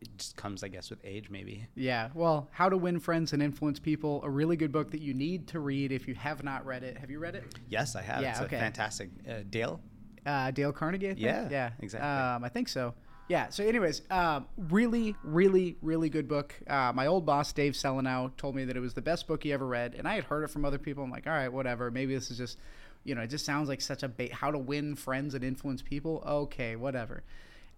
it 0.00 0.08
just 0.18 0.36
comes, 0.36 0.62
I 0.62 0.68
guess, 0.68 0.90
with 0.90 0.98
age, 1.04 1.30
maybe. 1.30 1.66
Yeah. 1.74 2.10
Well, 2.14 2.48
How 2.52 2.68
to 2.68 2.76
Win 2.76 3.00
Friends 3.00 3.32
and 3.32 3.42
Influence 3.42 3.78
People, 3.78 4.22
a 4.24 4.30
really 4.30 4.56
good 4.56 4.72
book 4.72 4.90
that 4.90 5.00
you 5.00 5.14
need 5.14 5.48
to 5.48 5.60
read 5.60 5.92
if 5.92 6.06
you 6.06 6.14
have 6.14 6.44
not 6.44 6.64
read 6.66 6.82
it. 6.82 6.98
Have 6.98 7.10
you 7.10 7.18
read 7.18 7.34
it? 7.34 7.44
Yes, 7.68 7.96
I 7.96 8.02
have. 8.02 8.22
Yeah, 8.22 8.30
it's 8.32 8.40
okay. 8.42 8.56
a 8.56 8.60
fantastic. 8.60 9.10
Uh, 9.28 9.34
Dale. 9.48 9.80
Uh, 10.24 10.50
Dale 10.50 10.72
Carnegie. 10.72 11.14
Yeah, 11.16 11.48
Yeah. 11.50 11.70
exactly. 11.80 12.08
Um, 12.08 12.44
I 12.44 12.48
think 12.48 12.68
so. 12.68 12.94
Yeah. 13.28 13.48
So, 13.48 13.64
anyways, 13.64 14.02
um, 14.10 14.46
really, 14.56 15.16
really, 15.24 15.76
really 15.82 16.08
good 16.08 16.28
book. 16.28 16.54
Uh, 16.66 16.92
my 16.94 17.06
old 17.06 17.26
boss, 17.26 17.52
Dave 17.52 17.72
Selenow, 17.72 18.36
told 18.36 18.54
me 18.54 18.64
that 18.66 18.76
it 18.76 18.80
was 18.80 18.94
the 18.94 19.02
best 19.02 19.26
book 19.26 19.42
he 19.42 19.52
ever 19.52 19.66
read, 19.66 19.94
and 19.96 20.06
I 20.06 20.14
had 20.14 20.24
heard 20.24 20.44
it 20.44 20.50
from 20.50 20.64
other 20.64 20.78
people. 20.78 21.02
I'm 21.02 21.10
like, 21.10 21.26
all 21.26 21.32
right, 21.32 21.52
whatever. 21.52 21.90
Maybe 21.90 22.14
this 22.14 22.30
is 22.30 22.38
just, 22.38 22.58
you 23.06 23.14
know, 23.14 23.22
it 23.22 23.28
just 23.28 23.44
sounds 23.44 23.68
like 23.68 23.80
such 23.80 24.02
a 24.02 24.08
bait. 24.08 24.32
How 24.32 24.50
to 24.50 24.58
win 24.58 24.94
friends 24.94 25.34
and 25.34 25.44
influence 25.44 25.82
people. 25.82 26.22
Okay, 26.26 26.76
whatever. 26.76 27.22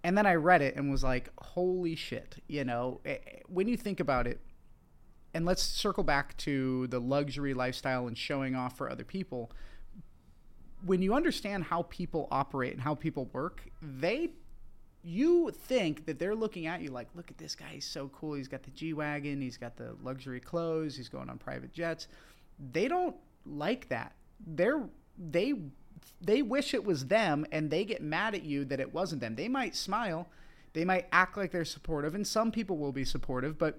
And 0.03 0.17
then 0.17 0.27
I 0.27 0.35
read 0.35 0.62
it 0.62 0.77
and 0.77 0.91
was 0.91 1.03
like, 1.03 1.31
holy 1.38 1.95
shit. 1.95 2.37
You 2.47 2.64
know, 2.64 3.01
eh, 3.05 3.19
eh, 3.27 3.41
when 3.49 3.69
you 3.69 3.77
think 3.77 4.01
about 4.01 4.27
it, 4.27 4.41
and 5.35 5.45
let's 5.45 5.62
circle 5.62 6.05
back 6.05 6.37
to 6.38 6.87
the 6.87 6.99
luxury 6.99 7.53
lifestyle 7.53 8.07
and 8.07 8.17
showing 8.17 8.57
off 8.57 8.77
for 8.77 8.91
other 8.91 9.05
people 9.05 9.53
when 10.85 11.03
you 11.03 11.14
understand 11.14 11.64
how 11.64 11.83
people 11.83 12.29
operate 12.31 12.73
and 12.73 12.83
how 12.83 12.95
people 12.95 13.29
work, 13.33 13.69
they 13.83 14.31
you 15.03 15.51
think 15.51 16.07
that 16.07 16.19
they're 16.19 16.35
looking 16.35 16.67
at 16.67 16.83
you 16.83 16.91
like, 16.91 17.09
look 17.14 17.31
at 17.31 17.38
this 17.38 17.55
guy, 17.55 17.69
he's 17.71 17.85
so 17.85 18.09
cool. 18.09 18.35
He's 18.35 18.49
got 18.49 18.62
the 18.62 18.71
G 18.71 18.93
Wagon, 18.93 19.41
he's 19.41 19.57
got 19.57 19.77
the 19.77 19.97
luxury 20.03 20.41
clothes, 20.41 20.97
he's 20.97 21.09
going 21.09 21.31
on 21.31 21.38
private 21.38 21.73
jets. 21.73 22.09
They 22.73 22.88
don't 22.88 23.17
like 23.47 23.88
that. 23.88 24.12
They're 24.45 24.83
they 25.19 25.55
they 26.21 26.43
wish 26.43 26.75
it 26.75 26.85
was 26.85 27.07
them 27.07 27.47
and 27.53 27.71
they 27.71 27.85
get 27.85 28.03
mad 28.03 28.35
at 28.35 28.43
you 28.43 28.65
that 28.65 28.81
it 28.81 28.93
wasn't 28.93 29.21
them. 29.21 29.37
They 29.37 29.49
might 29.49 29.77
smile, 29.77 30.29
they 30.73 30.85
might 30.85 31.07
act 31.13 31.37
like 31.37 31.53
they're 31.53 31.65
supportive, 31.65 32.15
and 32.15 32.27
some 32.27 32.51
people 32.51 32.77
will 32.77 32.93
be 32.93 33.05
supportive, 33.05 33.59
but 33.59 33.79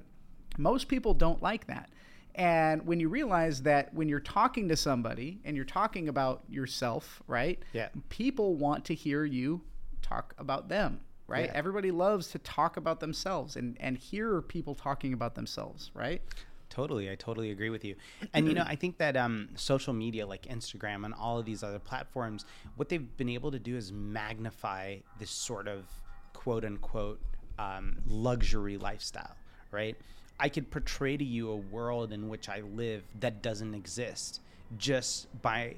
most 0.57 0.87
people 0.87 1.13
don't 1.13 1.41
like 1.41 1.67
that. 1.67 1.89
And 2.35 2.85
when 2.85 2.99
you 2.99 3.09
realize 3.09 3.63
that 3.63 3.93
when 3.93 4.07
you're 4.07 4.19
talking 4.19 4.69
to 4.69 4.77
somebody 4.77 5.41
and 5.43 5.55
you're 5.55 5.65
talking 5.65 6.07
about 6.07 6.43
yourself, 6.49 7.21
right? 7.27 7.59
Yeah. 7.73 7.89
People 8.09 8.55
want 8.55 8.85
to 8.85 8.93
hear 8.93 9.25
you 9.25 9.61
talk 10.01 10.33
about 10.37 10.69
them, 10.69 11.01
right? 11.27 11.45
Yeah. 11.45 11.51
Everybody 11.53 11.91
loves 11.91 12.27
to 12.29 12.39
talk 12.39 12.77
about 12.77 12.99
themselves 12.99 13.55
and, 13.55 13.75
and 13.79 13.97
hear 13.97 14.41
people 14.41 14.73
talking 14.73 15.11
about 15.11 15.35
themselves, 15.35 15.91
right? 15.93 16.21
Totally, 16.69 17.09
I 17.09 17.15
totally 17.15 17.51
agree 17.51 17.69
with 17.69 17.83
you. 17.83 17.95
And 18.33 18.47
you 18.47 18.53
know, 18.53 18.63
I 18.65 18.75
think 18.75 18.97
that 18.99 19.17
um, 19.17 19.49
social 19.55 19.93
media 19.93 20.25
like 20.25 20.43
Instagram 20.43 21.03
and 21.05 21.13
all 21.13 21.39
of 21.39 21.45
these 21.45 21.63
other 21.63 21.79
platforms, 21.79 22.45
what 22.75 22.89
they've 22.89 23.17
been 23.17 23.29
able 23.29 23.51
to 23.51 23.59
do 23.59 23.75
is 23.75 23.91
magnify 23.91 24.97
this 25.17 25.31
sort 25.31 25.67
of 25.67 25.85
quote 26.33 26.63
unquote 26.63 27.19
um, 27.57 27.97
luxury 28.07 28.77
lifestyle, 28.77 29.35
right? 29.71 29.95
I 30.39 30.47
could 30.47 30.69
portray 30.69 31.17
to 31.17 31.25
you 31.25 31.49
a 31.51 31.57
world 31.57 32.13
in 32.13 32.29
which 32.29 32.47
I 32.47 32.61
live 32.61 33.03
that 33.19 33.41
doesn't 33.41 33.73
exist 33.73 34.41
just 34.77 35.27
by 35.41 35.75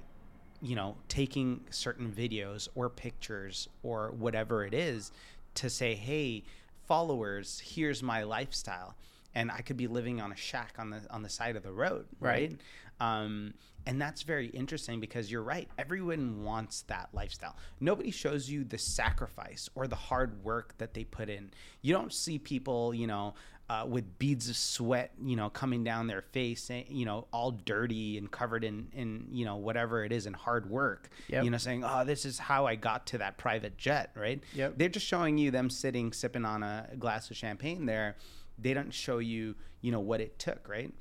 you 0.62 0.76
know, 0.76 0.96
taking 1.08 1.62
certain 1.72 2.12
videos 2.12 2.68
or 2.76 2.90
pictures 2.90 3.68
or 3.84 4.12
whatever 4.12 4.64
it 4.64 4.74
is 4.74 5.12
to 5.56 5.70
say, 5.70 5.96
hey, 5.96 6.44
followers, 6.88 7.62
here's 7.66 8.04
my 8.04 8.24
lifestyle. 8.24 8.96
And 9.34 9.50
I 9.52 9.62
could 9.62 9.78
be 9.78 9.88
living 9.88 10.20
on 10.20 10.32
a 10.32 10.36
shack 10.36 10.76
on 10.78 10.90
the 10.90 11.02
on 11.10 11.24
the 11.24 11.30
side 11.30 11.56
of 11.56 11.64
the 11.64 11.72
road, 11.72 12.06
right? 12.20 12.60
Um, 13.00 13.56
and 13.88 14.00
that's 14.00 14.22
very 14.22 14.48
interesting 14.48 15.00
because 15.00 15.32
you're 15.32 15.42
right. 15.42 15.68
Everyone 15.80 16.44
wants 16.44 16.84
that 16.84 17.10
lifestyle. 17.14 17.56
Nobody 17.80 18.12
shows 18.12 18.48
you 18.48 18.64
the 18.64 18.78
sacrifice 18.78 19.70
or 19.74 19.88
the 19.88 19.96
hard 19.96 20.44
work 20.44 20.78
that 20.78 20.94
they 20.94 21.04
put 21.04 21.30
in. 21.30 21.52
You 21.82 21.94
don't 21.94 22.14
see 22.14 22.38
people, 22.38 22.94
you 22.94 23.08
know, 23.08 23.34
uh, 23.72 23.86
with 23.86 24.20
beads 24.20 24.50
of 24.50 24.58
sweat, 24.58 25.14
you 25.24 25.36
know, 25.36 25.50
coming 25.50 25.84
down 25.84 26.06
their 26.06 26.22
face, 26.22 26.70
eh, 26.70 26.84
you 26.90 27.06
know, 27.06 27.26
all 27.32 27.52
dirty 27.52 28.18
and 28.18 28.30
covered 28.30 28.64
in, 28.66 28.90
in 28.92 29.26
you 29.32 29.46
know, 29.46 29.56
whatever 29.56 30.04
it 30.04 30.12
is 30.12 30.26
in 30.26 30.34
hard 30.34 30.70
work. 30.70 31.10
Yep. 31.30 31.46
You 31.46 31.50
know, 31.52 31.58
saying, 31.58 31.84
oh, 31.86 32.04
this 32.04 32.26
is 32.26 32.38
how 32.38 32.66
I 32.66 32.76
got 32.76 33.08
to 33.08 33.20
that 33.20 33.38
private 33.38 33.78
jet, 33.78 34.12
right? 34.14 34.44
Yep. 34.54 34.74
They're 34.78 34.90
just 34.90 35.06
showing 35.08 35.38
you 35.38 35.52
them 35.52 35.70
sitting, 35.70 36.12
sipping 36.12 36.44
on 36.44 36.64
a 36.64 36.90
glass 37.00 37.32
of 37.32 37.38
champagne 37.38 37.86
there. 37.86 38.18
They 38.62 38.74
don't 38.74 38.94
show 38.94 39.18
you, 39.18 39.56
you 39.82 39.92
know, 39.92 40.00
what 40.00 40.22
it 40.22 40.40
took, 40.40 40.68
right? 40.70 40.94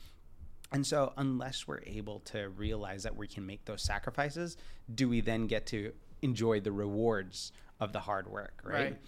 And 0.72 0.86
so, 0.86 1.12
unless 1.16 1.66
we're 1.66 1.80
able 1.84 2.20
to 2.26 2.48
realize 2.50 3.02
that 3.02 3.16
we 3.16 3.26
can 3.26 3.44
make 3.44 3.64
those 3.64 3.82
sacrifices, 3.82 4.56
do 4.94 5.08
we 5.08 5.20
then 5.20 5.46
get 5.46 5.66
to 5.66 5.92
enjoy 6.22 6.60
the 6.60 6.72
rewards 6.72 7.52
of 7.80 7.92
the 7.92 8.00
hard 8.00 8.30
work, 8.30 8.60
right? 8.64 8.72
Right. 8.72 8.98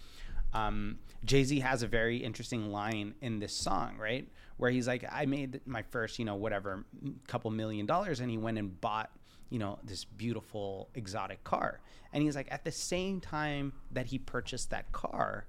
Um, 0.55 0.99
Jay 1.25 1.45
Z 1.45 1.61
has 1.61 1.83
a 1.83 1.87
very 1.87 2.19
interesting 2.19 2.71
line 2.73 3.15
in 3.21 3.38
this 3.38 3.55
song, 3.55 3.97
right? 3.99 4.29
Where 4.57 4.71
he's 4.71 4.87
like, 4.87 5.05
I 5.11 5.25
made 5.25 5.61
my 5.67 5.83
first, 5.83 6.19
you 6.19 6.25
know, 6.25 6.35
whatever, 6.35 6.85
couple 7.27 7.51
million 7.51 7.87
dollars, 7.87 8.21
and 8.21 8.31
he 8.31 8.38
went 8.38 8.59
and 8.59 8.79
bought, 8.81 9.11
you 9.49 9.59
know, 9.59 9.79
this 9.85 10.05
beautiful 10.05 10.91
exotic 10.95 11.43
car. 11.45 11.81
And 12.12 12.23
he's 12.23 12.37
like, 12.37 12.49
at 12.51 12.65
the 12.65 12.73
same 12.73 13.21
time 13.21 13.73
that 13.93 14.07
he 14.07 14.19
purchased 14.19 14.71
that 14.71 14.91
car, 14.93 15.47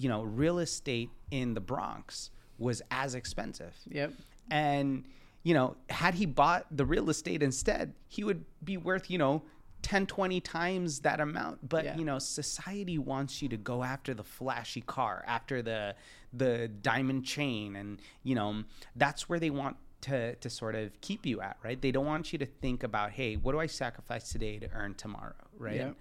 you 0.00 0.08
know, 0.08 0.22
real 0.22 0.58
estate 0.58 1.10
in 1.30 1.54
the 1.54 1.60
Bronx 1.60 2.30
was 2.58 2.82
as 2.90 3.14
expensive. 3.14 3.74
Yep. 3.88 4.12
And, 4.50 5.04
you 5.42 5.54
know, 5.54 5.76
had 5.88 6.14
he 6.14 6.26
bought 6.26 6.66
the 6.70 6.84
real 6.84 7.10
estate 7.10 7.42
instead, 7.42 7.94
he 8.08 8.24
would 8.24 8.44
be 8.64 8.76
worth, 8.76 9.10
you 9.10 9.18
know, 9.18 9.42
10, 9.82 10.06
20 10.06 10.40
times 10.40 11.00
that 11.00 11.20
amount. 11.20 11.66
But, 11.68 11.84
Yeah. 11.84 11.96
you 11.96 12.04
know, 12.04 12.18
society 12.18 12.98
wants 12.98 13.40
you 13.42 13.48
to 13.48 13.56
go 13.56 13.82
after 13.82 14.12
the 14.14 14.24
flashy 14.24 14.80
car, 14.82 15.24
after 15.26 15.62
the 15.62 15.94
the 16.32 16.68
diamond 16.68 17.24
chain. 17.24 17.74
And, 17.74 18.00
you 18.22 18.36
know, 18.36 18.62
that's 18.94 19.28
where 19.28 19.40
they 19.40 19.50
want 19.50 19.76
to, 20.02 20.36
to 20.36 20.48
sort 20.48 20.76
of 20.76 20.92
keep 21.00 21.26
you 21.26 21.40
at, 21.40 21.56
right? 21.64 21.80
They 21.80 21.90
don't 21.90 22.06
want 22.06 22.32
you 22.32 22.38
to 22.38 22.46
think 22.46 22.84
about, 22.84 23.10
hey, 23.10 23.34
what 23.34 23.50
do 23.52 23.58
I 23.58 23.66
sacrifice 23.66 24.30
today 24.30 24.58
to 24.60 24.70
earn 24.72 24.94
tomorrow, 24.94 25.34
right? 25.58 25.74
Yep. 25.76 25.96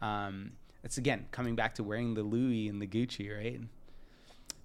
Um, 0.00 0.52
it's 0.84 0.98
again 0.98 1.26
coming 1.32 1.56
back 1.56 1.74
to 1.76 1.82
wearing 1.82 2.14
the 2.14 2.22
Louis 2.22 2.68
and 2.68 2.80
the 2.80 2.86
Gucci, 2.86 3.34
right? 3.34 3.60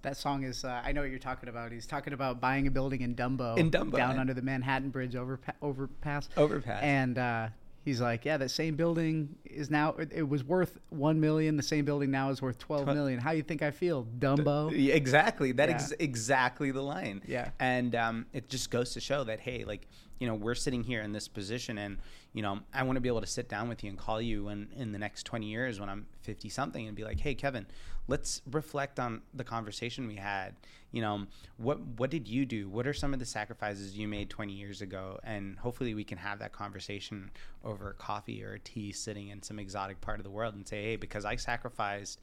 That 0.02 0.16
song 0.16 0.44
is, 0.44 0.64
uh, 0.64 0.80
I 0.82 0.92
know 0.92 1.02
what 1.02 1.10
you're 1.10 1.18
talking 1.18 1.48
about. 1.48 1.72
He's 1.72 1.86
talking 1.86 2.12
about 2.14 2.40
buying 2.40 2.66
a 2.66 2.70
building 2.70 3.02
in 3.02 3.14
Dumbo. 3.14 3.58
In 3.58 3.70
Dumbo. 3.70 3.96
Down 3.96 4.18
under 4.18 4.32
the 4.32 4.40
Manhattan 4.40 4.88
Bridge 4.88 5.12
overpa- 5.12 5.52
overpass. 5.60 6.28
Overpass. 6.38 6.82
And 6.82 7.18
uh, 7.18 7.48
he's 7.84 8.00
like, 8.00 8.24
yeah, 8.24 8.38
that 8.38 8.50
same 8.50 8.76
building 8.76 9.36
is 9.44 9.70
now, 9.70 9.94
it, 9.98 10.26
was 10.26 10.42
worth 10.42 10.78
1 10.88 11.20
million. 11.20 11.58
The 11.58 11.62
same 11.62 11.84
building 11.84 12.10
now 12.10 12.30
is 12.30 12.40
worth 12.40 12.58
twelve 12.58 12.86
million. 12.86 13.20
How 13.20 13.32
do 13.32 13.36
you 13.36 13.42
think 13.42 13.60
I 13.60 13.70
feel? 13.72 14.06
Dumbo. 14.18 14.72
Exactly. 14.72 15.52
That 15.52 15.68
Yeah. 15.68 15.76
is 15.76 15.94
exactly 15.98 16.70
the 16.70 16.82
line. 16.82 17.20
Yeah. 17.26 17.50
And 17.58 17.94
um, 17.94 18.26
it 18.32 18.48
just 18.48 18.70
goes 18.70 18.94
to 18.94 19.00
show 19.00 19.24
that 19.24 19.40
hey, 19.40 19.64
like 19.64 19.86
you 20.20 20.26
know, 20.26 20.34
we're 20.34 20.54
sitting 20.54 20.84
here 20.84 21.00
in 21.00 21.12
this 21.12 21.26
position, 21.26 21.78
and 21.78 21.96
you 22.34 22.42
know, 22.42 22.60
I 22.72 22.82
want 22.84 22.96
to 22.96 23.00
be 23.00 23.08
able 23.08 23.22
to 23.22 23.26
sit 23.26 23.48
down 23.48 23.68
with 23.68 23.82
you 23.82 23.88
and 23.88 23.98
call 23.98 24.20
you 24.20 24.48
in 24.48 24.68
in 24.76 24.92
the 24.92 24.98
next 24.98 25.24
twenty 25.24 25.46
years 25.46 25.80
when 25.80 25.88
I'm 25.88 26.06
fifty 26.20 26.50
something 26.50 26.86
and 26.86 26.94
be 26.94 27.04
like, 27.04 27.18
hey, 27.18 27.34
Kevin, 27.34 27.66
let's 28.06 28.42
reflect 28.50 29.00
on 29.00 29.22
the 29.32 29.44
conversation 29.44 30.06
we 30.06 30.16
had. 30.16 30.54
You 30.92 31.00
know, 31.00 31.26
what 31.56 31.80
what 31.80 32.10
did 32.10 32.28
you 32.28 32.44
do? 32.44 32.68
What 32.68 32.86
are 32.86 32.92
some 32.92 33.14
of 33.14 33.18
the 33.18 33.24
sacrifices 33.24 33.96
you 33.96 34.06
made 34.06 34.28
20 34.28 34.52
years 34.52 34.82
ago? 34.82 35.18
And 35.24 35.58
hopefully 35.58 35.94
we 35.94 36.04
can 36.04 36.18
have 36.18 36.38
that 36.40 36.52
conversation 36.52 37.30
over 37.64 37.94
coffee 37.98 38.42
or 38.42 38.58
tea 38.58 38.92
sitting 38.92 39.28
in 39.28 39.42
some 39.42 39.58
exotic 39.58 40.02
part 40.02 40.20
of 40.20 40.24
the 40.24 40.30
world 40.30 40.54
and 40.54 40.68
say, 40.68 40.82
"Hey, 40.82 40.96
because 40.96 41.24
I 41.24 41.36
sacrificed, 41.36 42.20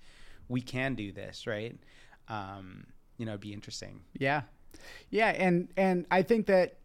we 0.48 0.62
can 0.62 0.93
do 0.93 1.12
this, 1.12 1.48
right?" 1.48 1.76
Um, 2.28 2.86
you 3.18 3.26
know, 3.26 3.32
it'd 3.32 3.41
be 3.41 3.54
interesting. 3.54 4.02
Yeah. 4.14 4.41
Yeah, 5.10 5.30
and 5.30 5.70
and 5.76 6.06
I 6.12 6.22
think 6.22 6.45
that 6.45 6.78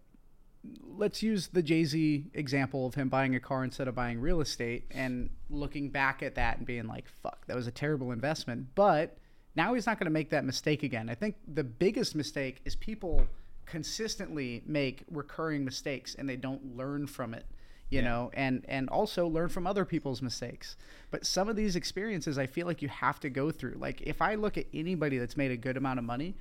let's 0.96 1.22
use 1.22 1.48
the 1.48 1.62
Jay 1.62 1.84
Z 1.84 2.30
example 2.34 2.86
of 2.86 2.94
him 2.94 3.08
buying 3.08 3.34
a 3.34 3.40
car 3.40 3.64
instead 3.64 3.88
of 3.88 3.94
buying 3.94 4.20
real 4.20 4.40
estate 4.40 4.84
and 4.90 5.30
looking 5.50 5.90
back 5.90 6.22
at 6.22 6.36
that 6.36 6.58
and 6.58 6.66
being 6.66 6.86
like, 6.86 7.08
fuck, 7.08 7.46
that 7.46 7.56
was 7.56 7.66
a 7.66 7.72
terrible 7.72 8.12
investment. 8.12 8.68
But 8.74 9.16
now 9.56 9.74
he's 9.74 9.86
not 9.86 9.98
going 9.98 10.06
to 10.06 10.12
make 10.12 10.30
that 10.30 10.44
mistake 10.44 10.82
again. 10.82 11.08
I 11.10 11.14
think 11.14 11.36
the 11.46 11.64
biggest 11.64 12.14
mistake 12.14 12.60
is 12.64 12.76
people 12.76 13.26
consistently 13.66 14.62
make 14.66 15.04
recurring 15.10 15.64
mistakes 15.64 16.14
and 16.14 16.28
they 16.28 16.36
don't 16.36 16.76
learn 16.76 17.06
from 17.06 17.32
it 17.32 17.46
you 17.90 18.00
yeah. 18.00 18.04
know 18.04 18.30
and 18.34 18.64
and 18.68 18.88
also 18.88 19.26
learn 19.26 19.48
from 19.48 19.66
other 19.66 19.84
people's 19.84 20.20
mistakes 20.20 20.76
but 21.10 21.24
some 21.24 21.48
of 21.48 21.56
these 21.56 21.76
experiences 21.76 22.38
i 22.38 22.46
feel 22.46 22.66
like 22.66 22.82
you 22.82 22.88
have 22.88 23.20
to 23.20 23.30
go 23.30 23.50
through 23.50 23.76
like 23.78 24.00
if 24.02 24.20
i 24.20 24.34
look 24.34 24.58
at 24.58 24.66
anybody 24.74 25.16
that's 25.16 25.36
made 25.36 25.50
a 25.50 25.56
good 25.56 25.76
amount 25.76 25.98
of 25.98 26.04
money 26.04 26.34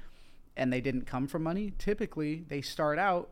and 0.57 0.74
they 0.74 0.82
didn't 0.82 1.05
come 1.05 1.28
from 1.28 1.43
money 1.43 1.72
typically 1.78 2.43
they 2.47 2.61
start 2.61 2.97
out 2.97 3.30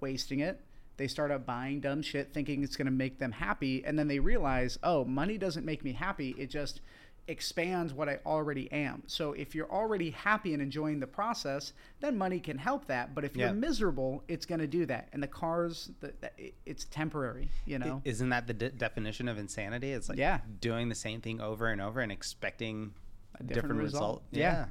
wasting 0.00 0.40
it. 0.40 0.60
They 0.96 1.08
start 1.08 1.30
up 1.30 1.44
buying 1.44 1.80
dumb 1.80 2.02
shit 2.02 2.32
thinking 2.32 2.62
it's 2.62 2.76
going 2.76 2.86
to 2.86 2.92
make 2.92 3.18
them 3.18 3.32
happy. 3.32 3.84
And 3.84 3.98
then 3.98 4.08
they 4.08 4.18
realize, 4.18 4.78
oh, 4.82 5.04
money 5.04 5.36
doesn't 5.36 5.64
make 5.66 5.84
me 5.84 5.92
happy. 5.92 6.34
It 6.38 6.48
just 6.48 6.80
expands 7.28 7.92
what 7.92 8.08
I 8.08 8.18
already 8.24 8.70
am. 8.70 9.02
So 9.06 9.32
if 9.32 9.54
you're 9.54 9.70
already 9.70 10.10
happy 10.10 10.52
and 10.52 10.62
enjoying 10.62 11.00
the 11.00 11.06
process, 11.06 11.72
then 12.00 12.16
money 12.16 12.38
can 12.38 12.56
help 12.56 12.86
that. 12.86 13.14
But 13.14 13.24
if 13.24 13.36
you're 13.36 13.52
miserable, 13.52 14.22
it's 14.28 14.46
going 14.46 14.60
to 14.60 14.66
do 14.66 14.86
that. 14.86 15.08
And 15.12 15.22
the 15.22 15.26
cars, 15.26 15.90
the, 16.00 16.12
the, 16.20 16.30
it's 16.64 16.84
temporary, 16.84 17.50
you 17.64 17.78
know? 17.78 18.00
Isn't 18.04 18.28
that 18.28 18.46
the 18.46 18.54
de- 18.54 18.70
definition 18.70 19.28
of 19.28 19.38
insanity? 19.38 19.92
It's 19.92 20.08
like 20.08 20.18
yeah. 20.18 20.38
doing 20.60 20.88
the 20.88 20.94
same 20.94 21.20
thing 21.20 21.40
over 21.40 21.66
and 21.66 21.80
over 21.80 22.00
and 22.00 22.12
expecting 22.12 22.94
a 23.34 23.42
different, 23.42 23.54
different 23.54 23.82
result. 23.82 24.02
result. 24.02 24.22
Yeah. 24.30 24.40
yeah. 24.40 24.64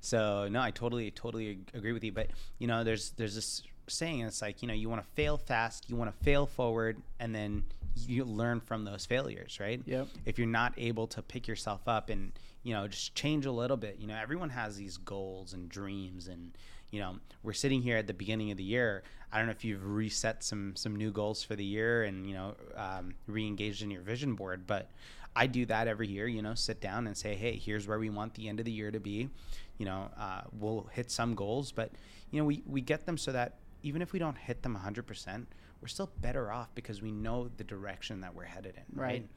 So 0.00 0.48
no, 0.48 0.60
I 0.60 0.70
totally, 0.70 1.10
totally 1.10 1.60
agree 1.74 1.92
with 1.92 2.04
you. 2.04 2.12
But 2.12 2.28
you 2.58 2.66
know, 2.66 2.84
there's, 2.84 3.10
there's 3.10 3.34
this 3.34 3.62
saying 3.88 4.20
it's 4.20 4.42
like 4.42 4.62
you 4.62 4.68
know 4.68 4.74
you 4.74 4.88
want 4.88 5.02
to 5.02 5.08
fail 5.12 5.36
fast 5.36 5.88
you 5.88 5.96
want 5.96 6.10
to 6.10 6.24
fail 6.24 6.46
forward 6.46 7.00
and 7.20 7.34
then 7.34 7.64
you 8.06 8.24
learn 8.24 8.60
from 8.60 8.84
those 8.84 9.06
failures 9.06 9.58
right? 9.60 9.82
Yep. 9.84 10.08
if 10.24 10.38
you're 10.38 10.46
not 10.46 10.72
able 10.76 11.06
to 11.08 11.22
pick 11.22 11.48
yourself 11.48 11.80
up 11.86 12.10
and 12.10 12.32
you 12.62 12.72
know 12.74 12.86
just 12.86 13.14
change 13.14 13.46
a 13.46 13.52
little 13.52 13.76
bit 13.76 13.96
you 13.98 14.06
know 14.06 14.16
everyone 14.16 14.50
has 14.50 14.76
these 14.76 14.96
goals 14.96 15.52
and 15.52 15.68
dreams 15.68 16.28
and 16.28 16.52
you 16.90 17.00
know 17.00 17.16
we're 17.42 17.52
sitting 17.52 17.82
here 17.82 17.96
at 17.96 18.06
the 18.06 18.14
beginning 18.14 18.50
of 18.50 18.56
the 18.56 18.64
year. 18.64 19.02
I 19.30 19.36
don't 19.38 19.46
know 19.46 19.52
if 19.52 19.64
you've 19.64 19.84
reset 19.84 20.42
some 20.42 20.74
some 20.74 20.96
new 20.96 21.10
goals 21.10 21.42
for 21.42 21.54
the 21.54 21.64
year 21.64 22.04
and 22.04 22.26
you 22.26 22.34
know 22.34 22.54
um, 22.76 23.14
re-engaged 23.26 23.82
in 23.82 23.90
your 23.90 24.00
vision 24.00 24.34
board 24.34 24.66
but 24.66 24.90
i 25.36 25.46
do 25.46 25.66
that 25.66 25.86
every 25.86 26.08
year 26.08 26.26
you 26.26 26.40
know 26.40 26.54
sit 26.54 26.80
down 26.80 27.06
and 27.06 27.14
say 27.16 27.34
hey 27.34 27.54
here's 27.56 27.86
where 27.86 27.98
we 27.98 28.08
want 28.08 28.32
the 28.34 28.48
end 28.48 28.58
of 28.58 28.64
the 28.64 28.72
year 28.72 28.90
to 28.90 29.00
be. 29.00 29.28
You 29.76 29.84
know 29.84 30.08
uh, 30.18 30.42
we'll 30.58 30.88
hit 30.92 31.10
some 31.10 31.34
goals 31.34 31.72
but 31.72 31.92
you 32.30 32.40
know 32.40 32.46
we, 32.46 32.62
we 32.66 32.80
get 32.80 33.06
them 33.06 33.18
so 33.18 33.32
that 33.32 33.56
even 33.82 34.02
if 34.02 34.12
we 34.12 34.18
don't 34.18 34.36
hit 34.36 34.62
them 34.62 34.76
100%, 34.76 35.46
we're 35.80 35.88
still 35.88 36.10
better 36.20 36.50
off 36.50 36.68
because 36.74 37.00
we 37.02 37.12
know 37.12 37.48
the 37.56 37.64
direction 37.64 38.20
that 38.20 38.34
we're 38.34 38.44
headed 38.44 38.76
in. 38.76 38.98
Right. 38.98 39.28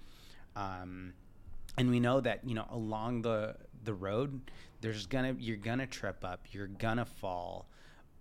right? 0.55 0.81
Um, 0.81 1.13
and 1.77 1.89
we 1.89 1.99
know 1.99 2.19
that 2.19 2.41
you 2.45 2.53
know 2.53 2.65
along 2.69 3.21
the 3.21 3.55
the 3.83 3.93
road, 3.93 4.51
there's 4.81 5.05
gonna 5.05 5.35
you're 5.39 5.57
gonna 5.57 5.87
trip 5.87 6.23
up, 6.23 6.45
you're 6.51 6.67
gonna 6.67 7.05
fall, 7.05 7.69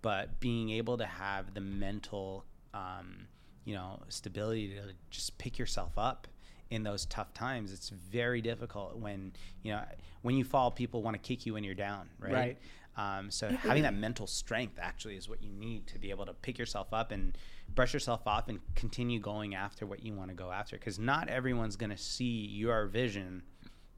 but 0.01 0.39
being 0.39 0.69
able 0.69 0.97
to 0.97 1.05
have 1.05 1.53
the 1.53 1.61
mental, 1.61 2.45
um, 2.73 3.27
you 3.65 3.75
know, 3.75 3.99
stability 4.07 4.69
to 4.69 4.93
just 5.09 5.37
pick 5.37 5.59
yourself 5.59 5.97
up 5.97 6.27
in 6.69 6.83
those 6.83 7.05
tough 7.07 7.33
times 7.33 7.73
it's 7.73 7.89
very 7.89 8.41
difficult 8.41 8.95
when 8.95 9.33
you 9.61 9.73
know 9.73 9.83
when 10.21 10.35
you 10.37 10.43
fall 10.45 10.71
people 10.71 11.03
want 11.03 11.13
to 11.13 11.19
kick 11.19 11.45
you 11.45 11.53
when 11.53 11.65
you're 11.65 11.75
down 11.75 12.09
right, 12.17 12.33
right. 12.33 12.57
Um, 12.97 13.31
so 13.31 13.49
having 13.49 13.83
that 13.83 13.93
mental 13.93 14.27
strength 14.27 14.77
actually 14.79 15.15
is 15.15 15.29
what 15.29 15.41
you 15.41 15.51
need 15.51 15.87
to 15.87 15.99
be 15.99 16.09
able 16.09 16.25
to 16.25 16.33
pick 16.33 16.59
yourself 16.59 16.93
up 16.93 17.11
and 17.11 17.37
brush 17.73 17.93
yourself 17.93 18.27
off 18.27 18.49
and 18.49 18.59
continue 18.75 19.19
going 19.19 19.55
after 19.55 19.85
what 19.85 20.03
you 20.03 20.13
want 20.13 20.29
to 20.29 20.35
go 20.35 20.51
after. 20.51 20.77
Because 20.77 20.99
not 20.99 21.29
everyone's 21.29 21.75
going 21.75 21.89
to 21.89 21.97
see 21.97 22.45
your 22.47 22.87
vision 22.87 23.43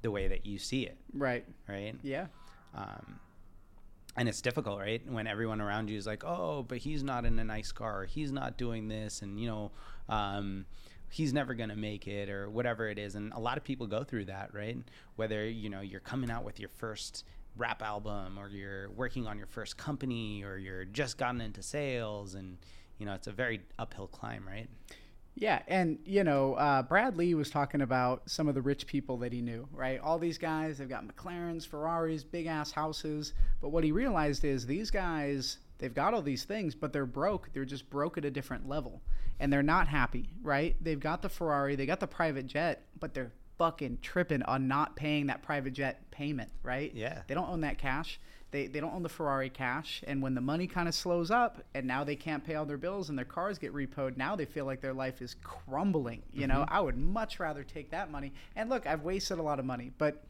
the 0.02 0.12
way 0.12 0.28
that 0.28 0.46
you 0.46 0.60
see 0.60 0.84
it. 0.84 0.98
Right. 1.14 1.46
Right. 1.68 1.96
Yeah. 2.04 2.28
Um, 2.76 3.20
and 4.16 4.30
it's 4.30 4.42
difficult, 4.42 4.80
right? 4.80 5.02
When 5.10 5.26
everyone 5.26 5.60
around 5.60 5.90
you 5.90 5.98
is 5.98 6.06
like, 6.06 6.24
"Oh, 6.24 6.64
but 6.64 6.78
he's 6.78 7.04
not 7.04 7.26
in 7.26 7.40
a 7.40 7.44
nice 7.44 7.72
car. 7.72 8.06
He's 8.06 8.32
not 8.32 8.58
doing 8.58 8.88
this," 8.88 9.22
and 9.24 9.40
you 9.40 9.48
know, 9.48 9.72
um, 10.08 10.66
he's 11.10 11.34
never 11.34 11.56
going 11.56 11.70
to 11.70 11.76
make 11.76 12.08
it, 12.08 12.30
or 12.30 12.50
whatever 12.50 12.88
it 12.90 13.00
is. 13.00 13.16
And 13.16 13.34
a 13.34 13.40
lot 13.40 13.58
of 13.58 13.64
people 13.64 13.88
go 13.88 14.04
through 14.04 14.26
that, 14.26 14.54
right? 14.54 14.78
Whether 15.16 15.50
you 15.50 15.70
know 15.70 15.82
you're 15.82 16.00
coming 16.00 16.30
out 16.30 16.44
with 16.44 16.60
your 16.60 16.70
first 16.70 17.26
rap 17.58 17.82
album 17.82 18.38
or 18.40 18.50
you're 18.50 18.90
working 18.92 19.28
on 19.28 19.38
your 19.38 19.48
first 19.48 19.78
company 19.78 20.44
or 20.44 20.58
you're 20.58 20.86
just 20.86 21.18
gotten 21.18 21.42
into 21.42 21.62
sales 21.62 22.34
and 22.34 22.58
you 22.98 23.06
know 23.06 23.14
it's 23.14 23.28
a 23.28 23.32
very 23.32 23.62
uphill 23.78 24.08
climb 24.08 24.48
right? 24.48 24.68
Yeah 25.36 25.62
and 25.68 26.00
you 26.06 26.24
know 26.24 26.54
uh, 26.56 26.82
brad 26.84 27.16
lea 27.16 27.36
was 27.36 27.50
talking 27.50 27.82
about 27.82 28.30
some 28.30 28.48
of 28.48 28.56
the 28.56 28.62
rich 28.62 28.88
people 28.88 29.18
that 29.18 29.34
he 29.34 29.42
knew 29.42 29.68
right? 29.72 30.00
All 30.00 30.18
these 30.18 30.38
guys 30.38 30.78
they've 30.78 30.90
got 30.90 31.06
mclarens 31.08 31.68
ferraris 31.68 32.24
big 32.24 32.48
ass 32.48 32.72
houses 32.72 33.34
but 33.62 33.70
what 33.70 33.84
he 33.84 33.92
realized 33.92 34.44
is 34.44 34.66
these 34.66 34.90
guys 34.90 35.58
they've 35.78 35.94
got 35.94 36.14
all 36.14 36.22
these 36.22 36.44
things 36.46 36.74
but 36.74 36.92
they're 36.92 37.06
broke 37.06 37.50
they're 37.54 37.66
just 37.66 37.90
broke 37.90 38.18
at 38.18 38.26
a 38.26 38.32
different 38.32 38.68
level 38.68 39.02
and 39.40 39.52
they're 39.52 39.64
not 39.64 39.88
happy 39.88 40.30
right? 40.42 40.76
They've 40.82 41.00
got 41.00 41.22
the 41.22 41.30
ferrari 41.30 41.76
they 41.76 41.86
got 41.86 42.00
the 42.00 42.08
private 42.08 42.48
jet 42.48 42.86
but 43.00 43.14
they're 43.14 43.32
fucking 43.58 44.00
tripping 44.02 44.44
on 44.44 44.68
not 44.68 44.96
paying 44.96 45.28
that 45.28 45.44
private 45.44 45.74
jet 45.74 46.10
payment, 46.12 46.50
right? 46.64 46.92
Yeah. 46.94 47.22
They 47.28 47.34
don't 47.34 47.50
own 47.50 47.62
that 47.62 47.78
cash. 47.78 48.20
They, 48.52 48.68
they 48.68 48.80
don't 48.80 48.94
own 48.94 49.02
the 49.04 49.10
Ferrari 49.10 49.50
cash. 49.50 50.04
And 50.06 50.22
when 50.22 50.36
the 50.36 50.42
money 50.42 50.68
kind 50.68 50.88
of 50.88 50.94
slows 50.94 51.32
up 51.32 51.64
and 51.74 51.88
now 51.88 52.04
they 52.04 52.16
can't 52.16 52.44
pay 52.44 52.56
all 52.56 52.66
their 52.66 52.78
bills 52.78 53.10
and 53.10 53.18
their 53.18 53.26
cars 53.26 53.58
get 53.58 53.74
repoed, 53.74 54.16
now 54.16 54.36
they 54.36 54.46
feel 54.46 54.66
like 54.66 54.80
their 54.80 54.94
life 54.94 55.22
is 55.22 55.36
crumbling. 55.44 56.22
You 56.32 56.42
mm-hmm. 56.42 56.60
know, 56.60 56.66
I 56.68 56.80
would 56.80 56.98
much 56.98 57.40
rather 57.40 57.64
take 57.64 57.90
that 57.92 58.12
money. 58.12 58.32
And 58.56 58.70
look, 58.70 58.86
I've 58.86 59.02
wasted 59.02 59.40
a 59.40 59.42
lot 59.42 59.60
of 59.60 59.66
money, 59.66 59.92
but 59.98 60.24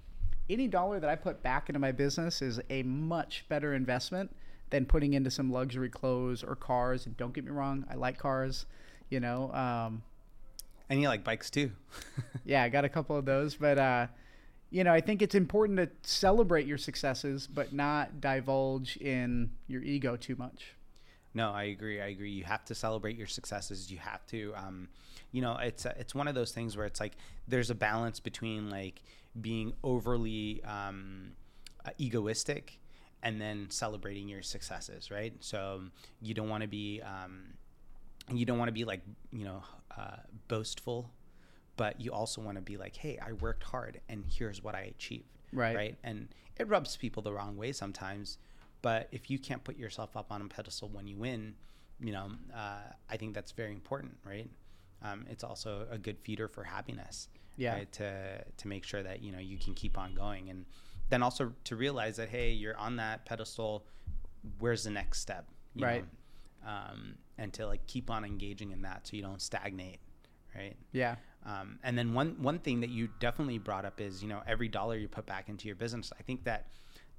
any 0.49 0.67
dollar 0.67 0.99
that 0.99 1.09
I 1.09 1.15
put 1.15 1.41
back 1.43 1.69
into 1.69 1.79
my 1.79 1.91
business 1.91 2.41
is 2.41 2.59
a 2.69 2.83
much 2.83 3.45
better 3.49 3.73
investment 3.73 4.33
than 4.69 4.85
putting 4.85 5.13
into 5.13 5.29
some 5.29 5.51
luxury 5.51 5.89
clothes 5.89 6.43
or 6.43 6.55
cars. 6.55 7.05
And 7.05 7.15
don't 7.17 7.33
get 7.33 7.43
me 7.43 7.51
wrong, 7.51 7.85
I 7.89 7.95
like 7.95 8.17
cars, 8.17 8.65
you 9.09 9.19
know. 9.19 9.51
Um, 9.53 10.01
and 10.89 11.01
you 11.01 11.07
like 11.07 11.23
bikes 11.23 11.49
too. 11.49 11.71
yeah, 12.45 12.63
I 12.63 12.69
got 12.69 12.85
a 12.85 12.89
couple 12.89 13.17
of 13.17 13.25
those, 13.25 13.55
but 13.55 13.77
uh, 13.77 14.07
you 14.69 14.83
know, 14.83 14.93
I 14.93 15.01
think 15.01 15.21
it's 15.21 15.35
important 15.35 15.77
to 15.77 15.89
celebrate 16.01 16.65
your 16.65 16.77
successes, 16.77 17.47
but 17.47 17.73
not 17.73 18.19
divulge 18.19 18.97
in 18.97 19.51
your 19.67 19.83
ego 19.83 20.15
too 20.15 20.35
much. 20.35 20.73
No, 21.33 21.51
I 21.51 21.63
agree. 21.63 21.99
I 21.99 22.07
agree. 22.07 22.31
You 22.31 22.43
have 22.43 22.63
to 22.65 22.75
celebrate 22.75 23.17
your 23.17 23.27
successes. 23.27 23.91
You 23.91 23.97
have 23.97 24.25
to, 24.27 24.53
um, 24.55 24.89
you 25.31 25.41
know, 25.41 25.57
it's 25.57 25.85
it's 25.85 26.13
one 26.13 26.27
of 26.27 26.35
those 26.35 26.51
things 26.51 26.77
where 26.77 26.85
it's 26.85 26.99
like 26.99 27.13
there's 27.47 27.69
a 27.69 27.75
balance 27.75 28.19
between 28.19 28.69
like 28.69 29.01
being 29.39 29.73
overly 29.83 30.63
um, 30.63 31.31
uh, 31.85 31.89
egoistic 31.99 32.79
and 33.23 33.41
then 33.41 33.67
celebrating 33.69 34.27
your 34.27 34.43
successes, 34.43 35.09
right? 35.09 35.33
So 35.39 35.81
you 36.21 36.33
don't 36.33 36.49
want 36.49 36.61
to 36.61 36.67
be 36.67 37.01
um, 37.01 37.53
you 38.31 38.45
don't 38.45 38.57
want 38.57 38.69
to 38.69 38.73
be 38.73 38.85
like 38.85 39.01
you 39.31 39.45
know 39.45 39.63
uh, 39.97 40.17
boastful, 40.47 41.11
but 41.75 41.99
you 41.99 42.11
also 42.11 42.41
want 42.41 42.57
to 42.57 42.61
be 42.61 42.77
like, 42.77 42.95
hey, 42.95 43.17
I 43.25 43.33
worked 43.33 43.63
hard 43.63 44.01
and 44.09 44.23
here's 44.27 44.63
what 44.63 44.75
I 44.75 44.81
achieved. 44.81 45.25
Right. 45.51 45.75
Right. 45.75 45.97
And 46.03 46.29
it 46.57 46.67
rubs 46.67 46.97
people 46.97 47.23
the 47.23 47.33
wrong 47.33 47.57
way 47.57 47.71
sometimes. 47.71 48.37
But 48.81 49.07
if 49.11 49.29
you 49.29 49.39
can't 49.39 49.63
put 49.63 49.77
yourself 49.77 50.15
up 50.17 50.31
on 50.31 50.41
a 50.41 50.45
pedestal 50.45 50.89
when 50.89 51.07
you 51.07 51.17
win, 51.17 51.55
you 51.99 52.11
know, 52.11 52.31
uh, 52.53 52.81
I 53.09 53.17
think 53.17 53.33
that's 53.33 53.51
very 53.51 53.71
important, 53.71 54.17
right? 54.25 54.49
Um, 55.01 55.25
it's 55.29 55.43
also 55.43 55.87
a 55.89 55.97
good 55.97 56.19
feeder 56.19 56.47
for 56.47 56.63
happiness. 56.63 57.29
Yeah. 57.55 57.73
Right? 57.73 57.91
To 57.93 58.43
to 58.57 58.67
make 58.67 58.83
sure 58.83 59.03
that 59.03 59.21
you 59.21 59.31
know 59.31 59.37
you 59.37 59.57
can 59.59 59.75
keep 59.75 59.97
on 59.97 60.15
going, 60.15 60.49
and 60.49 60.65
then 61.09 61.21
also 61.21 61.53
to 61.65 61.75
realize 61.75 62.17
that 62.17 62.29
hey, 62.29 62.51
you're 62.51 62.77
on 62.77 62.95
that 62.95 63.25
pedestal. 63.25 63.85
Where's 64.59 64.83
the 64.83 64.89
next 64.89 65.19
step? 65.19 65.47
right. 65.79 66.03
Um, 66.65 67.15
and 67.37 67.51
to 67.53 67.67
like 67.67 67.85
keep 67.87 68.09
on 68.09 68.23
engaging 68.23 68.71
in 68.71 68.83
that 68.83 69.07
so 69.07 69.17
you 69.17 69.23
don't 69.23 69.41
stagnate 69.41 69.99
right? 70.55 70.75
Yeah. 70.91 71.15
Um, 71.45 71.79
and 71.83 71.97
then 71.97 72.13
one 72.13 72.35
one 72.39 72.59
thing 72.59 72.81
that 72.81 72.89
you 72.89 73.09
definitely 73.19 73.57
brought 73.57 73.85
up 73.85 73.99
is 73.99 74.21
you 74.21 74.29
know 74.29 74.41
every 74.47 74.67
dollar 74.67 74.97
you 74.97 75.07
put 75.07 75.25
back 75.25 75.49
into 75.49 75.67
your 75.67 75.75
business. 75.75 76.11
I 76.17 76.23
think 76.23 76.43
that 76.45 76.67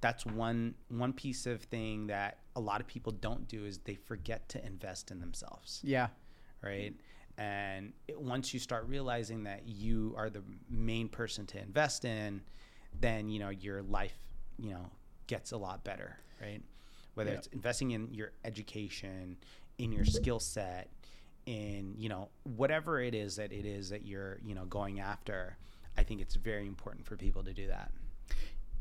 that's 0.00 0.24
one 0.24 0.74
one 0.88 1.12
piece 1.12 1.46
of 1.46 1.62
thing 1.62 2.06
that 2.08 2.38
a 2.56 2.60
lot 2.60 2.80
of 2.80 2.86
people 2.86 3.12
don't 3.12 3.46
do 3.48 3.64
is 3.64 3.78
they 3.78 3.94
forget 3.94 4.48
to 4.50 4.64
invest 4.64 5.10
in 5.10 5.20
themselves. 5.20 5.80
Yeah. 5.82 6.08
Right? 6.62 6.94
And 7.36 7.92
it, 8.06 8.18
once 8.18 8.54
you 8.54 8.60
start 8.60 8.86
realizing 8.88 9.44
that 9.44 9.66
you 9.66 10.14
are 10.16 10.30
the 10.30 10.42
main 10.70 11.08
person 11.08 11.46
to 11.46 11.60
invest 11.60 12.04
in 12.04 12.40
then 13.00 13.28
you 13.28 13.40
know 13.40 13.48
your 13.48 13.82
life 13.82 14.16
you 14.56 14.70
know 14.70 14.90
gets 15.26 15.52
a 15.52 15.56
lot 15.56 15.84
better, 15.84 16.16
right? 16.40 16.62
Whether 17.14 17.30
Yeah. 17.32 17.38
it's 17.38 17.46
investing 17.48 17.92
in 17.92 18.12
your 18.14 18.32
education, 18.44 19.36
in 19.78 19.92
your 19.92 20.04
skill 20.04 20.40
set, 20.40 20.90
in 21.46 21.94
you 21.98 22.08
know 22.08 22.30
whatever 22.44 23.00
it 23.00 23.14
is 23.14 23.36
that 23.36 23.52
it 23.52 23.66
is 23.66 23.90
that 23.90 24.06
you're 24.06 24.38
you 24.44 24.54
know 24.54 24.64
going 24.64 25.00
after. 25.00 25.56
I 25.96 26.02
think 26.02 26.20
it's 26.20 26.34
very 26.34 26.66
important 26.66 27.06
for 27.06 27.16
people 27.16 27.44
to 27.44 27.52
do 27.52 27.66
that. 27.68 27.92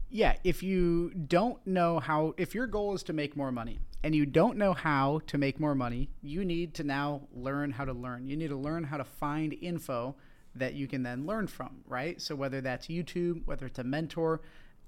yeah, 0.09 0.35
if 0.43 0.61
you 0.61 1.09
don't 1.11 1.65
know 1.65 1.97
how, 1.99 2.35
if 2.37 2.53
your 2.53 2.67
goal 2.67 2.93
is 2.93 3.01
to 3.03 3.13
make 3.13 3.35
more 3.35 3.51
money 3.51 3.79
and 4.03 4.13
you 4.13 4.25
don't 4.27 4.57
know 4.57 4.73
how 4.73 5.19
to 5.25 5.37
make 5.39 5.59
more 5.59 5.73
money, 5.75 6.09
you 6.21 6.45
need 6.45 6.73
to 6.75 6.83
now 6.83 7.27
learn 7.33 7.71
how 7.71 7.83
to 7.85 7.93
learn. 7.93 8.27
You 8.27 8.37
need 8.37 8.49
to 8.49 8.55
learn 8.55 8.83
how 8.83 8.97
to 8.97 9.03
find 9.03 9.53
info 9.53 10.15
that 10.55 10.75
you 10.75 10.87
can 10.87 11.01
then 11.01 11.25
learn 11.25 11.47
from, 11.47 11.81
right? 11.87 12.21
So 12.21 12.35
whether 12.35 12.61
that's 12.61 12.87
YouTube, 12.87 13.45
whether 13.45 13.65
it's 13.65 13.79
a 13.79 13.83
mentor, 13.83 14.41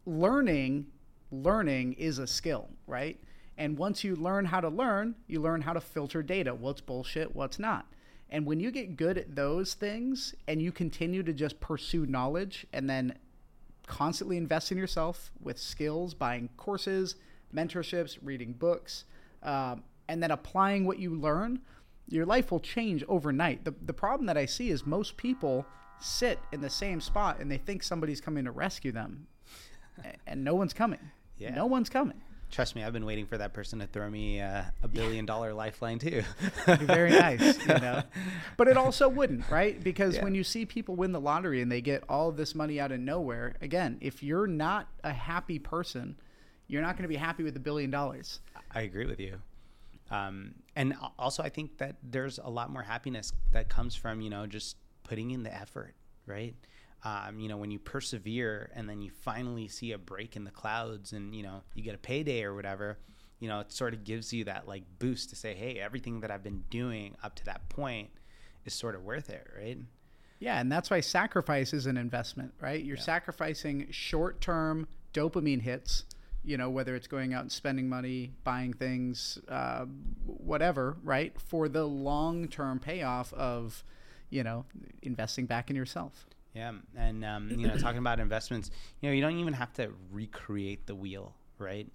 learning, 0.05 0.85
learning 1.31 1.93
is 1.93 2.19
a 2.19 2.27
skill, 2.27 2.69
right? 2.87 3.19
And 3.57 3.77
once 3.77 4.03
you 4.03 4.15
learn 4.15 4.45
how 4.45 4.59
to 4.59 4.69
learn, 4.69 5.15
you 5.27 5.41
learn 5.41 5.61
how 5.61 5.73
to 5.73 5.81
filter 5.81 6.21
data. 6.21 6.53
What's 6.53 6.81
bullshit, 6.81 7.35
what's 7.35 7.59
not. 7.59 7.87
And 8.29 8.45
when 8.45 8.59
you 8.59 8.71
get 8.71 8.97
good 8.97 9.17
at 9.17 9.35
those 9.35 9.75
things 9.75 10.35
and 10.47 10.61
you 10.61 10.71
continue 10.71 11.23
to 11.23 11.31
just 11.31 11.59
pursue 11.59 12.05
knowledge 12.05 12.65
and 12.73 12.89
then 12.89 13.17
constantly 13.87 14.37
invest 14.37 14.71
in 14.71 14.77
yourself 14.77 15.31
with 15.39 15.57
skills, 15.57 16.13
buying 16.13 16.49
courses, 16.57 17.15
mentorships, 17.53 18.17
reading 18.21 18.53
books, 18.53 19.05
um, 19.43 19.83
and 20.07 20.21
then 20.21 20.31
applying 20.31 20.85
what 20.85 20.99
you 20.99 21.15
learn, 21.15 21.59
your 22.07 22.25
life 22.25 22.51
will 22.51 22.59
change 22.59 23.03
overnight. 23.07 23.63
The, 23.63 23.73
the 23.81 23.93
problem 23.93 24.25
that 24.27 24.37
I 24.37 24.45
see 24.45 24.69
is 24.69 24.85
most 24.85 25.17
people 25.17 25.65
sit 25.99 26.39
in 26.51 26.61
the 26.61 26.69
same 26.69 26.99
spot 26.99 27.39
and 27.39 27.49
they 27.49 27.57
think 27.57 27.83
somebody's 27.83 28.21
coming 28.21 28.45
to 28.45 28.51
rescue 28.51 28.91
them, 28.91 29.27
and 30.27 30.43
no 30.43 30.55
one's 30.55 30.73
coming. 30.73 30.99
Yeah. 31.37 31.53
No 31.53 31.65
one's 31.65 31.89
coming. 31.89 32.21
Trust 32.51 32.75
me, 32.75 32.83
I've 32.83 32.93
been 32.93 33.05
waiting 33.05 33.25
for 33.25 33.37
that 33.37 33.51
person 33.53 33.79
to 33.79 33.87
throw 33.87 34.09
me 34.09 34.39
uh, 34.39 34.63
a 34.81 34.87
billion 34.87 35.25
dollar 35.25 35.53
lifeline 35.53 35.99
too. 35.99 36.23
Very 36.65 37.11
nice, 37.11 37.59
you 37.59 37.67
know. 37.67 38.01
But 38.57 38.69
it 38.69 38.77
also 38.77 39.09
wouldn't, 39.09 39.49
right? 39.49 39.83
Because 39.83 40.15
Yeah. 40.15 40.23
when 40.23 40.35
you 40.35 40.43
see 40.43 40.65
people 40.65 40.95
win 40.95 41.11
the 41.11 41.19
lottery 41.19 41.61
and 41.61 41.69
they 41.71 41.81
get 41.81 42.03
all 42.07 42.29
of 42.29 42.37
this 42.37 42.55
money 42.55 42.79
out 42.79 42.93
of 42.93 42.99
nowhere, 43.01 43.55
again, 43.61 43.97
if 43.99 44.23
you're 44.23 44.47
not 44.47 44.87
a 45.03 45.11
happy 45.11 45.59
person, 45.59 46.15
you're 46.67 46.81
not 46.81 46.95
going 46.95 47.03
to 47.03 47.09
be 47.09 47.17
happy 47.17 47.43
with 47.43 47.57
a 47.57 47.59
billion 47.59 47.91
dollars. 47.91 48.39
I 48.71 48.81
agree 48.81 49.05
with 49.05 49.19
you. 49.19 49.41
Um, 50.09 50.55
and 50.75 50.95
also, 51.19 51.43
I 51.43 51.49
think 51.49 51.77
that 51.79 51.97
there's 52.03 52.39
a 52.41 52.49
lot 52.49 52.69
more 52.69 52.83
happiness 52.83 53.33
that 53.51 53.67
comes 53.69 53.95
from 53.95 54.21
you 54.21 54.29
know 54.29 54.45
just 54.45 54.77
putting 55.03 55.31
in 55.31 55.43
the 55.43 55.53
effort, 55.53 55.93
right? 56.25 56.55
Um, 57.05 57.39
you 57.39 57.47
know, 57.47 57.57
when 57.57 57.69
you 57.69 57.77
persevere 57.77 58.71
and 58.73 58.89
then 58.89 58.99
you 58.99 59.11
finally 59.11 59.67
see 59.67 59.91
a 59.91 59.97
break 59.97 60.35
in 60.35 60.43
the 60.43 60.51
clouds, 60.51 61.13
and 61.13 61.35
you 61.35 61.43
know 61.43 61.61
you 61.75 61.83
get 61.83 61.93
a 61.95 61.99
payday 61.99 62.43
or 62.43 62.55
whatever, 62.55 62.97
you 63.39 63.47
know, 63.47 63.59
it 63.59 63.71
sort 63.71 63.93
of 63.93 64.03
gives 64.03 64.33
you 64.33 64.45
that 64.45 64.67
like 64.67 64.83
boost 64.97 65.29
to 65.29 65.35
say, 65.35 65.53
hey, 65.53 65.79
everything 65.79 66.21
that 66.21 66.31
I've 66.31 66.43
been 66.43 66.63
doing 66.69 67.15
up 67.23 67.35
to 67.35 67.45
that 67.45 67.69
point 67.69 68.09
is 68.65 68.73
sort 68.73 68.95
of 68.95 69.03
worth 69.03 69.29
it, 69.29 69.47
right? 69.55 69.77
Yeah, 70.39 70.59
and 70.59 70.71
that's 70.71 70.89
why 70.89 70.99
sacrifice 70.99 71.73
is 71.73 71.85
an 71.85 71.95
investment, 71.95 72.53
right? 72.59 72.83
You're 72.83 72.97
sacrificing 72.97 73.87
short 73.91 74.41
term 74.41 74.87
dopamine 75.13 75.61
hits, 75.61 76.05
you 76.43 76.57
know, 76.57 76.69
whether 76.69 76.95
it's 76.95 77.07
going 77.07 77.33
out 77.33 77.41
and 77.41 77.51
spending 77.51 77.87
money, 77.87 78.33
buying 78.43 78.73
things, 78.73 79.39
uh, 79.47 79.85
whatever, 80.25 80.97
right? 81.03 81.39
For 81.39 81.69
the 81.69 81.85
long 81.85 82.47
term 82.47 82.79
payoff 82.79 83.31
of, 83.33 83.83
you 84.29 84.43
know, 84.43 84.65
investing 85.01 85.45
back 85.45 85.69
in 85.69 85.75
yourself. 85.75 86.25
Yeah, 86.55 86.71
and 86.95 87.25
um, 87.25 87.51
you 87.51 87.67
know, 87.67 87.75
talking 87.75 87.97
about 87.99 88.19
investments, 88.21 88.71
you 89.01 89.09
know, 89.09 89.13
you 89.13 89.21
don't 89.21 89.37
even 89.37 89.53
have 89.53 89.73
to 89.73 89.91
recreate 90.11 90.87
the 90.87 90.95
wheel, 90.95 91.35
right? 91.59 91.87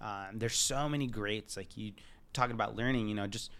Um, 0.00 0.38
there's 0.38 0.56
so 0.56 0.88
many 0.88 1.06
greats. 1.06 1.56
Like 1.56 1.76
you 1.76 1.92
talking 2.32 2.54
about 2.54 2.74
learning, 2.76 3.08
you 3.08 3.14
know, 3.14 3.28
just 3.28 3.52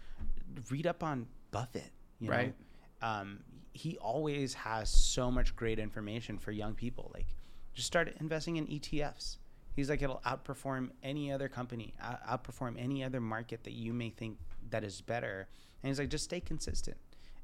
read 0.69 0.85
up 0.85 1.01
on 1.01 1.27
Buffett, 1.51 1.91
you 2.19 2.29
Right. 2.29 2.53
know. 3.01 3.07
Um, 3.07 3.39
he 3.73 3.97
always 3.99 4.53
has 4.55 4.89
so 4.89 5.31
much 5.31 5.55
great 5.55 5.79
information 5.79 6.37
for 6.37 6.51
young 6.51 6.73
people. 6.75 7.09
Like, 7.13 7.27
just 7.73 7.87
start 7.87 8.13
investing 8.19 8.57
in 8.57 8.67
ETFs. 8.67 9.37
He's 9.75 9.89
like, 9.89 10.01
it'll 10.01 10.21
outperform 10.25 10.89
any 11.01 11.31
other 11.31 11.47
company, 11.47 11.93
out- 12.01 12.21
outperform 12.27 12.75
any 12.77 13.01
other 13.03 13.21
market 13.21 13.63
that 13.63 13.71
you 13.73 13.93
may 13.93 14.09
think 14.09 14.37
that 14.71 14.83
is 14.83 14.99
better. 14.99 15.47
And 15.81 15.87
he's 15.89 15.99
like, 15.99 16.09
just 16.09 16.25
stay 16.25 16.41
consistent 16.41 16.97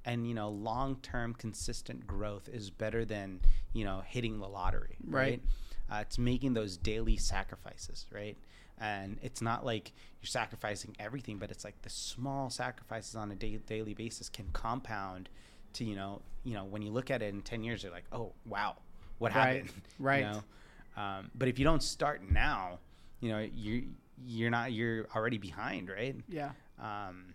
and 0.06 0.28
you 0.28 0.34
know 0.34 0.50
long-term 0.50 1.34
consistent 1.34 2.06
growth 2.08 2.48
is 2.50 2.70
better 2.70 3.04
than 3.06 3.40
you 3.74 3.84
know 3.84 4.02
hitting 4.06 4.40
the 4.40 4.48
lottery 4.48 4.96
Right. 5.06 5.42
right, 5.90 5.98
Uh, 5.98 6.02
it's 6.02 6.18
making 6.18 6.54
those 6.54 6.78
daily 6.78 7.18
sacrifices 7.18 8.06
right 8.12 8.38
and 8.80 9.18
it's 9.22 9.42
not 9.42 9.66
like 9.66 9.94
you're 10.22 10.28
sacrificing 10.28 10.96
everything 11.00 11.38
but 11.38 11.50
it's 11.52 11.64
like 11.64 11.82
the 11.84 11.90
small 11.90 12.50
sacrifices 12.50 13.16
on 13.16 13.32
a 13.32 13.36
da- 13.36 13.58
daily 13.68 13.94
basis 13.94 14.30
can 14.30 14.48
compound 14.54 15.30
to 15.74 15.84
you 15.86 15.96
know 15.96 16.22
you 16.44 16.54
know 16.54 16.66
when 16.66 16.82
you 16.82 16.92
look 16.92 17.10
at 17.12 17.22
it 17.22 17.34
in 17.34 17.42
10 17.42 17.64
years 17.64 17.84
you're 17.84 17.92
like 17.92 18.06
oh 18.12 18.34
wow 18.46 18.76
what 19.20 19.34
Right, 19.36 19.58
happened 19.64 19.82
right. 20.00 20.20
you 20.20 20.26
know? 20.26 20.44
um, 20.98 21.32
but 21.36 21.48
if 21.48 21.58
you 21.60 21.66
don't 21.66 21.84
start 21.84 22.22
now 22.30 22.80
you 23.22 23.30
know 23.30 23.40
you 23.54 23.88
you're 24.26 24.50
not 24.50 24.72
you're 24.74 25.06
already 25.16 25.38
behind 25.38 25.90
right 25.90 26.16
Yeah. 26.28 26.52
um, 26.82 27.34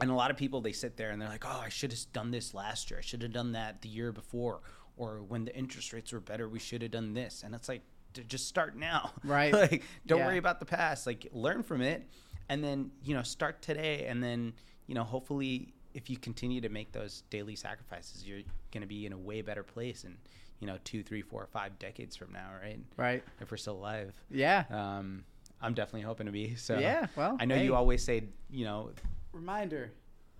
and 0.00 0.10
a 0.10 0.14
lot 0.14 0.30
of 0.30 0.36
people 0.36 0.60
they 0.60 0.72
sit 0.72 0.96
there 0.96 1.10
and 1.10 1.20
they're 1.20 1.28
like, 1.28 1.44
"Oh, 1.46 1.60
I 1.64 1.68
should 1.68 1.92
have 1.92 2.00
done 2.12 2.30
this 2.30 2.54
last 2.54 2.90
year. 2.90 2.98
I 2.98 3.02
should 3.02 3.22
have 3.22 3.32
done 3.32 3.52
that 3.52 3.82
the 3.82 3.88
year 3.88 4.12
before, 4.12 4.60
or 4.96 5.22
when 5.22 5.44
the 5.44 5.54
interest 5.56 5.92
rates 5.92 6.12
were 6.12 6.20
better, 6.20 6.48
we 6.48 6.58
should 6.58 6.82
have 6.82 6.90
done 6.90 7.14
this." 7.14 7.42
And 7.44 7.54
it's 7.54 7.68
like, 7.68 7.82
just 8.28 8.46
start 8.48 8.76
now, 8.76 9.12
Right. 9.24 9.52
like, 9.52 9.82
don't 10.06 10.20
Yeah. 10.20 10.26
worry 10.26 10.38
about 10.38 10.60
the 10.60 10.66
past. 10.66 11.06
Like, 11.06 11.26
learn 11.32 11.62
from 11.62 11.80
it, 11.80 12.08
and 12.48 12.62
then 12.62 12.90
you 13.04 13.14
know, 13.14 13.22
start 13.22 13.62
today, 13.62 14.06
and 14.06 14.22
then 14.22 14.52
you 14.86 14.94
know, 14.94 15.04
hopefully, 15.04 15.72
if 15.94 16.10
you 16.10 16.16
continue 16.16 16.60
to 16.60 16.68
make 16.68 16.92
those 16.92 17.22
daily 17.30 17.56
sacrifices, 17.56 18.24
you're 18.26 18.42
going 18.72 18.82
to 18.82 18.86
be 18.86 19.06
in 19.06 19.12
a 19.12 19.18
way 19.18 19.42
better 19.42 19.62
place 19.62 20.04
in 20.04 20.16
you 20.60 20.66
know 20.66 20.76
two, 20.84 21.02
three, 21.02 21.22
four, 21.22 21.46
five 21.46 21.78
decades 21.78 22.16
from 22.16 22.32
now, 22.32 22.50
right? 22.60 22.78
Right. 22.96 23.22
If 23.40 23.50
we're 23.50 23.56
still 23.56 23.76
alive. 23.76 24.14
Yeah. 24.30 24.64
Um, 24.70 25.24
I'm 25.62 25.72
definitely 25.74 26.02
hoping 26.02 26.26
to 26.26 26.32
be. 26.32 26.54
So 26.56 26.78
Yeah, 26.78 27.06
well, 27.16 27.36
I 27.40 27.44
know 27.46 27.54
hey. 27.56 27.64
you 27.64 27.74
always 27.74 28.02
say, 28.02 28.24
you 28.50 28.64
know, 28.64 28.90
reminder 29.34 29.90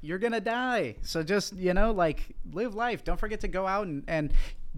you're 0.00 0.18
gonna 0.18 0.40
die 0.40 0.94
so 1.02 1.22
just 1.22 1.54
you 1.56 1.74
know 1.74 1.90
like 1.92 2.34
live 2.52 2.74
life 2.74 3.04
don't 3.04 3.18
forget 3.18 3.40
to 3.40 3.48
go 3.48 3.66
out 3.66 3.86
and, 3.86 4.04
and 4.06 4.32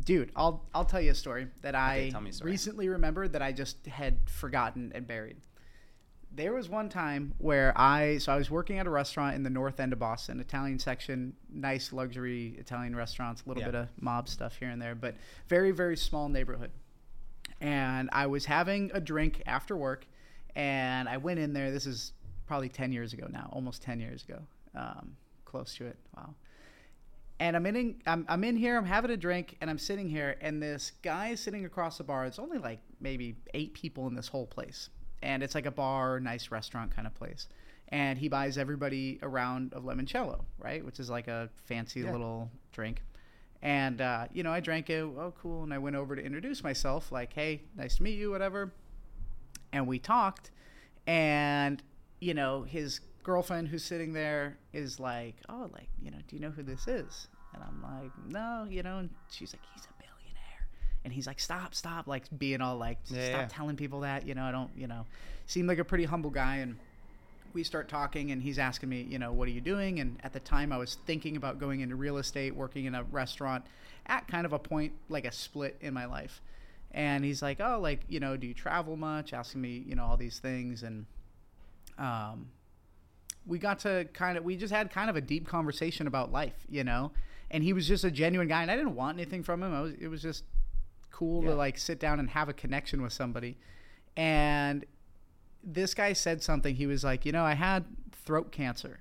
dude 0.05 0.31
i'll 0.37 0.65
i'll 0.75 0.85
tell 0.85 1.01
you 1.01 1.11
a 1.11 1.15
story 1.15 1.47
that 1.63 1.75
i 1.75 2.11
story. 2.31 2.51
recently 2.51 2.89
remembered 2.89 3.33
that 3.33 3.43
i 3.43 3.53
just 3.53 3.85
had 3.87 4.19
forgotten 4.29 4.91
and 4.95 5.07
buried 5.07 5.37
there 6.33 6.53
was 6.53 6.69
one 6.69 6.89
time 6.89 7.33
where 7.39 7.73
i 7.79 8.19
so 8.19 8.33
i 8.33 8.37
was 8.37 8.51
working 8.51 8.79
at 8.79 8.87
a 8.87 8.91
restaurant 8.91 9.35
in 9.35 9.43
the 9.43 9.51
north 9.51 9.81
end 9.81 9.93
of 9.93 9.99
boston 9.99 10.39
italian 10.41 10.79
section 10.79 11.33
nice 11.53 11.93
luxury 11.93 12.55
italian 12.59 12.95
restaurants 12.97 13.43
a 13.45 13.49
little 13.49 13.63
Yeah. 13.63 13.71
bit 13.71 13.75
of 13.83 13.89
mob 14.01 14.29
stuff 14.29 14.57
here 14.57 14.69
and 14.71 14.81
there 14.81 14.95
but 14.95 15.15
very 15.49 15.71
very 15.73 15.97
small 15.97 16.29
neighborhood 16.29 16.71
and 17.61 18.11
I 18.13 18.27
was 18.27 18.45
having 18.45 18.91
a 18.93 19.01
drink 19.01 19.43
after 19.47 19.75
work, 19.79 20.07
and 20.55 21.09
I 21.09 21.17
went 21.17 21.39
in 21.41 21.55
there. 21.55 21.71
This 21.71 21.87
is 21.87 22.13
probably 22.47 22.69
ten 22.69 22.93
years 22.93 23.13
ago 23.13 23.27
now, 23.31 23.49
almost 23.53 23.83
ten 23.83 24.01
years 24.01 24.25
ago, 24.25 24.41
um, 24.75 25.17
close 25.45 25.75
to 25.77 25.87
it. 25.87 25.97
Wow. 26.17 26.35
And 27.39 27.55
I'm 27.55 27.67
in, 27.67 27.97
I'm, 28.07 28.25
I'm 28.31 28.45
in 28.45 28.57
here. 28.57 28.79
I'm 28.79 28.87
having 28.87 29.11
a 29.11 29.17
drink, 29.17 29.57
and 29.61 29.69
I'm 29.69 29.79
sitting 29.79 30.09
here, 30.09 30.37
and 30.41 30.63
this 30.63 30.93
guy 31.03 31.29
is 31.29 31.41
sitting 31.41 31.67
across 31.67 31.99
the 31.99 32.05
bar. 32.05 32.25
It's 32.25 32.39
only 32.39 32.57
like 32.59 32.81
maybe 32.99 33.37
eight 33.53 33.75
people 33.75 34.07
in 34.07 34.15
this 34.15 34.27
whole 34.29 34.47
place, 34.47 34.89
and 35.23 35.43
it's 35.43 35.55
like 35.55 35.67
a 35.67 35.71
bar, 35.71 36.19
nice 36.19 36.51
restaurant 36.51 36.95
kind 36.97 37.07
of 37.07 37.15
place. 37.15 37.49
And 37.91 38.19
he 38.19 38.29
buys 38.29 38.57
everybody 38.59 39.19
a 39.23 39.29
round 39.29 39.75
of 39.75 39.85
limoncello, 39.85 40.45
right, 40.59 40.85
which 40.85 40.99
is 40.99 41.11
like 41.11 41.29
a 41.29 41.51
fancy 41.67 42.01
Yeah. 42.01 42.13
little 42.13 42.51
drink. 42.73 43.03
And 43.63 44.01
uh, 44.01 44.29
you 44.33 44.43
know, 44.43 44.51
I 44.51 44.61
drank 44.61 44.89
it. 44.91 45.03
Oh, 45.03 45.35
cool! 45.41 45.63
And 45.63 45.75
I 45.75 45.79
went 45.79 45.95
over 45.95 46.17
to 46.17 46.23
introduce 46.23 46.63
myself, 46.65 47.13
like, 47.13 47.33
"Hey, 47.35 47.63
nice 47.77 47.97
to 47.97 48.03
meet 48.03 48.19
you," 48.19 48.31
whatever. 48.31 48.73
And 49.73 49.87
we 49.87 49.99
talked, 49.99 50.53
and 51.07 51.83
you 52.21 52.35
know, 52.35 52.63
his 52.63 53.01
girlfriend 53.23 53.69
who's 53.69 53.85
sitting 53.85 54.13
there 54.13 54.57
is 54.73 54.99
like, 55.01 55.37
"Oh, 55.49 55.69
like, 55.73 55.89
you 56.03 56.11
know, 56.11 56.19
do 56.29 56.37
you 56.37 56.43
know 56.43 56.51
who 56.51 56.63
this 56.63 56.87
is?" 56.89 57.29
And 57.55 57.63
I'm 57.63 57.83
like, 57.83 58.13
"No, 58.29 58.67
you 58.69 58.83
know." 58.83 58.99
And 58.99 59.11
she's 59.31 59.53
like, 59.53 59.63
"He's 59.75 59.85
a 59.85 59.95
billionaire." 60.03 60.67
And 61.05 61.13
he's 61.13 61.27
like, 61.27 61.41
"Stop, 61.41 61.75
stop!" 61.75 62.07
Like 62.07 62.25
being 62.39 62.61
all 62.61 62.77
like, 62.77 62.99
"Stop 63.05 63.17
Yeah, 63.17 63.29
yeah. 63.29 63.49
telling 63.49 63.77
people 63.77 64.01
that." 64.01 64.27
You 64.27 64.35
know, 64.35 64.45
I 64.45 64.53
don't. 64.53 64.71
You 64.77 64.87
know, 64.87 65.07
seemed 65.47 65.69
like 65.69 65.79
a 65.79 65.85
pretty 65.85 66.05
humble 66.05 66.31
guy 66.31 66.57
and 66.57 66.77
we 67.53 67.63
start 67.65 67.89
talking 67.89 68.33
and 68.33 68.43
he's 68.43 68.59
asking 68.59 68.91
me, 68.91 69.01
you 69.09 69.19
know, 69.19 69.33
what 69.33 69.49
are 69.49 69.53
you 69.53 69.63
doing? 69.63 69.99
And 69.99 70.19
at 70.23 70.35
the 70.35 70.41
time 70.41 70.73
I 70.73 70.77
was 70.77 70.99
thinking 71.07 71.37
about 71.39 71.59
going 71.59 71.81
into 71.81 71.97
real 71.97 72.19
estate, 72.19 72.55
working 72.55 72.85
in 72.85 72.95
a 72.95 73.03
restaurant 73.05 73.65
at 74.07 74.29
kind 74.29 74.45
of 74.45 74.53
a 74.53 74.59
point, 74.59 74.93
like 75.09 75.25
a 75.25 75.33
split 75.33 75.75
in 75.81 75.95
my 75.95 76.05
life. 76.05 76.43
And 76.91 77.25
he's 77.25 77.41
like, 77.41 77.59
oh, 77.61 77.79
like, 77.81 78.01
you 78.09 78.21
know, 78.21 78.37
do 78.37 78.47
you 78.47 78.53
travel 78.53 78.97
much? 78.97 79.33
Asking 79.33 79.63
me, 79.63 79.83
you 79.87 79.95
know, 79.95 80.05
all 80.05 80.19
these 80.19 80.39
things. 80.39 80.83
And 80.83 81.07
um, 81.99 82.49
we 83.47 83.59
got 83.59 83.79
to 83.81 84.07
kind 84.13 84.37
of, 84.39 84.45
we 84.45 84.57
just 84.57 84.73
had 84.73 84.91
kind 84.91 85.09
of 85.11 85.17
a 85.17 85.21
deep 85.21 85.47
conversation 85.47 86.07
about 86.07 86.33
life, 86.33 86.55
you 86.69 86.85
know? 86.85 87.13
And 87.51 87.63
he 87.63 87.73
was 87.73 87.87
just 87.87 88.05
a 88.05 88.11
genuine 88.11 88.49
guy 88.49 88.63
and 88.63 88.71
I 88.71 88.77
didn't 88.77 88.95
want 88.97 89.19
anything 89.19 89.43
from 89.43 89.63
him. 89.63 89.73
I 89.73 89.81
was, 89.81 89.95
it 90.01 90.09
was 90.09 90.21
just 90.23 90.45
cool 91.13 91.43
Yeah. 91.45 91.51
to 91.51 91.57
like 91.57 91.79
sit 91.79 92.01
down 92.01 92.19
and 92.21 92.31
have 92.31 92.49
a 92.49 92.53
connection 92.53 93.03
with 93.03 93.13
somebody. 93.13 93.57
And 94.17 94.85
this 95.63 95.95
guy 95.95 96.13
said 96.13 96.43
something. 96.43 96.75
He 96.75 96.87
was 96.87 97.05
like, 97.05 97.25
you 97.25 97.33
know, 97.33 97.45
I 97.45 97.55
had 97.55 97.85
throat 98.25 98.51
cancer, 98.53 99.01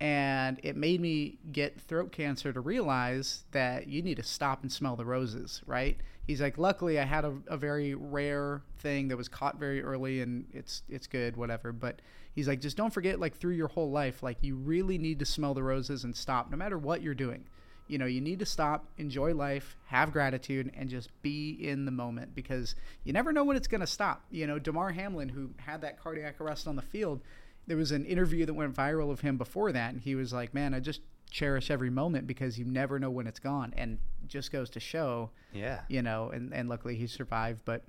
and 0.00 0.58
it 0.62 0.76
made 0.76 1.00
me 1.00 1.38
get 1.52 1.80
throat 1.80 2.12
cancer 2.12 2.52
to 2.52 2.60
realize 2.60 3.44
that 3.52 3.86
you 3.88 4.02
need 4.02 4.16
to 4.16 4.22
stop 4.22 4.62
and 4.62 4.70
smell 4.72 4.96
the 4.96 5.04
roses, 5.04 5.62
right? 5.66 5.98
He's 6.30 6.40
like, 6.40 6.58
luckily, 6.58 7.00
I 7.00 7.04
had 7.04 7.24
a, 7.24 7.34
a 7.48 7.56
very 7.56 7.92
rare 7.96 8.62
thing 8.78 9.08
that 9.08 9.16
was 9.16 9.28
caught 9.28 9.58
very 9.58 9.82
early, 9.82 10.20
and 10.20 10.46
it's 10.52 10.84
it's 10.88 11.08
good, 11.08 11.36
whatever. 11.36 11.72
But 11.72 12.00
he's 12.32 12.46
like, 12.46 12.60
just 12.60 12.76
don't 12.76 12.94
forget, 12.94 13.18
like 13.18 13.36
through 13.36 13.54
your 13.54 13.66
whole 13.66 13.90
life, 13.90 14.22
like 14.22 14.36
you 14.40 14.54
really 14.54 14.96
need 14.96 15.18
to 15.18 15.24
smell 15.24 15.54
the 15.54 15.64
roses 15.64 16.04
and 16.04 16.16
stop, 16.16 16.48
no 16.48 16.56
matter 16.56 16.78
what 16.78 17.02
you're 17.02 17.14
doing. 17.14 17.48
You 17.88 17.98
know, 17.98 18.06
you 18.06 18.20
need 18.20 18.38
to 18.38 18.46
stop, 18.46 18.86
enjoy 18.96 19.34
life, 19.34 19.76
have 19.86 20.12
gratitude, 20.12 20.70
and 20.76 20.88
just 20.88 21.10
be 21.20 21.50
in 21.50 21.84
the 21.84 21.90
moment 21.90 22.32
because 22.32 22.76
you 23.02 23.12
never 23.12 23.32
know 23.32 23.42
when 23.42 23.56
it's 23.56 23.66
going 23.66 23.80
to 23.80 23.86
stop. 23.88 24.22
You 24.30 24.46
know, 24.46 24.60
Damar 24.60 24.92
Hamlin, 24.92 25.30
who 25.30 25.50
had 25.56 25.80
that 25.80 26.00
cardiac 26.00 26.40
arrest 26.40 26.68
on 26.68 26.76
the 26.76 26.82
field, 26.82 27.22
there 27.66 27.76
was 27.76 27.90
an 27.90 28.04
interview 28.04 28.46
that 28.46 28.54
went 28.54 28.76
viral 28.76 29.10
of 29.10 29.22
him 29.22 29.36
before 29.36 29.72
that, 29.72 29.92
and 29.92 30.00
he 30.00 30.14
was 30.14 30.32
like, 30.32 30.54
"Man, 30.54 30.74
I 30.74 30.78
just 30.78 31.00
cherish 31.30 31.70
every 31.70 31.90
moment 31.90 32.26
because 32.26 32.58
you 32.58 32.64
never 32.64 32.98
know 32.98 33.10
when 33.10 33.26
it's 33.26 33.38
gone." 33.40 33.72
And 33.76 33.98
just 34.26 34.52
goes 34.52 34.68
to 34.70 34.80
show, 34.80 35.30
Yeah. 35.52 35.80
you 35.88 36.02
know, 36.02 36.30
and 36.30 36.52
and 36.52 36.68
luckily 36.68 36.96
he 36.96 37.06
survived. 37.06 37.60
But, 37.64 37.82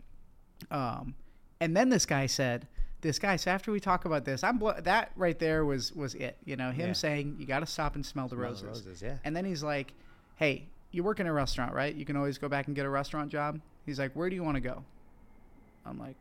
um, 0.69 1.15
and 1.59 1.75
then 1.75 1.89
this 1.89 2.05
guy 2.05 2.25
said, 2.25 2.67
"This 3.01 3.19
guy." 3.19 3.35
So 3.35 3.51
after 3.51 3.71
we 3.71 3.79
talk 3.79 4.05
about 4.05 4.25
this, 4.25 4.43
I'm 4.43 4.57
blo- 4.57 4.79
that 4.81 5.11
right 5.15 5.37
there 5.37 5.65
was 5.65 5.91
was 5.93 6.15
it. 6.15 6.37
You 6.45 6.55
know, 6.55 6.71
him 6.71 6.87
Yeah. 6.87 6.93
saying 6.93 7.35
you 7.39 7.45
got 7.45 7.59
to 7.59 7.65
stop 7.65 7.95
and 7.95 8.05
smell 8.05 8.27
the 8.27 8.35
Smell 8.35 8.45
roses. 8.49 8.61
the 8.61 8.67
roses, 8.67 9.01
yeah. 9.01 9.17
And 9.23 9.35
then 9.35 9.45
he's 9.45 9.63
like, 9.63 9.93
"Hey, 10.35 10.67
you 10.91 11.03
work 11.03 11.19
in 11.19 11.27
a 11.27 11.33
restaurant, 11.33 11.73
right? 11.73 11.93
You 11.93 12.05
can 12.05 12.15
always 12.15 12.37
go 12.37 12.47
back 12.49 12.67
and 12.67 12.75
get 12.75 12.85
a 12.85 12.89
restaurant 12.89 13.31
job." 13.31 13.59
He's 13.85 13.99
like, 13.99 14.13
"Where 14.15 14.29
do 14.29 14.35
you 14.35 14.43
want 14.43 14.55
to 14.55 14.61
go?" 14.61 14.83
I'm 15.85 15.99
like, 15.99 16.15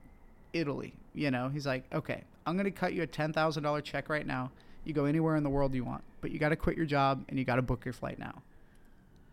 "Italy." 0.53 0.95
You 1.15 1.31
know, 1.31 1.49
he's 1.49 1.67
like, 1.67 1.85
"Okay, 1.93 2.25
I'm 2.47 2.57
going 2.57 2.65
to 2.65 2.71
cut 2.71 2.93
you 2.95 3.03
a 3.03 3.07
$10,000 3.07 3.83
check 3.85 4.09
right 4.09 4.27
now. 4.27 4.51
You 4.85 4.93
go 4.93 5.05
anywhere 5.05 5.37
in 5.37 5.43
the 5.43 5.51
world 5.51 5.75
you 5.75 5.85
want, 5.85 6.03
but 6.21 6.31
you 6.31 6.39
got 6.39 6.51
to 6.51 6.57
quit 6.57 6.77
your 6.77 6.87
job 6.87 7.25
and 7.29 7.39
you 7.39 7.45
got 7.45 7.57
to 7.57 7.63
book 7.63 7.85
your 7.85 7.95
flight 7.95 8.19
now." 8.19 8.43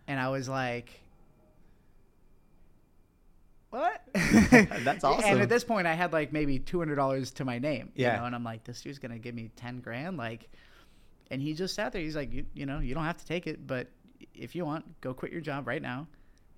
And 0.08 0.20
I 0.20 0.30
was 0.30 0.48
like, 0.48 1.02
what? 3.70 4.02
That's 4.14 5.04
awesome. 5.04 5.26
And 5.26 5.42
at 5.42 5.50
this 5.50 5.64
point, 5.64 5.88
I 5.88 5.94
had 5.94 6.14
like 6.14 6.32
maybe 6.32 6.60
two 6.60 6.80
hundred 6.80 6.96
dollars 6.96 7.32
to 7.32 7.46
my 7.46 7.60
name. 7.60 7.92
Yeah. 7.96 8.14
You 8.14 8.20
know, 8.20 8.26
and 8.26 8.36
I'm 8.36 8.44
like, 8.44 8.64
this 8.64 8.82
dude's 8.82 9.00
gonna 9.00 9.20
give 9.20 9.36
me 9.36 9.52
ten 9.56 9.80
grand, 9.80 10.18
like. 10.18 10.50
And 11.30 11.42
he 11.42 11.54
just 11.54 11.76
sat 11.76 11.92
there. 11.92 12.02
He's 12.02 12.16
like, 12.16 12.32
you, 12.32 12.46
you 12.54 12.66
know, 12.66 12.80
you 12.80 12.96
don't 12.96 13.04
have 13.04 13.18
to 13.18 13.26
take 13.26 13.48
it, 13.48 13.68
but 13.68 13.90
if 14.34 14.56
you 14.56 14.64
want, 14.64 15.02
go 15.02 15.14
quit 15.14 15.30
your 15.30 15.42
job 15.42 15.68
right 15.68 15.82
now, 15.82 16.08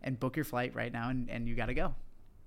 and 0.04 0.20
book 0.20 0.36
your 0.36 0.46
flight 0.46 0.76
right 0.76 0.94
now, 0.94 1.10
and, 1.10 1.28
and 1.28 1.48
you 1.48 1.56
got 1.56 1.66
to 1.66 1.74
go. 1.74 1.96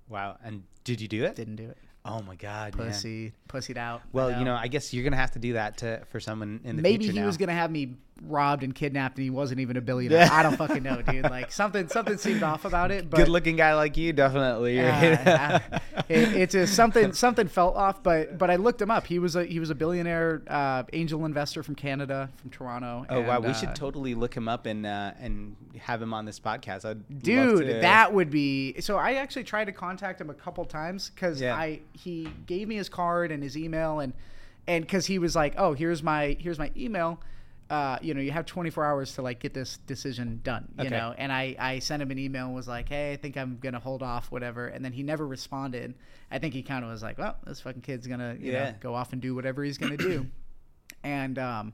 Wow. 0.07 0.37
And 0.41 0.63
did 0.85 1.01
you 1.01 1.09
do 1.09 1.25
it? 1.25 1.35
Didn't 1.35 1.57
do 1.57 1.69
it. 1.69 1.77
Oh 2.05 2.21
my 2.21 2.35
God, 2.35 2.75
man. 2.75 2.87
Pussy, 2.87 3.33
pussied 3.47 3.77
out. 3.77 4.01
Well, 4.11 4.37
you 4.37 4.43
know, 4.43 4.55
I 4.55 4.67
guess 4.67 4.93
you're 4.93 5.03
gonna 5.05 5.15
have 5.15 5.31
to 5.31 5.39
do 5.39 5.53
that 5.53 5.77
to 5.77 6.03
for 6.09 6.19
someone 6.19 6.59
in 6.65 6.75
the 6.75 6.81
maybe 6.81 6.97
future 6.97 7.07
Maybe 7.13 7.17
he 7.17 7.21
now. 7.21 7.27
was 7.27 7.37
gonna 7.37 7.53
have 7.53 7.71
me 7.71 7.95
robbed 8.21 8.63
and 8.63 8.73
kidnapped, 8.73 9.17
and 9.17 9.23
he 9.23 9.29
wasn't 9.29 9.59
even 9.59 9.75
a 9.77 9.81
billionaire. 9.81 10.29
I 10.31 10.43
don't 10.43 10.55
fucking 10.55 10.83
know, 10.83 11.01
dude. 11.01 11.23
Like 11.23 11.51
something, 11.51 11.87
something 11.87 12.17
seemed 12.17 12.43
off 12.43 12.65
about 12.65 12.91
it. 12.91 13.09
But 13.09 13.17
Good-looking 13.17 13.55
guy 13.55 13.73
like 13.75 13.97
you, 13.97 14.13
definitely. 14.13 14.79
Uh, 14.79 14.85
uh, 14.91 15.59
it, 16.09 16.35
it's 16.35 16.53
just 16.53 16.75
something 16.75 17.13
something 17.13 17.47
felt 17.47 17.75
off, 17.75 18.03
but 18.03 18.37
but 18.37 18.49
I 18.49 18.55
looked 18.57 18.81
him 18.81 18.91
up. 18.91 19.07
He 19.07 19.19
was 19.19 19.35
a 19.35 19.45
he 19.45 19.59
was 19.59 19.69
a 19.69 19.75
billionaire 19.75 20.41
uh, 20.47 20.83
angel 20.93 21.25
investor 21.25 21.63
from 21.63 21.75
Canada, 21.75 22.29
from 22.37 22.49
Toronto. 22.49 23.05
oh 23.09 23.21
wow, 23.21 23.39
we 23.39 23.47
uh, 23.47 23.53
should 23.53 23.75
totally 23.75 24.15
look 24.15 24.35
him 24.35 24.47
up 24.47 24.65
and 24.65 24.85
uh, 24.85 25.11
and 25.19 25.55
have 25.79 26.01
him 26.01 26.13
on 26.13 26.25
this 26.25 26.39
podcast. 26.39 26.85
I'd 26.85 27.21
Dude, 27.21 27.81
that 27.81 28.13
would 28.13 28.29
be 28.29 28.79
so. 28.79 28.97
I 28.97 29.13
actually 29.13 29.43
tried 29.43 29.65
to 29.65 29.71
contact 29.71 30.21
him 30.21 30.29
a 30.29 30.33
couple 30.33 30.63
times 30.65 31.09
because 31.09 31.41
Yeah. 31.41 31.55
I 31.55 31.81
he 31.93 32.29
gave 32.45 32.67
me 32.67 32.75
his 32.75 32.89
card 32.89 33.31
and 33.31 33.41
his 33.43 33.57
email 33.57 33.99
and 33.99 34.13
and 34.67 34.85
because 34.85 35.05
he 35.07 35.19
was 35.19 35.35
like, 35.35 35.55
oh, 35.57 35.73
here's 35.73 36.01
my 36.03 36.37
here's 36.39 36.59
my 36.59 36.71
email. 36.77 37.19
Uh, 37.69 37.97
you 38.01 38.13
know, 38.13 38.19
you 38.21 38.31
have 38.31 38.45
24 38.45 38.85
hours 38.85 39.15
to 39.15 39.21
like 39.21 39.39
get 39.39 39.53
this 39.53 39.77
decision 39.87 40.41
done. 40.43 40.67
You 40.77 40.85
Okay. 40.85 40.95
know, 40.95 41.13
and 41.17 41.31
I 41.31 41.55
I 41.57 41.79
sent 41.79 42.01
him 42.01 42.11
an 42.11 42.19
email 42.19 42.45
and 42.47 42.53
was 42.55 42.67
like, 42.67 42.89
hey, 42.89 43.13
I 43.13 43.15
think 43.15 43.37
I'm 43.37 43.57
gonna 43.59 43.79
hold 43.79 44.03
off, 44.03 44.31
whatever. 44.31 44.67
And 44.67 44.83
then 44.83 44.91
he 44.91 45.01
never 45.01 45.25
responded. 45.25 45.95
I 46.29 46.39
think 46.39 46.53
he 46.53 46.61
kind 46.61 46.83
of 46.83 46.91
was 46.91 47.01
like, 47.01 47.17
well, 47.17 47.37
this 47.45 47.61
fucking 47.61 47.81
kid's 47.81 48.05
gonna 48.05 48.35
you 48.39 48.51
Yeah. 48.51 48.65
know 48.71 48.75
go 48.79 48.93
off 48.93 49.13
and 49.13 49.21
do 49.21 49.33
whatever 49.33 49.63
he's 49.63 49.77
gonna 49.77 49.97
do. 49.97 50.27
and 51.03 51.39
um, 51.39 51.73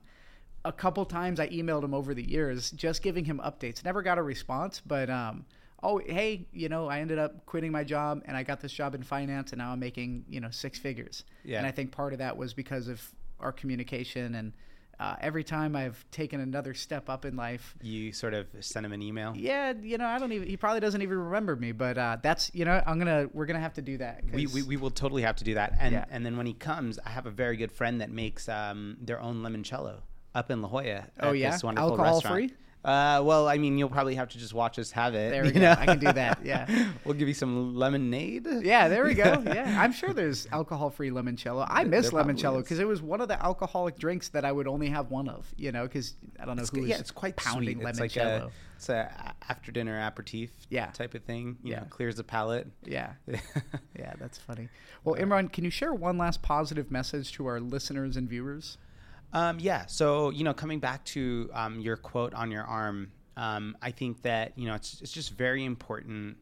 a 0.64 0.72
couple 0.72 1.04
times 1.06 1.40
I 1.40 1.48
emailed 1.50 1.84
him 1.84 1.94
over 1.94 2.14
the 2.14 2.24
years, 2.24 2.72
just 2.72 3.02
giving 3.02 3.26
him 3.26 3.42
updates. 3.44 3.84
Never 3.84 4.02
got 4.02 4.18
a 4.18 4.24
response, 4.24 4.82
but 4.86 5.10
um, 5.10 5.46
oh 5.82 5.98
hey, 5.98 6.48
you 6.54 6.70
know, 6.70 6.88
I 6.88 7.00
ended 7.00 7.18
up 7.20 7.46
quitting 7.46 7.72
my 7.72 7.84
job 7.84 8.22
and 8.26 8.38
I 8.38 8.44
got 8.44 8.62
this 8.62 8.72
job 8.72 8.94
in 8.96 9.04
finance, 9.04 9.52
and 9.54 9.60
now 9.60 9.72
I'm 9.72 9.80
making 9.80 10.26
you 10.30 10.40
know 10.40 10.50
six 10.52 10.78
figures. 10.80 11.24
Yeah. 11.44 11.58
And 11.58 11.68
I 11.68 11.72
think 11.72 11.92
part 11.92 12.14
of 12.14 12.20
that 12.20 12.38
was 12.38 12.54
because 12.54 12.88
of 12.88 13.02
our 13.40 13.52
communication 13.52 14.36
and. 14.36 14.54
Uh, 15.00 15.16
every 15.22 15.46
time 15.46 15.76
I've 15.78 16.04
taken 16.12 16.42
another 16.42 16.74
step 16.74 17.10
up 17.10 17.24
in 17.24 17.38
life, 17.38 17.74
you 17.82 18.12
sort 18.12 18.34
of 18.34 18.48
send 18.60 18.86
him 18.86 18.92
an 18.92 19.02
email. 19.02 19.34
yeah, 19.38 19.72
you 19.82 19.98
know, 19.98 20.06
I 20.06 20.20
don't 20.20 20.32
even. 20.34 20.48
He 20.48 20.58
probably 20.58 20.82
doesn't 20.82 21.02
even 21.02 21.18
remember 21.18 21.56
me, 21.56 21.72
but 21.72 21.98
uh, 21.98 22.18
that's 22.22 22.52
you 22.54 22.66
know, 22.66 22.84
I'm 22.86 23.00
gonna 23.00 23.30
we're 23.34 23.46
gonna 23.46 23.62
have 23.62 23.74
to 23.76 23.82
do 23.82 23.98
that. 24.00 24.24
We, 24.34 24.48
we, 24.48 24.62
we 24.64 24.76
will 24.78 24.92
totally 24.92 25.22
have 25.22 25.38
to 25.38 25.44
do 25.46 25.54
that. 25.54 25.74
And 25.80 25.94
Yeah. 25.94 26.06
and 26.10 26.26
then 26.26 26.36
when 26.36 26.46
he 26.46 26.54
comes, 26.54 27.00
I 27.06 27.10
have 27.12 27.26
a 27.26 27.32
very 27.32 27.56
good 27.56 27.72
friend 27.72 28.02
that 28.02 28.12
makes 28.12 28.50
um, 28.50 28.98
their 29.02 29.22
own 29.22 29.42
limoncello 29.42 30.02
up 30.36 30.52
in 30.52 30.62
La 30.62 30.68
Jolla. 30.68 31.06
Oh, 31.22 31.30
at 31.30 31.38
yeah? 31.38 31.52
this 31.52 31.64
wonderful 31.64 31.92
Alcohol 31.92 32.14
restaurant. 32.16 32.36
free? 32.36 32.54
Uh, 32.86 33.22
well, 33.26 33.46
I 33.50 33.58
mean, 33.58 33.78
you'll 33.78 33.90
probably 33.90 34.16
have 34.16 34.30
to 34.30 34.38
just 34.38 34.54
watch 34.54 34.80
us 34.80 34.90
have 34.92 35.14
it. 35.14 35.32
There 35.32 35.42
we 35.44 35.50
you 35.50 35.54
go. 35.56 35.60
know? 35.60 35.76
I 35.78 35.86
can 35.86 36.00
do 36.00 36.14
that, 36.14 36.40
yeah. 36.46 36.92
we'll 37.06 37.14
give 37.16 37.28
you 37.28 37.34
some 37.34 37.76
lemonade. 37.76 38.48
Yeah, 38.62 38.88
there 38.88 39.04
we 39.04 39.14
go. 39.16 39.44
Yeah, 39.46 39.78
I'm 39.82 39.92
sure 39.92 40.14
there's 40.14 40.48
alcohol-free 40.54 41.10
limoncello. 41.12 41.66
I 41.70 41.84
miss 41.84 42.10
there 42.12 42.24
limoncello 42.24 42.60
because 42.60 42.80
it 42.80 42.88
was 42.88 43.02
one 43.02 43.20
of 43.20 43.28
the 43.28 43.42
alcoholic 43.44 43.98
drinks 44.00 44.30
that 44.30 44.46
I 44.46 44.52
would 44.54 44.66
only 44.68 44.88
have 44.90 45.12
one 45.12 45.28
of. 45.28 45.46
You 45.58 45.74
know, 45.74 45.84
because 45.84 46.14
I 46.40 46.46
don't 46.46 46.56
know 46.56 46.62
It's 46.62 46.70
who 46.72 46.86
yeah, 46.86 47.00
it's 47.00 47.12
quite 47.12 47.36
pounding 47.36 47.80
sweet. 47.82 47.88
It's 47.90 48.00
limoncello. 48.00 48.02
like 48.02 48.16
a 48.44 48.52
it's 48.78 48.88
a 48.90 49.34
after 49.50 49.74
dinner 49.74 50.00
aperitif 50.00 50.52
Yeah. 50.70 50.86
type 50.92 51.14
of 51.16 51.24
thing. 51.24 51.58
You 51.64 51.72
Yeah. 51.72 51.80
know, 51.82 51.86
clears 51.90 52.16
the 52.16 52.24
palate. 52.24 52.68
yeah, 52.86 53.12
yeah, 53.98 54.14
that's 54.20 54.38
funny. 54.38 54.70
Well, 55.04 55.16
Imran, 55.16 55.52
can 55.52 55.66
you 55.66 55.70
share 55.70 55.94
one 55.94 56.18
last 56.18 56.42
positive 56.42 56.90
message 56.92 57.34
to 57.34 57.46
our 57.48 57.60
listeners 57.60 58.16
and 58.16 58.30
viewers? 58.30 58.78
Um, 59.34 59.60
yeah. 59.60 59.86
So 59.86 60.30
you 60.32 60.44
know, 60.44 60.54
coming 60.54 60.80
back 60.80 61.04
to 61.06 61.50
um, 61.54 61.80
your 61.80 61.98
quote 61.98 62.34
on 62.34 62.52
your 62.52 62.64
arm, 62.64 63.12
um, 63.38 63.78
I 63.82 63.92
think 63.92 64.22
that 64.24 64.58
you 64.58 64.68
know 64.68 64.76
it's 64.76 65.02
it's 65.02 65.12
just 65.12 65.32
very 65.34 65.66
important 65.66 66.38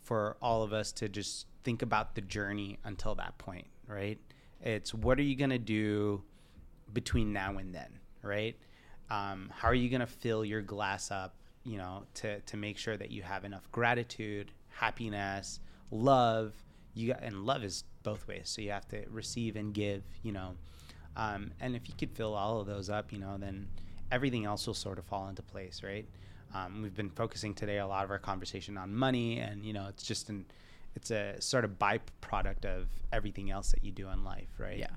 for 0.00 0.36
all 0.42 0.62
of 0.62 0.72
us 0.72 0.92
to 0.92 1.08
just 1.08 1.46
think 1.62 1.82
about 1.82 2.14
the 2.14 2.20
journey 2.20 2.78
until 2.84 3.14
that 3.14 3.38
point, 3.38 3.66
right? 3.86 4.18
It's 4.60 4.92
what 4.92 5.18
are 5.18 5.22
you 5.22 5.36
gonna 5.36 5.58
do 5.58 6.22
between 6.92 7.32
now 7.32 7.58
and 7.58 7.74
then, 7.74 7.98
right? 8.22 8.56
Um, 9.10 9.50
how 9.54 9.68
are 9.68 9.74
you 9.74 9.88
gonna 9.88 10.06
fill 10.06 10.44
your 10.44 10.60
glass 10.62 11.10
up, 11.10 11.36
you 11.64 11.78
know, 11.78 12.04
to 12.14 12.40
to 12.40 12.56
make 12.56 12.78
sure 12.78 12.96
that 12.96 13.10
you 13.10 13.22
have 13.22 13.44
enough 13.44 13.70
gratitude, 13.72 14.50
happiness, 14.68 15.60
love. 15.90 16.52
You 16.94 17.08
got, 17.08 17.22
and 17.22 17.44
love 17.44 17.64
is 17.64 17.84
both 18.02 18.26
ways. 18.28 18.42
So 18.44 18.60
you 18.62 18.70
have 18.70 18.86
to 18.88 19.04
receive 19.10 19.56
and 19.56 19.72
give, 19.72 20.02
you 20.22 20.32
know. 20.32 20.56
Um, 21.16 21.52
and 21.60 21.76
if 21.76 21.88
you 21.88 21.94
could 21.96 22.10
fill 22.12 22.34
all 22.34 22.60
of 22.60 22.66
those 22.66 22.90
up, 22.90 23.12
you 23.12 23.18
know, 23.18 23.36
then 23.38 23.68
everything 24.10 24.44
else 24.44 24.66
will 24.66 24.74
sort 24.74 24.98
of 24.98 25.04
fall 25.04 25.28
into 25.28 25.42
place, 25.42 25.82
right? 25.82 26.06
Um, 26.54 26.82
we've 26.82 26.94
been 26.94 27.10
focusing 27.10 27.54
today 27.54 27.78
a 27.78 27.86
lot 27.86 28.04
of 28.04 28.10
our 28.10 28.18
conversation 28.18 28.76
on 28.76 28.94
money, 28.94 29.38
and 29.38 29.64
you 29.64 29.72
know, 29.72 29.86
it's 29.88 30.04
just 30.04 30.28
an, 30.28 30.46
it's 30.94 31.10
a 31.10 31.40
sort 31.40 31.64
of 31.64 31.78
byproduct 31.78 32.64
of 32.64 32.88
everything 33.12 33.50
else 33.50 33.72
that 33.72 33.84
you 33.84 33.90
do 33.90 34.08
in 34.10 34.24
life, 34.24 34.48
right? 34.58 34.78
Yeah. 34.78 34.90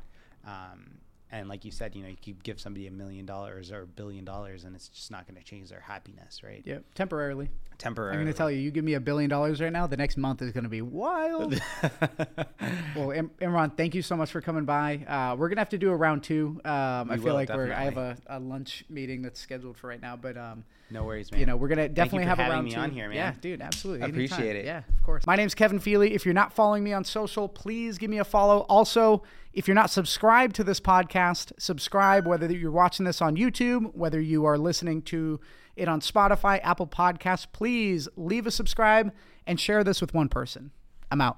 Um, 0.46 1.00
and 1.32 1.50
like 1.50 1.66
you 1.66 1.72
said, 1.72 1.96
you 1.96 2.04
know, 2.04 2.10
you 2.10 2.16
could 2.16 2.44
give 2.44 2.60
somebody 2.60 2.88
a 2.88 2.92
million 2.92 3.26
dollars 3.26 3.72
or 3.72 3.82
a 3.82 3.86
billion 3.88 4.24
dollars, 4.24 4.64
and 4.64 4.76
it's 4.76 4.88
just 4.88 5.12
not 5.12 5.28
going 5.28 5.38
to 5.38 5.44
change 5.44 5.70
their 5.70 5.82
happiness, 5.82 6.42
right? 6.42 6.62
Yeah, 6.66 6.80
temporarily. 6.96 7.50
Temporarily. 7.78 8.18
I'm 8.18 8.24
going 8.24 8.34
to 8.34 8.38
tell 8.38 8.50
you, 8.50 8.60
you 8.60 8.72
give 8.72 8.86
me 8.86 8.94
a 8.94 9.00
billion 9.00 9.30
dollars 9.30 9.60
right 9.60 9.72
now, 9.72 9.88
the 9.88 9.98
next 9.98 10.18
month 10.18 10.42
is 10.42 10.52
going 10.52 10.64
to 10.64 10.70
be 10.70 10.82
wild. 10.82 11.62
well, 12.96 13.12
Im- 13.12 13.32
Imran, 13.42 13.76
thank 13.76 13.94
you 13.94 14.02
so 14.02 14.16
much 14.16 14.32
for 14.32 14.42
coming 14.42 14.66
by. 14.66 15.06
Uh, 15.08 15.36
we're 15.36 15.50
going 15.50 15.58
to 15.58 15.62
have 15.62 15.70
to 15.70 15.78
do 15.78 15.92
a 15.92 15.96
round 15.96 16.24
two. 16.24 16.62
Um, 16.64 17.12
I 17.12 17.18
feel 17.18 17.26
will, 17.26 17.34
like 17.34 17.50
we're, 17.50 17.74
I 17.74 17.84
have 17.84 17.98
a, 17.98 18.18
a 18.28 18.40
lunch 18.40 18.86
meeting 18.90 19.22
that's 19.22 19.40
scheduled 19.40 19.78
for 19.78 19.88
right 19.88 20.02
now, 20.02 20.16
but 20.16 20.38
um, 20.38 20.64
no 20.90 21.04
worries, 21.04 21.32
man. 21.32 21.40
you 21.40 21.46
know, 21.46 21.56
we're 21.58 21.68
gonna 21.68 21.82
Thank 21.84 21.92
you 21.92 21.96
definitely 21.96 22.24
for 22.26 22.30
have 22.30 22.40
a 22.40 22.44
having 22.44 22.56
round 22.56 22.66
me 22.66 22.72
two. 22.74 22.80
on 22.80 22.92
here, 22.92 23.08
man. 23.10 23.16
Yeah, 23.16 23.34
dude, 23.40 23.62
absolutely. 23.62 24.06
I 24.06 24.10
appreciate 24.10 24.40
Anytime. 24.40 24.56
it. 24.58 24.66
Yeah, 24.66 24.78
of 24.96 25.04
course. 25.04 25.26
My 25.26 25.36
name's 25.36 25.54
Kevin 25.56 25.80
Pheley. 25.80 26.12
If 26.14 26.26
you're 26.26 26.34
not 26.34 26.54
following 26.54 26.84
me 26.84 26.94
on 26.94 27.04
social, 27.04 27.48
please 27.48 27.98
give 27.98 28.10
me 28.10 28.20
a 28.20 28.24
follow. 28.24 28.60
Also, 28.70 29.24
if 29.54 29.68
you're 29.68 29.76
not 29.76 29.90
subscribed 29.90 30.56
to 30.58 30.64
this 30.64 30.80
podcast, 30.80 31.52
subscribe. 31.58 32.26
Whether 32.28 32.52
you're 32.52 32.72
watching 32.72 33.06
this 33.06 33.22
on 33.22 33.36
YouTube, 33.36 33.94
whether 33.96 34.20
you 34.22 34.46
are 34.46 34.58
listening 34.58 35.02
to 35.04 35.40
it 35.76 35.88
on 35.88 36.02
Spotify, 36.02 36.60
Apple 36.64 36.88
Podcasts, 36.88 37.46
please 37.52 38.08
leave 38.16 38.48
a 38.48 38.52
subscribe 38.52 39.12
and 39.46 39.60
share 39.60 39.84
this 39.84 40.02
with 40.02 40.14
one 40.14 40.30
person. 40.30 40.72
I'm 41.12 41.22
out. 41.22 41.38